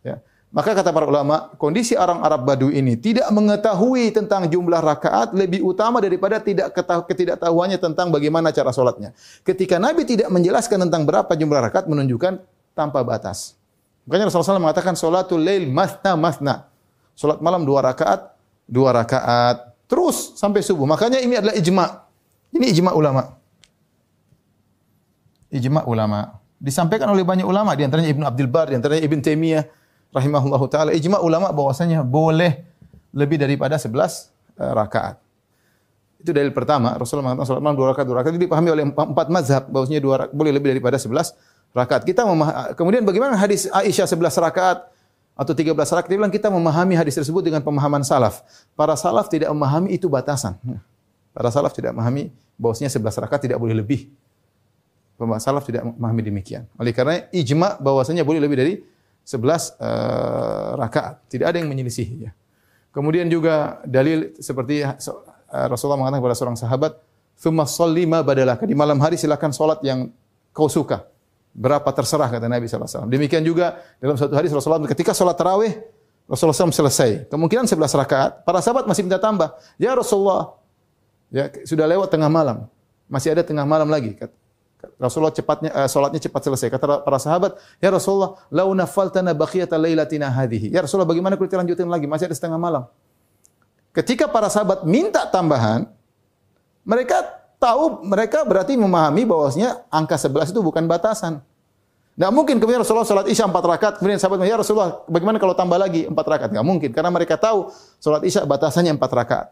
Ya. 0.03 0.18
Maka 0.51 0.74
kata 0.74 0.91
para 0.91 1.07
ulama, 1.07 1.55
kondisi 1.62 1.95
orang 1.95 2.26
Arab 2.26 2.43
Badu 2.43 2.74
ini 2.74 2.99
tidak 2.99 3.30
mengetahui 3.30 4.11
tentang 4.11 4.51
jumlah 4.51 4.82
rakaat 4.82 5.30
lebih 5.30 5.62
utama 5.62 6.03
daripada 6.03 6.43
tidak 6.43 6.74
ketidaktahuannya 7.07 7.78
tentang 7.78 8.11
bagaimana 8.11 8.51
cara 8.51 8.74
sholatnya. 8.74 9.14
Ketika 9.47 9.78
Nabi 9.78 10.03
tidak 10.03 10.26
menjelaskan 10.26 10.91
tentang 10.91 11.07
berapa 11.07 11.30
jumlah 11.30 11.70
rakaat 11.70 11.86
menunjukkan 11.86 12.43
tanpa 12.74 13.07
batas. 13.07 13.55
Makanya 14.11 14.26
Rasulullah 14.26 14.59
SAW 14.59 14.66
mengatakan 14.66 14.99
sholatul 14.99 15.38
lail 15.38 15.70
masna 15.70 16.18
masna. 16.18 16.66
Sholat 17.14 17.38
malam 17.38 17.62
dua 17.62 17.86
rakaat, 17.86 18.34
dua 18.66 18.91
rakaat. 18.91 19.70
Terus 19.91 20.38
sampai 20.38 20.62
subuh. 20.62 20.86
Makanya 20.86 21.18
ini 21.18 21.34
adalah 21.34 21.55
ijma. 21.59 22.07
Ini 22.55 22.70
ijma 22.70 22.95
ulama. 22.95 23.34
Ijma 25.51 25.82
ulama. 25.91 26.38
Disampaikan 26.62 27.11
oleh 27.11 27.26
banyak 27.26 27.43
ulama, 27.43 27.74
di 27.74 27.82
antaranya 27.82 28.12
Ibnu 28.14 28.22
Abdul 28.22 28.47
Bar, 28.47 28.70
di 28.70 28.78
antaranya 28.78 29.03
Ibn 29.03 29.18
Taimiyah, 29.18 29.64
rahimahullahu 30.14 30.66
taala 30.70 30.91
ijma 30.95 31.18
ulama 31.24 31.51
bahwasanya 31.51 32.05
boleh 32.07 32.62
lebih 33.11 33.41
daripada 33.41 33.74
11 33.80 33.91
uh, 33.91 34.07
eh, 34.62 34.72
rakaat. 34.76 35.16
Itu 36.20 36.36
dalil 36.36 36.53
pertama. 36.53 36.93
Rasulullah 36.95 37.32
mengatakan 37.32 37.49
salat 37.49 37.64
malam 37.64 37.78
dua 37.80 37.97
rakaat, 37.97 38.07
dua 38.07 38.16
rakaat. 38.20 38.36
Itu 38.36 38.45
dipahami 38.45 38.68
oleh 38.70 38.84
empat 38.93 39.26
mazhab 39.32 39.64
bahwasanya 39.72 40.01
dua 40.05 40.28
boleh 40.30 40.53
lebih 40.53 40.76
daripada 40.76 41.01
11 41.01 41.32
rakaat. 41.72 42.05
Kita 42.05 42.28
kemudian 42.76 43.09
bagaimana 43.09 43.41
hadis 43.41 43.72
Aisyah 43.72 44.05
11 44.05 44.36
rakaat 44.36 44.78
atau 45.41 45.57
13 45.57 45.72
rakaat? 45.72 46.09
Dia 46.12 46.20
bilang 46.20 46.28
kita 46.28 46.53
memahami 46.53 47.01
hadis 47.01 47.16
tersebut 47.16 47.41
dengan 47.41 47.64
pemahaman 47.64 48.05
salaf. 48.05 48.45
Para 48.76 48.93
salaf 48.93 49.32
tidak 49.32 49.49
memahami 49.57 49.97
itu 49.97 50.05
batasan. 50.05 50.61
Para 51.32 51.49
salaf 51.49 51.72
tidak 51.72 51.97
memahami 51.97 52.28
bahwasanya 52.61 52.93
11 52.93 53.24
rakaat 53.24 53.49
tidak 53.49 53.57
boleh 53.57 53.72
lebih. 53.72 54.12
Pemahaman 55.16 55.41
salaf 55.41 55.64
tidak 55.64 55.88
memahami 55.88 56.20
demikian. 56.28 56.68
Oleh 56.76 56.93
karena 56.93 57.24
ijma 57.32 57.80
bahwasanya 57.80 58.20
boleh 58.20 58.45
lebih 58.45 58.57
dari 58.61 58.74
11 59.24 59.41
uh, 59.41 59.57
eh, 59.57 60.70
rakaat. 60.76 61.24
Tidak 61.32 61.47
ada 61.49 61.57
yang 61.57 61.72
menyelisih 61.72 62.28
ya. 62.28 62.30
Kemudian 62.91 63.30
juga 63.30 63.80
dalil 63.86 64.34
seperti 64.36 64.82
uh, 64.84 65.66
Rasulullah 65.70 65.99
mengatakan 65.99 66.20
kepada 66.20 66.36
seorang 66.36 66.59
sahabat, 66.59 66.93
"Tsumma 67.38 67.64
sholli 67.64 68.05
ma 68.05 68.20
badalaka." 68.20 68.66
Di 68.66 68.74
malam 68.76 68.99
hari 68.99 69.16
silakan 69.16 69.55
salat 69.55 69.80
yang 69.86 70.11
kau 70.51 70.68
suka. 70.68 71.10
Berapa 71.51 71.91
terserah 71.91 72.31
kata 72.31 72.47
Nabi 72.47 72.71
SAW. 72.71 73.11
Demikian 73.11 73.43
juga 73.43 73.83
dalam 73.99 74.15
satu 74.15 74.33
hadis 74.39 74.55
Rasulullah 74.55 74.87
ketika 74.87 75.11
salat 75.11 75.35
tarawih 75.35 75.83
Rasulullah 76.31 76.55
SAW 76.55 76.71
selesai. 76.71 77.27
Kemungkinan 77.27 77.67
11 77.67 77.91
rakaat. 78.07 78.47
Para 78.47 78.63
sahabat 78.63 78.87
masih 78.87 79.03
minta 79.03 79.19
tambah. 79.19 79.51
Ya 79.75 79.91
Rasulullah, 79.99 80.55
ya 81.27 81.51
sudah 81.67 81.91
lewat 81.91 82.07
tengah 82.07 82.31
malam. 82.31 82.71
Masih 83.11 83.35
ada 83.35 83.43
tengah 83.43 83.67
malam 83.67 83.91
lagi. 83.91 84.15
Rasulullah 84.97 85.35
cepatnya 85.35 85.75
uh, 85.75 85.89
salatnya 85.91 86.23
cepat 86.23 86.41
selesai. 86.47 86.71
Kata 86.71 87.03
para 87.03 87.19
sahabat, 87.19 87.59
"Ya 87.83 87.91
Rasulullah, 87.91 88.39
lau 88.49 88.71
nafaltana 88.73 89.35
baqiyata 89.35 89.75
lailatina 89.75 90.31
hadhihi." 90.31 90.71
Ya 90.71 90.87
Rasulullah, 90.87 91.11
bagaimana 91.11 91.35
kita 91.35 91.59
lanjutin 91.59 91.91
lagi? 91.91 92.07
Masih 92.07 92.31
ada 92.31 92.37
setengah 92.39 92.57
malam. 92.57 92.87
Ketika 93.91 94.31
para 94.31 94.47
sahabat 94.47 94.87
minta 94.87 95.27
tambahan, 95.27 95.91
mereka 96.87 97.39
tahu 97.61 98.03
mereka 98.03 98.43
berarti 98.49 98.75
memahami 98.75 99.29
bahwasanya 99.29 99.85
angka 99.93 100.17
11 100.17 100.57
itu 100.57 100.61
bukan 100.65 100.89
batasan. 100.89 101.45
Tidak 102.17 102.33
mungkin 102.33 102.59
kemudian 102.61 102.83
Rasulullah 102.83 103.07
salat 103.07 103.29
Isya 103.29 103.49
4 103.49 103.55
rakaat, 103.55 103.95
kemudian 104.01 104.21
sahabat 104.21 104.45
ya 104.45 104.61
Rasulullah, 104.61 105.05
bagaimana 105.09 105.41
kalau 105.41 105.57
tambah 105.57 105.77
lagi 105.81 106.05
4 106.05 106.13
rakaat? 106.17 106.51
Tidak 106.53 106.67
mungkin 106.67 106.91
karena 106.93 107.09
mereka 107.13 107.37
tahu 107.37 107.71
salat 108.01 108.25
Isya 108.27 108.45
batasannya 108.45 108.97
4 108.97 109.01
rakaat. 109.01 109.47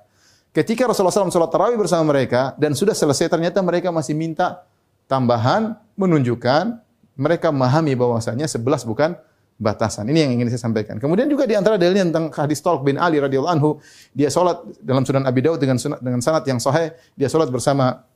Ketika 0.52 0.88
Rasulullah 0.88 1.12
SAW 1.12 1.32
salat 1.32 1.52
tarawih 1.52 1.76
bersama 1.76 2.08
mereka 2.10 2.56
dan 2.56 2.72
sudah 2.72 2.96
selesai 2.96 3.28
ternyata 3.28 3.60
mereka 3.60 3.92
masih 3.92 4.16
minta 4.16 4.64
tambahan 5.04 5.76
menunjukkan 5.92 6.80
mereka 7.16 7.52
memahami 7.52 7.92
bahwasanya 7.92 8.48
sebelas 8.48 8.82
bukan 8.84 9.16
batasan. 9.58 10.06
Ini 10.06 10.24
yang 10.24 10.32
ingin 10.38 10.48
saya 10.54 10.70
sampaikan. 10.70 11.02
Kemudian 11.02 11.26
juga 11.26 11.44
di 11.44 11.58
antara 11.58 11.74
dalilnya 11.74 12.06
tentang 12.08 12.30
hadis 12.30 12.62
Talq 12.62 12.86
bin 12.86 12.94
Ali 12.94 13.18
radhiyallahu 13.18 13.52
anhu, 13.58 13.70
dia 14.14 14.30
salat 14.30 14.62
dalam 14.78 15.02
Sunan 15.02 15.26
Abi 15.26 15.42
Daud 15.42 15.58
dengan 15.58 15.76
sunat, 15.76 15.98
dengan 15.98 16.22
sanad 16.22 16.46
yang 16.46 16.62
sahih, 16.62 16.94
dia 17.18 17.26
salat 17.26 17.50
bersama 17.50 18.06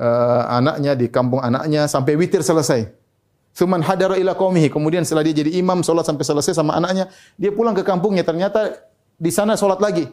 uh, 0.00 0.42
anaknya 0.48 0.96
di 0.96 1.12
kampung 1.12 1.44
anaknya 1.44 1.84
sampai 1.84 2.16
witir 2.16 2.40
selesai. 2.40 2.88
Suman 3.52 3.84
hadara 3.84 4.16
ila 4.16 4.32
qaumihi. 4.32 4.72
Kemudian 4.72 5.04
setelah 5.04 5.24
dia 5.24 5.44
jadi 5.44 5.52
imam 5.60 5.84
salat 5.84 6.08
sampai 6.08 6.24
selesai 6.24 6.56
sama 6.56 6.72
anaknya, 6.76 7.12
dia 7.36 7.52
pulang 7.52 7.76
ke 7.76 7.84
kampungnya 7.84 8.24
ternyata 8.24 8.80
di 9.20 9.28
sana 9.28 9.52
salat 9.56 9.80
lagi. 9.84 10.08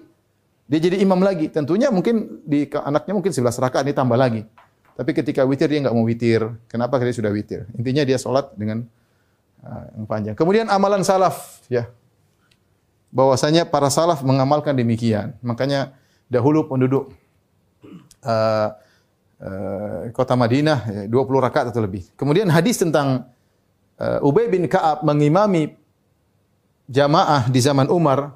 Dia 0.67 0.79
jadi 0.79 0.99
imam 0.99 1.19
lagi. 1.19 1.47
Tentunya 1.51 1.91
mungkin 1.91 2.43
di 2.43 2.67
anaknya 2.71 3.13
mungkin 3.15 3.31
11 3.35 3.51
rakaat 3.59 3.83
ini 3.87 3.95
tambah 3.95 4.15
lagi. 4.15 4.47
Tapi 4.93 5.11
ketika 5.11 5.43
witir 5.43 5.67
dia 5.67 5.79
nggak 5.83 5.95
mau 5.95 6.07
witir. 6.07 6.43
Kenapa? 6.71 6.99
Karena 6.99 7.11
dia 7.11 7.17
sudah 7.19 7.31
witir. 7.35 7.67
Intinya 7.75 8.03
dia 8.07 8.15
sholat 8.15 8.55
dengan 8.55 8.87
yang 9.95 10.05
panjang. 10.05 10.35
Kemudian 10.35 10.67
amalan 10.67 11.01
salaf, 11.01 11.63
ya. 11.71 11.87
Bahwasanya 13.13 13.69
para 13.69 13.87
salaf 13.87 14.25
mengamalkan 14.25 14.73
demikian. 14.73 15.37
Makanya 15.45 15.93
dahulu 16.27 16.65
penduduk 16.65 17.13
uh, 18.25 18.67
uh, 19.37 20.09
kota 20.11 20.33
Madinah 20.33 20.79
ya, 20.89 21.01
20 21.05 21.45
rakaat 21.45 21.65
atau 21.69 21.81
lebih. 21.83 22.09
Kemudian 22.17 22.49
hadis 22.49 22.81
tentang 22.81 23.29
uh, 24.01 24.25
Ubay 24.25 24.49
bin 24.49 24.65
Ka'ab 24.65 25.05
mengimami 25.05 25.77
jamaah 26.89 27.47
di 27.47 27.59
zaman 27.61 27.87
Umar 27.87 28.33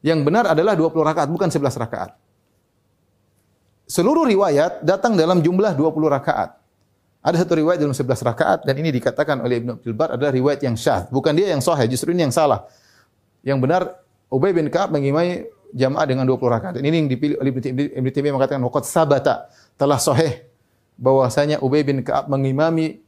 yang 0.00 0.24
benar 0.24 0.48
adalah 0.48 0.72
20 0.72 0.96
rakaat 0.96 1.28
bukan 1.28 1.52
11 1.52 1.76
rakaat 1.76 2.10
seluruh 3.86 4.26
riwayat 4.26 4.82
datang 4.82 5.14
dalam 5.14 5.40
jumlah 5.40 5.72
20 5.78 6.16
rakaat. 6.18 6.58
Ada 7.26 7.42
satu 7.42 7.58
riwayat 7.58 7.82
dalam 7.82 7.90
11 7.90 8.06
rakaat 8.22 8.58
dan 8.62 8.74
ini 8.78 8.94
dikatakan 8.94 9.42
oleh 9.42 9.58
Ibnu 9.58 9.82
Abdul 9.82 9.98
Bar 9.98 10.14
adalah 10.14 10.30
riwayat 10.30 10.62
yang 10.62 10.78
syadz. 10.78 11.10
Bukan 11.10 11.34
dia 11.34 11.50
yang 11.50 11.58
sahih, 11.58 11.90
justru 11.90 12.14
ini 12.14 12.22
yang 12.22 12.30
salah. 12.30 12.70
Yang 13.42 13.58
benar 13.66 13.82
Ubay 14.30 14.54
bin 14.54 14.70
Ka'ab 14.70 14.94
mengimai 14.94 15.50
jamaah 15.74 16.06
dengan 16.06 16.22
20 16.22 16.38
rakaat. 16.38 16.74
Ini 16.78 16.86
yang 16.86 17.10
dipilih 17.10 17.42
oleh 17.42 17.50
Ibnu 17.98 18.10
Taimiyah 18.14 18.34
mengatakan 18.38 18.62
waqad 18.62 18.86
sabata 18.86 19.50
telah 19.74 19.98
sahih 19.98 20.46
bahwasanya 20.94 21.58
Ubay 21.66 21.82
bin 21.82 22.06
Ka'ab 22.06 22.30
mengimami 22.30 23.02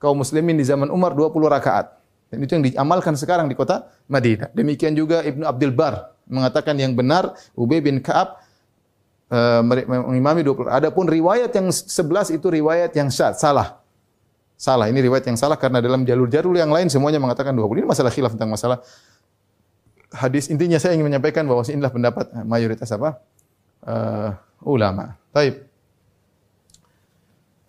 kaum 0.00 0.16
muslimin 0.24 0.56
di 0.56 0.64
zaman 0.64 0.88
Umar 0.88 1.12
20 1.12 1.28
rakaat. 1.44 2.00
Dan 2.32 2.40
itu 2.40 2.56
yang 2.56 2.64
diamalkan 2.64 3.12
sekarang 3.12 3.44
di 3.44 3.52
kota 3.52 3.92
Madinah. 4.08 4.56
Demikian 4.56 4.96
juga 4.96 5.20
Ibnu 5.20 5.44
Abdul 5.44 5.76
Bar 5.76 6.16
mengatakan 6.24 6.80
yang 6.80 6.96
benar 6.96 7.36
Ubay 7.52 7.84
bin 7.84 8.00
Ka'ab 8.00 8.39
mengimami 9.30 10.42
20. 10.42 10.66
Adapun 10.66 11.06
riwayat 11.06 11.54
yang 11.54 11.70
11 11.70 12.34
itu 12.34 12.46
riwayat 12.50 12.90
yang 12.98 13.08
syad, 13.14 13.38
salah. 13.38 13.78
Salah, 14.60 14.90
ini 14.90 15.00
riwayat 15.00 15.24
yang 15.24 15.38
salah 15.38 15.56
karena 15.56 15.80
dalam 15.80 16.04
jalur-jalur 16.04 16.52
yang 16.52 16.68
lain 16.68 16.90
semuanya 16.90 17.22
mengatakan 17.22 17.54
20. 17.54 17.80
Ini 17.80 17.88
masalah 17.88 18.12
khilaf 18.12 18.34
tentang 18.36 18.50
masalah 18.52 18.82
hadis. 20.12 20.50
Intinya 20.50 20.76
saya 20.76 20.98
ingin 20.98 21.08
menyampaikan 21.08 21.46
bahwa 21.46 21.62
inilah 21.64 21.88
pendapat 21.88 22.26
mayoritas 22.44 22.90
apa? 22.92 23.22
Uh, 23.80 24.36
ulama. 24.66 25.16
Taib. 25.32 25.64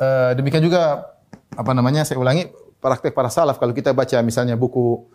Uh, 0.01 0.36
demikian 0.36 0.66
juga 0.66 1.14
apa 1.55 1.72
namanya? 1.72 2.03
Saya 2.03 2.20
ulangi 2.20 2.49
praktek 2.82 3.14
para 3.14 3.30
salaf 3.30 3.62
kalau 3.62 3.72
kita 3.72 3.93
baca 3.93 4.18
misalnya 4.26 4.57
buku 4.57 5.05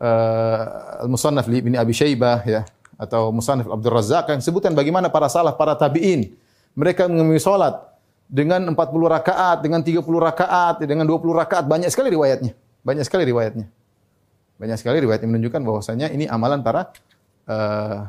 uh, 0.00 1.02
Al-Musannaf 1.04 1.50
li 1.50 1.60
bin 1.60 1.74
Abi 1.74 1.92
Syaibah 1.92 2.46
ya 2.46 2.62
atau 3.00 3.32
Musannaf 3.32 3.64
Abdul 3.64 3.96
Razzaq 3.96 4.28
yang 4.28 4.44
sebutkan 4.44 4.76
bagaimana 4.76 5.08
para 5.08 5.32
salaf, 5.32 5.56
para 5.56 5.72
tabi'in 5.72 6.36
mereka 6.76 7.08
mengemui 7.08 7.40
salat 7.40 7.80
dengan 8.28 8.62
40 8.62 8.76
rakaat, 9.08 9.64
dengan 9.64 9.80
30 9.80 10.04
rakaat, 10.04 10.84
dengan 10.84 11.08
20 11.08 11.32
rakaat, 11.34 11.64
banyak 11.64 11.88
sekali 11.88 12.12
riwayatnya. 12.12 12.52
Banyak 12.84 13.04
sekali 13.08 13.24
riwayatnya. 13.26 13.66
Banyak 14.60 14.76
sekali 14.76 15.00
riwayat 15.00 15.24
yang 15.24 15.32
menunjukkan 15.32 15.64
bahwasanya 15.64 16.12
ini 16.12 16.28
amalan 16.28 16.60
para 16.60 16.92
uh, 17.48 18.06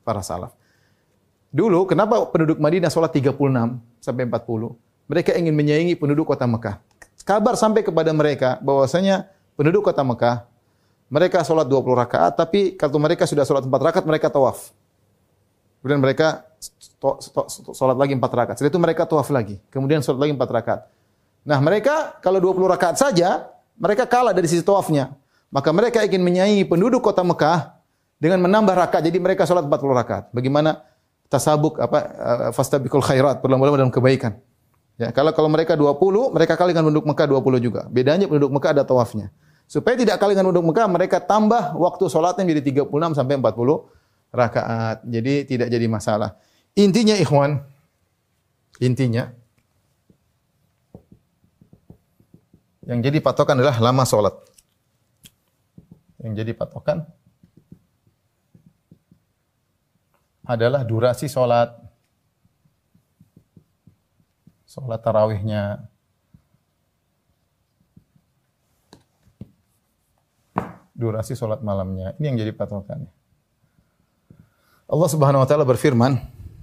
para 0.00 0.20
salaf. 0.24 0.56
Dulu 1.54 1.86
kenapa 1.86 2.24
penduduk 2.32 2.58
Madinah 2.58 2.90
sholat 2.90 3.12
36 3.14 3.36
sampai 4.02 4.24
40? 4.26 4.74
Mereka 5.06 5.36
ingin 5.36 5.54
menyaingi 5.54 5.94
penduduk 5.94 6.32
kota 6.32 6.48
Mekah. 6.48 6.80
Kabar 7.22 7.54
sampai 7.54 7.84
kepada 7.84 8.10
mereka 8.10 8.58
bahwasanya 8.64 9.28
penduduk 9.54 9.86
kota 9.86 10.02
Mekah 10.02 10.48
mereka 11.14 11.46
sholat 11.46 11.70
20 11.70 11.94
rakaat, 11.94 12.34
tapi 12.34 12.74
kalau 12.74 12.98
mereka 12.98 13.22
sudah 13.22 13.46
sholat 13.46 13.62
4 13.62 13.70
rakaat, 13.70 14.02
mereka 14.02 14.26
tawaf. 14.26 14.74
Kemudian 15.78 16.02
mereka 16.02 16.42
sholat 17.70 17.94
lagi 17.94 18.18
empat 18.18 18.32
rakaat. 18.34 18.56
Setelah 18.58 18.72
itu 18.72 18.80
mereka 18.82 19.02
tawaf 19.06 19.28
lagi. 19.30 19.62
Kemudian 19.70 20.02
sholat 20.02 20.26
lagi 20.26 20.32
empat 20.34 20.50
rakaat. 20.50 20.80
Nah 21.44 21.60
mereka 21.60 22.18
kalau 22.18 22.40
20 22.40 22.72
rakaat 22.72 22.96
saja, 22.98 23.46
mereka 23.76 24.08
kalah 24.08 24.32
dari 24.34 24.48
sisi 24.48 24.64
tawafnya. 24.64 25.12
Maka 25.52 25.70
mereka 25.70 26.02
ingin 26.02 26.24
menyaingi 26.24 26.64
penduduk 26.66 27.04
kota 27.04 27.20
Mekah 27.20 27.78
dengan 28.16 28.42
menambah 28.48 28.74
rakaat. 28.74 29.04
Jadi 29.04 29.20
mereka 29.20 29.44
sholat 29.44 29.68
40 29.68 30.00
rakaat. 30.00 30.24
Bagaimana 30.32 30.82
tasabuk 31.28 31.76
apa 31.78 31.98
uh, 32.00 32.50
fastabikul 32.56 33.04
khairat, 33.04 33.44
berlomba-lomba 33.44 33.84
dalam 33.84 33.92
kebaikan. 33.92 34.40
Ya, 34.96 35.12
kalau 35.12 35.36
kalau 35.36 35.52
mereka 35.52 35.76
20, 35.76 35.94
mereka 36.32 36.56
kali 36.56 36.72
dengan 36.72 36.88
penduduk 36.88 37.06
Mekah 37.12 37.26
20 37.28 37.60
juga. 37.60 37.80
Bedanya 37.92 38.24
penduduk 38.24 38.56
Mekah 38.56 38.72
ada 38.80 38.82
tawafnya. 38.88 39.28
Supaya 39.64 39.96
tidak 39.96 40.20
kali 40.20 40.36
dengan 40.36 40.52
penduduk 40.52 40.70
Mekah, 40.70 40.86
mereka 40.86 41.18
tambah 41.24 41.74
waktu 41.74 42.04
sholatnya 42.06 42.44
menjadi 42.44 42.84
36 42.84 43.16
sampai 43.16 43.34
40 43.40 43.88
rakaat. 44.34 44.96
Jadi 45.08 45.34
tidak 45.48 45.68
jadi 45.72 45.86
masalah. 45.88 46.36
Intinya 46.74 47.14
ikhwan, 47.14 47.62
intinya 48.82 49.30
yang 52.84 53.00
jadi 53.00 53.18
patokan 53.24 53.56
adalah 53.62 53.80
lama 53.80 54.04
sholat. 54.04 54.34
Yang 56.20 56.32
jadi 56.44 56.52
patokan 56.52 56.98
adalah 60.44 60.84
durasi 60.84 61.30
sholat. 61.30 61.72
Sholat 64.68 65.00
tarawihnya. 65.00 65.93
Durasi 71.04 71.36
sholat 71.36 71.60
malamnya. 71.60 72.16
Ini 72.16 72.32
yang 72.32 72.36
jadi 72.40 72.52
patokannya. 72.56 73.12
Allah 74.88 75.08
Subhanahu 75.12 75.44
wa 75.44 75.48
taala 75.48 75.68
berfirman 75.68 76.16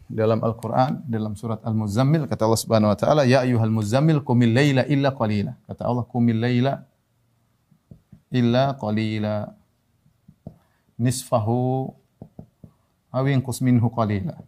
dalam 0.09 0.41
Al-Qur'an 0.41 1.05
dalam 1.05 1.37
surat 1.37 1.61
Al-Muzammil 1.61 2.25
kata 2.25 2.49
Allah 2.49 2.57
Subhanahu 2.57 2.89
wa 2.89 2.97
taala 2.97 3.21
ya 3.29 3.45
ayyuhal 3.45 3.69
muzammil 3.69 4.25
qumil 4.25 4.49
laila 4.49 4.81
illa 4.89 5.13
qalila. 5.13 5.53
Kata 5.69 5.85
Allah 5.85 6.01
qumil 6.09 6.41
laila 6.41 6.81
illa 8.33 8.73
qalila. 8.81 9.53
Nisfahu 10.97 11.93
aw 13.13 13.23
inqus 13.29 13.61
minhu 13.61 13.93
qalila. 13.93 14.41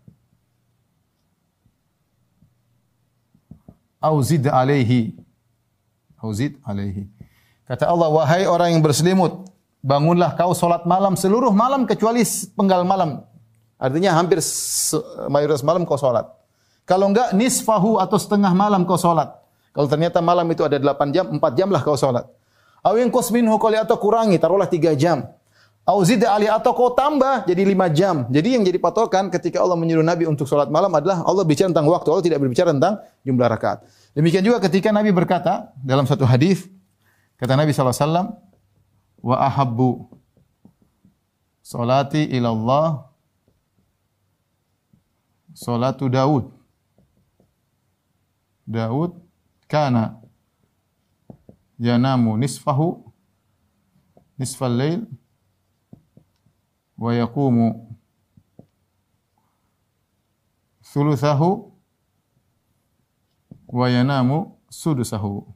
Aw 4.02 4.16
zid 4.26 4.50
alaihi 4.50 5.14
aw 6.18 6.34
zid 6.34 6.58
alaihi 6.64 7.06
kata 7.68 7.88
Allah 7.88 8.08
wahai 8.08 8.44
orang 8.48 8.76
yang 8.76 8.84
berselimut 8.84 9.48
bangunlah 9.84 10.34
kau 10.40 10.56
salat 10.56 10.88
malam 10.88 11.20
seluruh 11.20 11.52
malam 11.52 11.84
kecuali 11.84 12.24
penggal 12.56 12.88
malam 12.88 13.22
Artinya 13.84 14.16
hampir 14.16 14.40
mayoritas 15.28 15.60
malam 15.60 15.84
kau 15.84 16.00
sholat. 16.00 16.24
Kalau 16.88 17.12
enggak, 17.12 17.36
nisfahu 17.36 18.00
atau 18.00 18.16
setengah 18.16 18.56
malam 18.56 18.88
kau 18.88 18.96
sholat. 18.96 19.28
Kalau 19.76 19.92
ternyata 19.92 20.24
malam 20.24 20.48
itu 20.48 20.64
ada 20.64 20.80
8 20.80 21.12
jam, 21.12 21.28
4 21.36 21.60
jam 21.60 21.68
lah 21.68 21.84
kau 21.84 22.00
sholat. 22.00 22.24
Awin 22.80 23.12
minhu 23.12 23.60
kali 23.60 23.76
atau 23.76 24.00
kurangi, 24.00 24.40
taruhlah 24.40 24.72
3 24.72 24.96
jam. 24.96 25.28
Auzid 25.84 26.24
ali 26.24 26.48
atau 26.48 26.72
kau 26.72 26.96
tambah 26.96 27.44
jadi 27.44 27.60
5 27.68 27.92
jam. 27.92 28.16
Jadi 28.32 28.56
yang 28.56 28.64
jadi 28.64 28.80
patokan 28.80 29.28
ketika 29.28 29.60
Allah 29.60 29.76
menyuruh 29.76 30.04
Nabi 30.04 30.32
untuk 30.32 30.48
sholat 30.48 30.72
malam 30.72 30.88
adalah 30.96 31.28
Allah 31.28 31.44
bicara 31.44 31.68
tentang 31.76 31.92
waktu. 31.92 32.08
Allah 32.08 32.24
tidak 32.24 32.40
berbicara 32.40 32.72
tentang 32.72 33.04
jumlah 33.28 33.48
rakaat. 33.52 33.84
Demikian 34.16 34.48
juga 34.48 34.64
ketika 34.64 34.96
Nabi 34.96 35.12
berkata 35.12 35.76
dalam 35.84 36.08
satu 36.08 36.24
hadis 36.24 36.72
kata 37.36 37.60
Nabi 37.60 37.76
SAW, 37.76 38.32
wa 39.24 39.40
ahabbu 39.48 40.20
salati 41.62 42.24
ilallah 42.24 43.10
salatu 45.54 46.10
Daud. 46.10 46.52
Daud 48.68 49.12
kana 49.68 50.22
yanamu 51.80 52.38
nisfahu 52.38 53.14
nisfal 54.38 54.72
lail 54.76 55.08
wa 56.98 57.16
yaqumu 57.16 57.98
thuluthahu 60.82 61.74
wa 63.68 63.90
yanamu 63.90 64.60
sudusahu. 64.70 65.56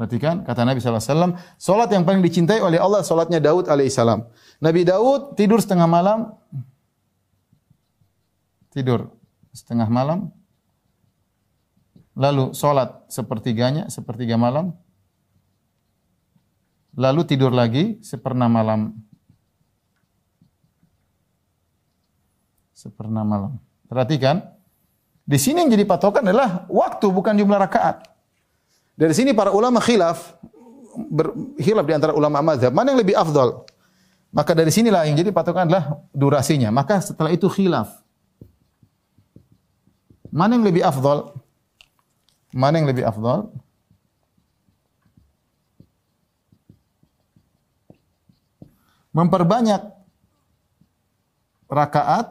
Perhatikan 0.00 0.48
kata 0.48 0.64
Nabi 0.64 0.80
SAW, 0.80 1.36
solat 1.60 1.92
yang 1.92 2.08
paling 2.08 2.24
dicintai 2.24 2.56
oleh 2.64 2.80
Allah 2.80 3.04
solatnya 3.04 3.36
Daud 3.36 3.68
alaihissalam. 3.68 4.24
Nabi 4.64 4.88
Daud 4.88 5.36
tidur 5.36 5.60
setengah 5.60 5.84
malam, 5.84 6.40
tidur 8.72 9.12
setengah 9.52 9.92
malam, 9.92 10.32
lalu 12.16 12.56
sholat 12.56 12.96
sepertiganya, 13.12 13.92
sepertiga 13.92 14.40
malam, 14.40 14.72
lalu 16.96 17.20
tidur 17.28 17.52
lagi 17.52 18.00
seperna 18.00 18.48
malam. 18.48 18.96
Seperna 22.72 23.20
malam. 23.20 23.60
Perhatikan, 23.84 24.48
di 25.28 25.36
sini 25.36 25.60
yang 25.60 25.68
jadi 25.68 25.84
patokan 25.84 26.24
adalah 26.24 26.64
waktu 26.72 27.04
bukan 27.12 27.36
jumlah 27.36 27.60
rakaat. 27.68 28.09
Dari 28.94 29.14
sini 29.16 29.30
para 29.32 29.50
ulama 29.50 29.82
khilaf, 29.82 30.36
berkhilaf 31.10 31.84
di 31.86 31.94
antara 31.94 32.12
ulama 32.12 32.42
mazhab, 32.42 32.72
mana 32.74 32.92
yang 32.92 33.00
lebih 33.00 33.16
afdal? 33.16 33.64
Maka 34.30 34.54
dari 34.54 34.70
sinilah 34.70 35.06
yang 35.10 35.18
jadi 35.18 35.34
patokan 35.34 35.66
adalah 35.66 35.98
durasinya. 36.14 36.70
Maka 36.70 37.02
setelah 37.02 37.34
itu 37.34 37.50
khilaf. 37.50 37.90
Mana 40.30 40.54
yang 40.54 40.62
lebih 40.62 40.86
afdal? 40.86 41.34
Mana 42.54 42.78
yang 42.78 42.86
lebih 42.86 43.02
afdal? 43.02 43.50
Memperbanyak 49.10 49.82
rakaat 51.66 52.30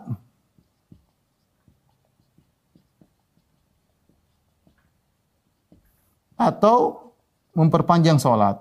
atau 6.40 7.12
memperpanjang 7.52 8.16
sholat, 8.16 8.56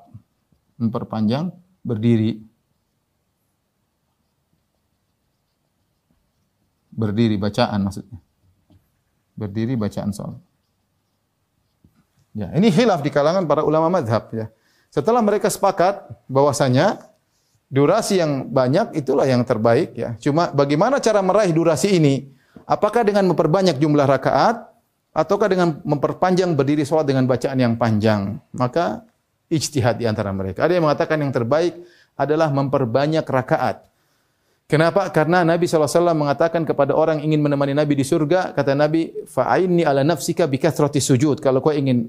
memperpanjang 0.74 1.55
berdiri, 1.87 2.43
berdiri 6.91 7.39
bacaan 7.39 7.87
maksudnya 7.87 8.18
berdiri 9.39 9.79
bacaan 9.79 10.11
salat. 10.11 10.43
Ya, 12.35 12.51
ini 12.59 12.74
khilaf 12.74 13.07
di 13.07 13.14
kalangan 13.14 13.47
para 13.47 13.62
ulama 13.62 13.87
madhab 13.87 14.26
ya. 14.35 14.51
Setelah 14.91 15.22
mereka 15.22 15.47
sepakat 15.47 16.03
bahwasanya 16.26 16.99
durasi 17.70 18.18
yang 18.18 18.51
banyak 18.51 18.99
itulah 18.99 19.24
yang 19.31 19.47
terbaik 19.47 19.95
ya. 19.95 20.18
Cuma 20.18 20.51
bagaimana 20.51 20.99
cara 20.99 21.22
meraih 21.22 21.55
durasi 21.55 21.95
ini? 21.95 22.35
Apakah 22.66 23.07
dengan 23.07 23.31
memperbanyak 23.31 23.79
jumlah 23.79 24.05
rakaat 24.05 24.68
ataukah 25.19 25.51
dengan 25.51 25.83
memperpanjang 25.83 26.55
berdiri 26.55 26.87
sholat 26.87 27.11
dengan 27.11 27.27
bacaan 27.27 27.59
yang 27.59 27.75
panjang? 27.75 28.39
Maka 28.55 29.03
ijtihad 29.51 29.99
di 29.99 30.07
antara 30.07 30.31
mereka. 30.31 30.62
Ada 30.62 30.79
yang 30.79 30.87
mengatakan 30.87 31.19
yang 31.19 31.35
terbaik 31.35 31.75
adalah 32.14 32.55
memperbanyak 32.55 33.27
rakaat. 33.27 33.89
Kenapa? 34.69 35.09
Karena 35.09 35.43
Nabi 35.49 35.64
SAW 35.64 36.12
mengatakan 36.12 36.62
kepada 36.69 36.93
orang 36.93 37.25
ingin 37.25 37.41
menemani 37.41 37.73
Nabi 37.73 37.97
di 37.97 38.05
surga, 38.05 38.53
kata 38.53 38.77
Nabi, 38.77 39.25
fa'ainni 39.25 39.81
ala 39.81 40.05
nafsika 40.05 40.45
bikathrati 40.45 41.01
sujud. 41.01 41.41
Kalau 41.41 41.64
kau 41.64 41.73
ingin 41.73 42.05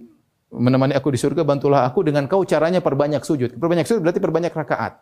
menemani 0.51 0.91
aku 0.91 1.07
di 1.16 1.16
surga, 1.16 1.47
bantulah 1.47 1.88
aku 1.88 2.03
dengan 2.03 2.28
kau 2.28 2.43
caranya 2.43 2.84
perbanyak 2.84 3.24
sujud. 3.24 3.55
Perbanyak 3.55 3.88
sujud 3.88 4.03
berarti 4.03 4.20
perbanyak 4.20 4.51
rakaat. 4.51 4.99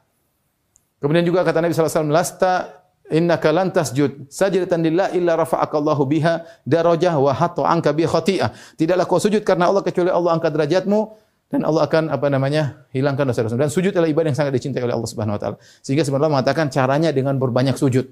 Kemudian 1.02 1.26
juga 1.26 1.42
kata 1.42 1.66
Nabi 1.66 1.74
SAW, 1.74 2.14
lasta 2.14 2.86
innaka 3.12 3.56
lan 3.56 3.72
tasjud 3.72 4.28
sajdatan 4.28 4.84
lillah 4.84 5.08
illa 5.16 5.40
rafa'akallahu 5.40 6.04
biha 6.08 6.44
darajah 6.68 7.16
wa 7.16 7.32
hatta 7.32 7.64
anka 7.64 7.96
bi 7.96 8.04
khati'ah. 8.04 8.52
Tidaklah 8.76 9.06
kau 9.08 9.20
sujud 9.20 9.44
karena 9.48 9.72
Allah 9.72 9.84
kecuali 9.84 10.12
Allah 10.12 10.36
angkat 10.36 10.52
derajatmu 10.52 11.00
dan 11.48 11.64
Allah 11.64 11.88
akan 11.88 12.12
apa 12.12 12.28
namanya 12.28 12.84
hilangkan 12.92 13.32
dosa-dosa. 13.32 13.56
Dan 13.56 13.72
sujud 13.72 13.96
adalah 13.96 14.12
ibadah 14.12 14.30
yang 14.32 14.40
sangat 14.40 14.60
dicintai 14.60 14.84
oleh 14.84 14.96
Allah 14.96 15.10
Subhanahu 15.10 15.36
wa 15.36 15.42
taala. 15.42 15.58
Sehingga 15.80 16.04
sebenarnya 16.04 16.32
mengatakan 16.40 16.68
caranya 16.68 17.10
dengan 17.16 17.40
berbanyak 17.40 17.80
sujud. 17.80 18.04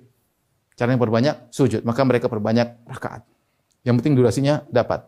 Caranya 0.75 0.99
berbanyak 0.99 1.35
sujud, 1.55 1.87
maka 1.87 2.03
mereka 2.03 2.27
perbanyak 2.27 2.83
rakaat. 2.87 3.23
Yang 3.87 3.95
penting 4.03 4.13
durasinya 4.19 4.63
dapat. 4.67 5.07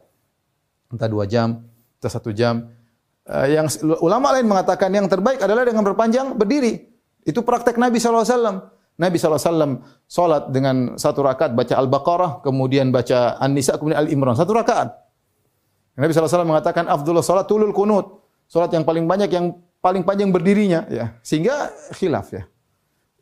Entah 0.87 1.11
dua 1.11 1.27
jam, 1.27 1.67
entah 1.99 2.11
satu 2.11 2.31
jam. 2.31 2.71
Uh, 3.27 3.47
yang 3.51 3.67
ulama 3.99 4.31
lain 4.31 4.47
mengatakan 4.47 4.87
yang 4.87 5.11
terbaik 5.11 5.43
adalah 5.43 5.67
dengan 5.67 5.83
berpanjang 5.83 6.39
berdiri. 6.39 6.87
Itu 7.27 7.43
praktek 7.43 7.75
Nabi 7.75 7.99
SAW. 7.99 8.76
Nabi 8.97 9.21
SAW 9.21 9.77
sholat 10.09 10.49
dengan 10.49 10.97
satu 10.97 11.21
rakaat 11.21 11.53
baca 11.53 11.73
Al-Baqarah, 11.77 12.31
kemudian 12.41 12.89
baca 12.89 13.37
An-Nisa, 13.37 13.77
kemudian 13.77 14.01
Al-Imran. 14.01 14.33
Satu 14.33 14.57
rakaat. 14.57 14.89
Nabi 15.97 16.13
SAW 16.13 16.45
mengatakan 16.45 16.85
afdullah 16.85 17.25
salat 17.25 17.49
tulul 17.49 17.73
kunut. 17.73 18.21
Salat 18.49 18.73
yang 18.73 18.85
paling 18.85 19.09
banyak 19.09 19.29
yang 19.33 19.57
paling 19.81 20.05
panjang 20.05 20.29
berdirinya 20.29 20.85
ya. 20.89 21.17
Sehingga 21.25 21.73
khilaf 21.93 22.33
ya. 22.33 22.45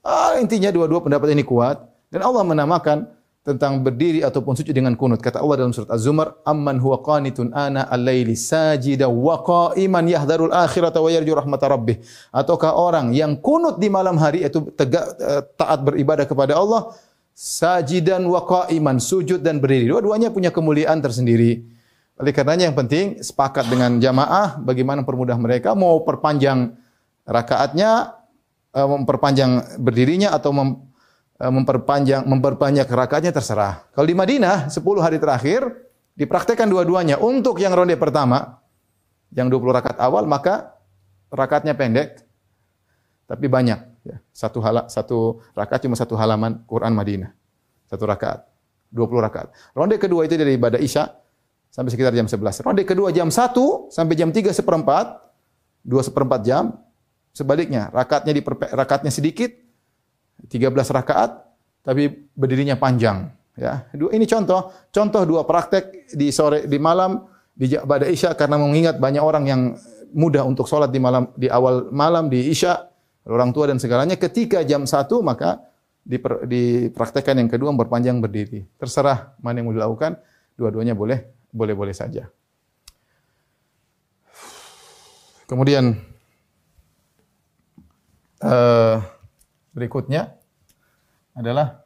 Ah, 0.06 0.38
intinya 0.38 0.70
dua-dua 0.70 1.02
pendapat 1.02 1.34
ini 1.34 1.42
kuat 1.42 1.82
dan 2.12 2.22
Allah 2.22 2.44
menamakan 2.46 3.10
tentang 3.46 3.78
berdiri 3.86 4.26
ataupun 4.26 4.58
sujud 4.58 4.74
dengan 4.74 4.98
kunut. 4.98 5.22
Kata 5.22 5.38
Allah 5.38 5.62
dalam 5.62 5.70
surat 5.70 5.94
Az-Zumar, 5.94 6.42
"Amman 6.42 6.82
huwa 6.82 6.98
qanitun 7.06 7.54
ana 7.54 7.86
al-laili 7.86 8.34
sajida 8.34 9.06
wa 9.06 9.38
qa'iman 9.38 10.10
yahdharul 10.10 10.50
akhirata 10.50 10.98
wa 10.98 11.14
yarju 11.14 11.38
rahmata 11.38 11.70
rabbih." 11.70 12.02
Ataukah 12.34 12.74
orang 12.74 13.14
yang 13.14 13.38
kunut 13.38 13.78
di 13.78 13.86
malam 13.86 14.18
hari 14.18 14.42
itu 14.42 14.74
tegak 14.74 15.06
eh, 15.22 15.46
taat 15.62 15.86
beribadah 15.86 16.26
kepada 16.26 16.58
Allah, 16.58 16.98
sajidan 17.38 18.26
wa 18.26 18.42
qa'iman, 18.42 18.98
sujud 18.98 19.38
dan 19.46 19.62
berdiri. 19.62 19.94
Dua-duanya 19.94 20.34
punya 20.34 20.50
kemuliaan 20.50 20.98
tersendiri. 21.06 21.70
Oleh 22.18 22.34
karenanya 22.34 22.74
yang 22.74 22.74
penting 22.74 23.22
sepakat 23.22 23.70
dengan 23.70 24.02
jamaah 24.02 24.58
bagaimana 24.58 25.06
permudah 25.06 25.38
mereka 25.38 25.78
mau 25.78 26.02
perpanjang 26.02 26.74
rakaatnya, 27.30 28.18
eh, 28.74 28.88
memperpanjang 28.90 29.78
berdirinya 29.78 30.34
atau 30.34 30.50
mem, 30.50 30.82
memperpanjang 31.36 32.24
memperbanyak 32.24 32.88
rakaatnya 32.88 33.36
terserah. 33.36 33.92
Kalau 33.92 34.08
di 34.08 34.16
Madinah 34.16 34.72
10 34.72 34.80
hari 35.04 35.20
terakhir 35.20 35.68
dipraktekkan 36.16 36.72
dua-duanya. 36.72 37.20
Untuk 37.20 37.60
yang 37.60 37.76
ronde 37.76 38.00
pertama 38.00 38.64
yang 39.36 39.52
20 39.52 39.76
rakaat 39.76 39.98
awal 40.00 40.24
maka 40.24 40.80
rakaatnya 41.28 41.76
pendek 41.76 42.24
tapi 43.28 43.52
banyak 43.52 43.80
ya. 44.08 44.18
Satu 44.32 44.64
hala, 44.64 44.88
satu 44.88 45.44
rakaat 45.52 45.84
cuma 45.84 46.00
satu 46.00 46.16
halaman 46.16 46.64
Quran 46.64 46.96
Madinah. 46.96 47.36
Satu 47.90 48.08
rakaat. 48.08 48.48
20 48.96 49.28
rakaat. 49.28 49.52
Ronde 49.76 50.00
kedua 50.00 50.24
itu 50.24 50.40
dari 50.40 50.56
ibadah 50.56 50.80
Isya 50.80 51.04
sampai 51.68 51.92
sekitar 51.92 52.16
jam 52.16 52.32
11. 52.32 52.64
Ronde 52.64 52.88
kedua 52.88 53.12
jam 53.12 53.28
1 53.28 53.92
sampai 53.92 54.16
jam 54.16 54.32
3 54.32 54.56
seperempat, 54.56 55.20
2 55.84 56.00
seperempat 56.00 56.48
jam. 56.48 56.80
Sebaliknya, 57.36 57.92
rakaatnya 57.92 58.32
di 58.32 58.40
rakaatnya 58.48 59.12
sedikit, 59.12 59.52
13 60.48 60.72
rakaat, 60.72 61.46
tapi 61.86 62.30
berdirinya 62.34 62.78
panjang. 62.78 63.30
Ya, 63.56 63.88
ini 63.96 64.28
contoh, 64.28 64.68
contoh 64.92 65.24
dua 65.24 65.48
praktek 65.48 66.12
di 66.12 66.28
sore, 66.28 66.68
di 66.68 66.76
malam, 66.76 67.24
di 67.56 67.72
pada 67.72 68.04
isya 68.04 68.36
karena 68.36 68.60
mengingat 68.60 69.00
banyak 69.00 69.24
orang 69.24 69.48
yang 69.48 69.62
mudah 70.12 70.44
untuk 70.44 70.68
sholat 70.68 70.92
di 70.92 71.00
malam, 71.00 71.32
di 71.40 71.48
awal 71.48 71.88
malam, 71.88 72.28
di 72.28 72.52
isya, 72.52 72.84
orang 73.24 73.56
tua 73.56 73.72
dan 73.72 73.80
segalanya. 73.80 74.20
Ketika 74.20 74.60
jam 74.68 74.84
1 74.84 75.08
maka 75.24 75.64
dipraktekkan 76.06 77.42
yang 77.42 77.50
kedua 77.50 77.74
berpanjang 77.74 78.22
berdiri. 78.22 78.68
Terserah 78.78 79.34
mana 79.42 79.64
yang 79.64 79.72
mau 79.72 79.76
dilakukan, 79.76 80.22
dua-duanya 80.54 80.94
boleh 80.94 81.26
boleh-boleh 81.50 81.96
saja. 81.96 82.30
Kemudian 85.48 85.96
uh, 88.44 88.98
berikutnya 89.72 90.35
adalah 91.36 91.84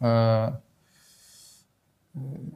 uh, 0.00 0.48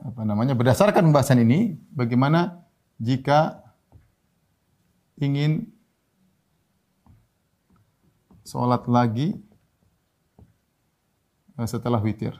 apa 0.00 0.22
namanya 0.24 0.56
berdasarkan 0.56 1.12
pembahasan 1.12 1.44
ini 1.44 1.76
bagaimana 1.92 2.64
jika 2.96 3.61
ingin 5.20 5.68
sholat 8.40 8.88
lagi 8.88 9.36
eh, 11.61 11.68
setelah 11.68 12.00
witir 12.00 12.32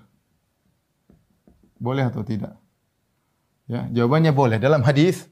boleh 1.77 2.09
atau 2.09 2.25
tidak 2.25 2.57
Ya, 3.71 3.87
jawabannya 3.87 4.35
boleh. 4.35 4.59
Dalam 4.59 4.83
hadis 4.83 5.31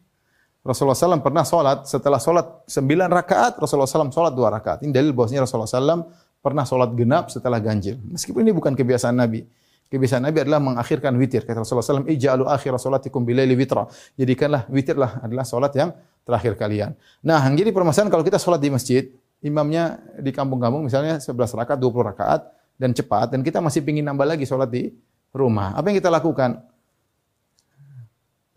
Rasulullah 0.62 0.94
SAW 0.94 1.18
pernah 1.18 1.42
sholat 1.42 1.90
setelah 1.90 2.22
sholat 2.22 2.46
sembilan 2.70 3.10
rakaat 3.10 3.58
Rasulullah 3.58 3.90
SAW 3.90 4.14
sholat 4.14 4.30
dua 4.30 4.54
rakaat. 4.54 4.86
Ini 4.86 4.94
dalil 4.94 5.10
bahwasanya 5.10 5.42
Rasulullah 5.42 5.66
SAW 5.66 6.06
pernah 6.48 6.64
sholat 6.64 6.90
genap 6.96 7.28
setelah 7.28 7.60
ganjil. 7.60 8.00
Meskipun 8.08 8.40
ini 8.40 8.56
bukan 8.56 8.72
kebiasaan 8.72 9.12
Nabi. 9.12 9.44
Kebiasaan 9.88 10.24
Nabi 10.24 10.44
adalah 10.44 10.60
mengakhirkan 10.60 11.12
witir. 11.16 11.44
Kata 11.44 11.64
Rasulullah 11.64 12.04
SAW, 12.04 12.08
Ija'alu 12.08 12.44
akhir 12.48 12.72
salatikum 12.80 13.24
bilaili 13.24 13.52
witra. 13.56 13.88
Jadikanlah 14.16 14.68
witirlah 14.68 15.20
adalah 15.24 15.44
sholat 15.44 15.72
yang 15.76 15.92
terakhir 16.24 16.56
kalian. 16.60 16.92
Nah, 17.24 17.40
yang 17.48 17.56
jadi 17.56 17.72
permasalahan 17.72 18.12
kalau 18.12 18.24
kita 18.24 18.36
sholat 18.36 18.60
di 18.60 18.68
masjid, 18.68 19.08
imamnya 19.40 20.00
di 20.20 20.28
kampung-kampung 20.28 20.84
misalnya 20.84 21.20
11 21.20 21.56
rakaat, 21.56 21.78
20 21.80 22.04
rakaat, 22.04 22.40
dan 22.76 22.92
cepat, 22.92 23.32
dan 23.32 23.40
kita 23.40 23.58
masih 23.64 23.80
ingin 23.80 24.04
nambah 24.06 24.28
lagi 24.28 24.44
sholat 24.44 24.68
di 24.68 24.92
rumah. 25.32 25.72
Apa 25.72 25.88
yang 25.88 25.96
kita 25.98 26.12
lakukan? 26.12 26.60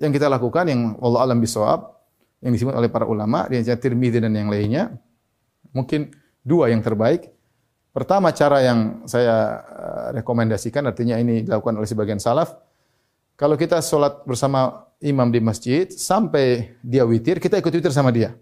Yang 0.04 0.12
kita 0.20 0.28
lakukan 0.28 0.66
yang 0.68 0.82
Allah 1.00 1.20
alam 1.30 1.38
bisawab 1.40 1.96
yang 2.42 2.52
disebut 2.52 2.74
oleh 2.74 2.90
para 2.90 3.06
ulama 3.06 3.46
di 3.48 3.62
Tirmidzi 3.62 4.18
dan 4.18 4.34
yang 4.34 4.50
lainnya 4.50 4.98
mungkin 5.72 6.10
dua 6.42 6.74
yang 6.74 6.82
terbaik. 6.82 7.30
Pertama 7.92 8.32
cara 8.32 8.64
yang 8.64 9.04
saya 9.04 9.60
eh, 9.62 10.08
rekomendasikan 10.24 10.88
artinya 10.88 11.20
ini 11.20 11.44
dilakukan 11.44 11.76
oleh 11.76 11.88
sebagian 11.88 12.20
salaf. 12.24 12.56
Kalau 13.36 13.60
kita 13.60 13.84
sholat 13.84 14.24
bersama 14.24 14.88
imam 15.04 15.28
di 15.28 15.44
masjid 15.44 15.90
sampai 15.90 16.78
dia 16.80 17.04
witir, 17.04 17.42
kita 17.42 17.60
ikut 17.60 17.74
witir 17.74 17.92
sama 17.92 18.14
dia. 18.14 18.38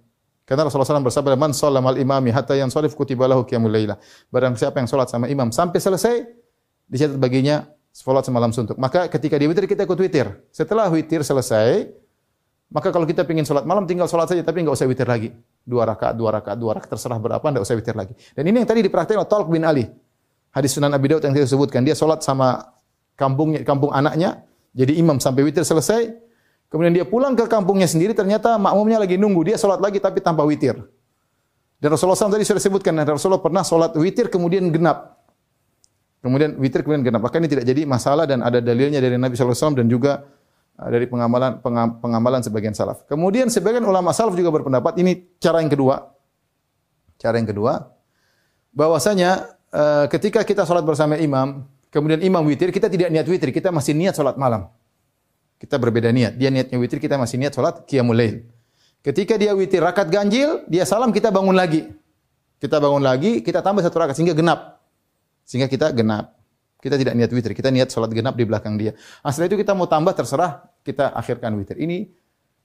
Karena 0.45 0.65
Rasulullah 0.65 0.97
SAW 0.97 1.07
bersabda, 1.07 1.33
"Man 1.37 1.53
sholat 1.55 1.81
mal 1.81 1.97
imami 1.97 2.33
hatta 2.33 2.57
yang 2.57 2.73
sholif 2.73 2.97
kutiba 2.97 3.29
lahu 3.29 3.45
qiyamul 3.45 3.69
lailah." 3.69 3.97
Barang 4.33 4.57
siapa 4.57 4.81
yang 4.81 4.89
sholat 4.89 5.07
sama 5.09 5.29
imam 5.29 5.53
sampai 5.53 5.77
selesai, 5.77 6.25
dicatat 6.89 7.17
baginya 7.21 7.69
Salat 7.89 8.21
semalam 8.21 8.53
suntuk. 8.53 8.77
Maka 8.77 9.09
ketika 9.09 9.35
dia 9.35 9.49
witir 9.49 9.65
kita 9.65 9.83
ikut 9.83 9.97
witir. 9.97 10.29
Setelah 10.53 10.87
witir 10.93 11.25
selesai, 11.25 11.89
maka 12.69 12.93
kalau 12.93 13.09
kita 13.09 13.25
ingin 13.25 13.49
sholat 13.49 13.65
malam 13.65 13.89
tinggal 13.89 14.05
sholat 14.05 14.29
saja 14.29 14.45
tapi 14.45 14.61
nggak 14.61 14.77
usah 14.77 14.85
witir 14.85 15.09
lagi. 15.09 15.33
Dua 15.65 15.89
rakaat, 15.89 16.13
dua 16.13 16.37
rakaat, 16.37 16.57
dua 16.57 16.77
rakaat 16.77 16.93
terserah 16.93 17.17
berapa 17.17 17.41
nggak 17.41 17.65
usah 17.65 17.73
witir 17.73 17.97
lagi. 17.97 18.13
Dan 18.37 18.45
ini 18.45 18.61
yang 18.61 18.69
tadi 18.69 18.85
dipraktikkan 18.85 19.25
oleh 19.25 19.29
Talq 19.29 19.47
bin 19.49 19.65
Ali. 19.65 19.89
Hadis 20.53 20.77
Sunan 20.77 20.93
Abi 20.93 21.09
Daud 21.09 21.25
yang 21.25 21.33
kita 21.33 21.49
sebutkan. 21.49 21.81
Dia 21.81 21.97
sholat 21.97 22.21
sama 22.21 22.77
kampungnya, 23.17 23.65
kampung 23.65 23.89
anaknya. 23.89 24.45
Jadi 24.77 25.01
imam 25.01 25.17
sampai 25.17 25.45
witir 25.45 25.65
selesai. 25.65 26.13
Kemudian 26.69 26.93
dia 26.93 27.05
pulang 27.05 27.33
ke 27.33 27.49
kampungnya 27.49 27.89
sendiri. 27.89 28.13
Ternyata 28.13 28.61
makmumnya 28.61 29.01
lagi 29.01 29.17
nunggu. 29.17 29.49
Dia 29.49 29.57
sholat 29.57 29.81
lagi 29.81 29.97
tapi 29.97 30.21
tanpa 30.21 30.45
witir. 30.45 30.77
Dan 31.81 31.89
Rasulullah 31.89 32.17
SAW 32.17 32.37
tadi 32.37 32.45
sudah 32.45 32.61
sebutkan. 32.61 32.93
Rasulullah 33.01 33.41
pernah 33.41 33.65
sholat 33.65 33.97
witir 33.97 34.29
kemudian 34.29 34.69
genap. 34.69 35.21
Kemudian 36.21 36.57
witir 36.61 36.85
kemudian 36.85 37.01
genap. 37.01 37.25
Maka 37.25 37.41
ini 37.41 37.49
tidak 37.49 37.65
jadi 37.65 37.81
masalah 37.89 38.29
dan 38.29 38.45
ada 38.45 38.61
dalilnya 38.61 39.01
dari 39.01 39.17
Nabi 39.17 39.33
SAW 39.33 39.73
dan 39.73 39.89
juga 39.89 40.21
dari 40.87 41.11
pengamalan 41.11 41.59
pengamalan 41.99 42.39
sebagian 42.39 42.71
salaf. 42.71 43.03
Kemudian 43.03 43.51
sebagian 43.51 43.83
ulama 43.83 44.15
salaf 44.15 44.39
juga 44.39 44.55
berpendapat 44.55 44.95
ini 45.03 45.27
cara 45.43 45.59
yang 45.59 45.67
kedua. 45.67 46.15
Cara 47.19 47.35
yang 47.35 47.51
kedua 47.51 47.99
bahwasanya 48.73 49.59
uh, 49.73 50.05
ketika 50.07 50.45
kita 50.45 50.63
sholat 50.63 50.85
bersama 50.85 51.17
imam, 51.19 51.67
kemudian 51.91 52.23
imam 52.23 52.39
witir, 52.45 52.71
kita 52.71 52.87
tidak 52.87 53.11
niat 53.11 53.27
witir, 53.27 53.51
kita 53.51 53.73
masih 53.73 53.91
niat 53.97 54.15
sholat 54.15 54.39
malam. 54.39 54.69
Kita 55.59 55.75
berbeda 55.75 56.07
niat. 56.15 56.39
Dia 56.39 56.47
niatnya 56.47 56.79
witir, 56.79 57.03
kita 57.03 57.19
masih 57.19 57.35
niat 57.35 57.51
sholat 57.51 57.83
qiyamul 57.83 58.15
lail. 58.15 58.47
Ketika 59.03 59.35
dia 59.35 59.51
witir 59.51 59.83
rakaat 59.83 60.07
ganjil, 60.07 60.63
dia 60.71 60.83
salam, 60.87 61.11
kita 61.11 61.31
bangun 61.31 61.55
lagi. 61.55 61.87
Kita 62.59 62.79
bangun 62.79 63.03
lagi, 63.03 63.39
kita 63.39 63.59
tambah 63.63 63.83
satu 63.83 63.95
rakaat 63.99 64.15
sehingga 64.15 64.35
genap. 64.35 64.79
Sehingga 65.43 65.67
kita 65.67 65.91
genap. 65.91 66.38
Kita 66.79 66.95
tidak 66.95 67.11
niat 67.11 67.27
witir, 67.35 67.51
kita 67.51 67.69
niat 67.75 67.91
sholat 67.91 68.07
genap 68.15 68.39
di 68.39 68.47
belakang 68.47 68.79
dia. 68.79 68.95
Nah, 69.19 69.35
setelah 69.35 69.51
itu 69.51 69.59
kita 69.59 69.75
mau 69.75 69.83
tambah 69.83 70.15
terserah, 70.15 70.63
kita 70.79 71.11
akhirkan 71.11 71.51
witir. 71.59 71.75
Ini 71.75 72.07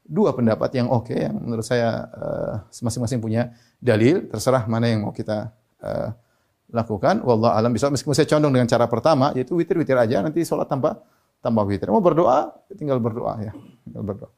dua 0.06 0.30
pendapat 0.30 0.70
yang 0.78 0.86
oke, 0.86 1.10
okay, 1.10 1.26
yang 1.26 1.34
menurut 1.34 1.66
saya 1.66 2.06
uh, 2.14 2.54
masing-masing 2.70 3.18
punya 3.18 3.50
dalil, 3.82 4.30
terserah 4.30 4.70
mana 4.70 4.86
yang 4.86 5.02
mau 5.02 5.10
kita 5.10 5.50
uh, 5.82 6.14
lakukan. 6.70 7.26
Wallah 7.26 7.58
alam 7.58 7.74
bisa. 7.74 7.90
Meskipun 7.90 8.14
saya 8.14 8.30
condong 8.30 8.54
dengan 8.54 8.70
cara 8.70 8.86
pertama, 8.86 9.34
yaitu 9.34 9.58
witir-witir 9.58 9.98
aja, 9.98 10.22
nanti 10.22 10.46
sholat 10.46 10.70
tambah 10.70 10.94
tambah 11.42 11.66
witir. 11.66 11.90
Mau 11.90 11.98
berdoa, 11.98 12.54
tinggal 12.78 13.02
berdoa 13.02 13.34
ya. 13.42 13.52
Tinggal 13.82 14.02
berdoa. 14.14 14.30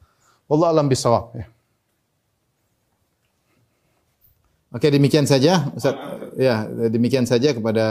Wallah 0.48 0.72
alam 0.72 0.88
bisawab 0.88 1.36
ya. 1.36 1.46
Oke, 4.72 4.88
demikian 4.88 5.28
saja 5.28 5.68
Ustaz. 5.72 5.96
Ya, 6.36 6.68
demikian 6.68 7.24
saja 7.24 7.56
kepada 7.56 7.84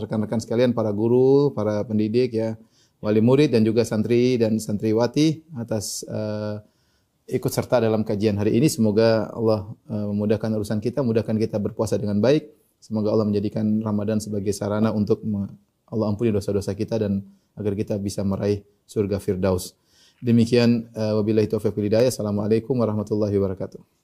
rekan-rekan 0.00 0.40
sekalian 0.40 0.72
para 0.72 0.88
guru, 0.88 1.52
para 1.52 1.84
pendidik 1.84 2.32
ya, 2.32 2.56
wali 3.04 3.20
murid 3.20 3.52
dan 3.52 3.60
juga 3.60 3.84
santri 3.84 4.40
dan 4.40 4.56
santriwati 4.56 5.44
atas 5.60 6.00
uh, 6.08 6.64
ikut 7.28 7.52
serta 7.52 7.84
dalam 7.84 8.00
kajian 8.00 8.40
hari 8.40 8.56
ini. 8.56 8.72
Semoga 8.72 9.28
Allah 9.36 9.68
uh, 9.92 10.06
memudahkan 10.16 10.48
urusan 10.48 10.80
kita, 10.80 11.04
mudahkan 11.04 11.36
kita 11.36 11.60
berpuasa 11.60 12.00
dengan 12.00 12.24
baik. 12.24 12.48
Semoga 12.80 13.12
Allah 13.12 13.28
menjadikan 13.28 13.84
Ramadan 13.84 14.16
sebagai 14.16 14.56
sarana 14.56 14.96
untuk 14.96 15.20
Allah 15.84 16.06
ampuni 16.08 16.32
dosa-dosa 16.32 16.72
kita 16.72 16.96
dan 16.96 17.20
agar 17.52 17.76
kita 17.76 18.00
bisa 18.00 18.24
meraih 18.24 18.64
surga 18.88 19.20
Firdaus. 19.20 19.76
Demikian 20.24 20.88
uh, 20.96 21.20
wabillahi 21.20 21.52
taufiq 21.52 21.76
hidayah. 21.76 22.08
Assalamualaikum 22.08 22.80
warahmatullahi 22.80 23.36
wabarakatuh. 23.36 23.99